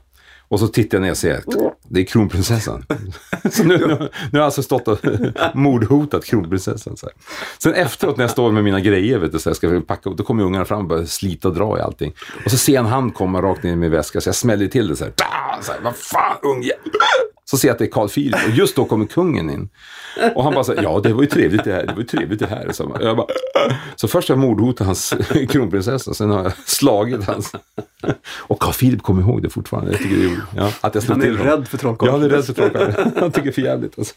[0.48, 1.44] Och så tittar jag ner och ser,
[1.90, 2.86] det är kronprinsessan.
[3.52, 5.00] så nu, nu, nu har jag alltså stått och
[5.54, 6.98] mordhotat kronprinsessan.
[6.98, 7.16] Så här.
[7.58, 10.18] Sen efteråt när jag står med mina grejer, vet du, så här, ska packa upp,
[10.18, 12.14] då kommer ungarna fram och börjar slita och dra i allting.
[12.46, 14.68] Och så ser jag en hand komma rakt ner i min väska, så jag smäller
[14.68, 15.14] till det så här.
[15.62, 16.72] Så här vad fan, unge!
[17.50, 19.70] Så ser jag att det är Carl Philip och just då kommer kungen in.
[20.36, 22.40] Och han bara så ja det var ju trevligt det här, det var ju trevligt
[22.40, 22.72] det här.
[22.72, 23.28] Så, jag bara,
[23.96, 25.14] så först har jag mordhotat hans
[25.50, 27.52] kronprinsessa, sen har jag slagit hans.
[28.38, 30.42] Och Carl Philip kommer ihåg det fortfarande, jag tycker det är.
[30.56, 31.46] Ja, att jag Han är honom.
[31.46, 32.14] rädd för trollkarlen.
[32.16, 33.12] Ja, han är rädd för trollkarlen.
[33.20, 33.98] Han tycker det är för jävligt.
[34.00, 34.16] Alltså.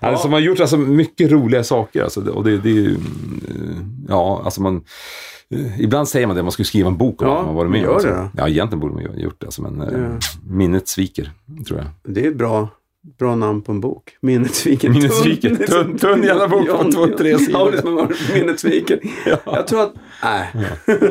[0.00, 2.02] Alltså, man har gjort alltså, mycket roliga saker.
[2.02, 4.84] Alltså, och det, det är ju, mm, ja, alltså man,
[5.78, 7.96] ibland säger man det, man skulle skriva en bok om Ja, man varit med gör
[7.96, 8.02] om.
[8.02, 8.30] Det då.
[8.36, 10.18] Ja, egentligen borde man ha gjort det, alltså, men eh, Ja.
[10.50, 11.32] minnet sviker,
[11.68, 12.14] tror jag.
[12.14, 12.68] Det är ett bra,
[13.18, 14.16] bra namn på en bok.
[14.20, 14.92] Minnetsviken.
[14.92, 15.54] Minnetsviken.
[15.54, 17.90] Det är så- Tunn- tunn jävla bok på Ja, två, tre ja, sidor.
[17.94, 18.98] vara Minnetsviken.
[19.44, 19.92] Jag tror att,
[20.22, 20.48] nej.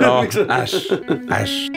[0.01, 0.49] Ja, Liksom.
[0.49, 0.91] äsch,
[1.31, 1.69] äsch.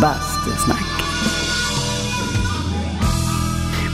[0.00, 0.91] Bastusnack.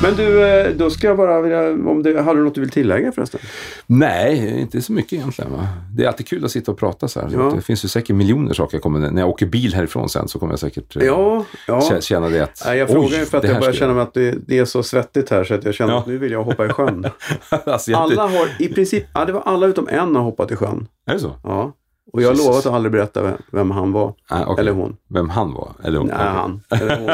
[0.02, 2.70] Men du, eh, då ska jag bara vilja, om det, har du något du vill
[2.70, 3.40] tillägga förresten?
[3.86, 5.52] Nej, inte så mycket egentligen.
[5.52, 5.68] Va?
[5.96, 7.30] Det är alltid kul att sitta och prata så här.
[7.32, 7.52] Ja.
[7.56, 10.38] Det finns ju säkert miljoner saker jag kommer, när jag åker bil härifrån sen så
[10.38, 11.80] kommer jag säkert eh, Ja, ja.
[11.80, 12.62] kä- känna det att...
[12.66, 14.82] Nej, jag frågar ju för att jag börjar känna mig att det, det är så
[14.82, 15.98] svettigt här så att jag känner Ja.
[15.98, 17.06] att nu vill jag hoppa i sjön.
[17.64, 20.86] alltså, Alla har, i princip, ja, det var alla utom en har hoppat i sjön.
[21.06, 21.32] Är det så?
[21.44, 21.72] Ja.
[22.12, 24.14] Och jag har lovat att aldrig berätta vem, vem han var.
[24.30, 24.60] Nej, okej.
[24.62, 24.97] Eller hon.
[25.09, 25.72] Vem han var?
[25.85, 26.06] Eller hon?
[26.09, 26.60] Nej, han.
[26.70, 27.06] Eller hon.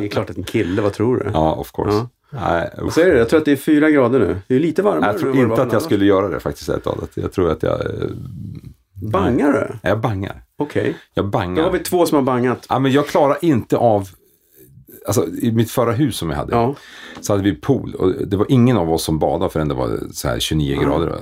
[0.00, 1.30] Det är klart att en kille, vad tror du?
[1.34, 1.96] Ja, of course.
[1.96, 2.06] Ja.
[2.30, 2.70] Nej.
[2.90, 4.36] Så är det, jag tror att det är fyra grader nu.
[4.48, 5.10] Det är lite varmare.
[5.12, 5.82] jag tror inte att jag annars.
[5.82, 7.10] skulle göra det faktiskt och hållet.
[7.14, 7.80] Jag tror att jag...
[7.80, 7.90] eh,
[9.12, 9.58] Bangar du?
[9.58, 10.42] nej, Jag bangar.
[10.58, 10.96] Okej.
[11.14, 11.62] Jag Då bangar.
[11.62, 12.66] har vi två som har bangat.
[12.68, 14.08] Ja, men jag klarar inte av...
[15.06, 16.54] Alltså i mitt förra hus som jag hade.
[16.56, 16.74] Ja.
[17.20, 19.98] Så hade vi pool och det var ingen av oss som badade förrän det var
[20.12, 21.12] så här 29 grader.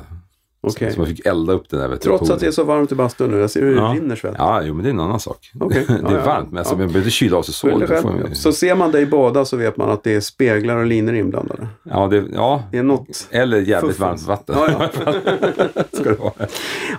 [0.61, 0.93] Okej.
[0.93, 1.89] Så man fick elda upp det där.
[1.89, 3.39] Vet Trots att det är så varmt i bastun nu.
[3.39, 3.95] Jag ser hur det Ja.
[3.97, 4.35] rinner svett.
[4.39, 5.51] Ja, jo, men det är en annan sak.
[5.61, 5.85] Okej.
[5.89, 6.25] det Ja, är ja.
[6.25, 6.79] varmt, men alltså, Ja.
[6.79, 7.79] man behöver inte kyla av sig så.
[7.79, 10.87] Det man Så ser man dig bada så vet man att det är speglar och
[10.87, 11.67] linor inblandade.
[11.83, 13.29] Ja, det, ja, Det är något.
[13.31, 14.27] eller jävligt Fuffens.
[14.27, 14.57] varmt vatten.
[14.59, 15.13] Ja, ja.
[15.93, 16.33] Ska det vara.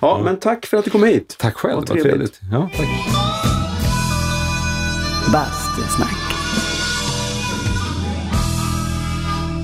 [0.01, 1.35] ja, men tack för att du kom hit.
[1.39, 2.03] Tack själv, vad trevligt.
[2.11, 2.39] trevligt.
[2.51, 2.87] Ja, tack.
[5.33, 6.17] Bastusnack.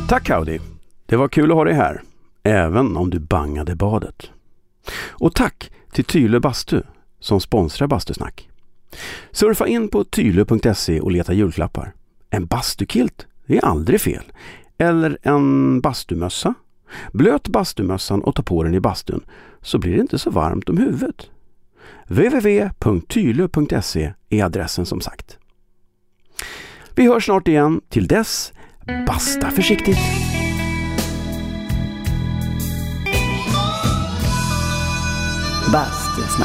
[0.09, 0.59] Tack Audi.
[1.05, 2.01] Det var kul att ha dig här.
[2.43, 4.31] Även om du bangade badet.
[5.09, 6.81] Och tack till Tylö Bastu
[7.19, 8.49] som sponsrar Bastusnack.
[9.31, 11.93] Surfa in på tylö.se och leta julklappar.
[12.29, 14.23] En bastukilt, det är aldrig fel.
[14.77, 16.53] Eller en bastumössa.
[17.11, 19.25] Blöt bastumössan och ta på den i bastun
[19.61, 21.29] så blir det inte så varmt om huvudet.
[22.07, 23.33] www.tylö.se
[24.29, 25.37] är adressen som sagt.
[26.95, 27.81] Vi hörs snart igen.
[27.89, 28.53] Till dess,
[29.07, 30.32] basta försiktigt!
[35.73, 36.42] Bastusnack.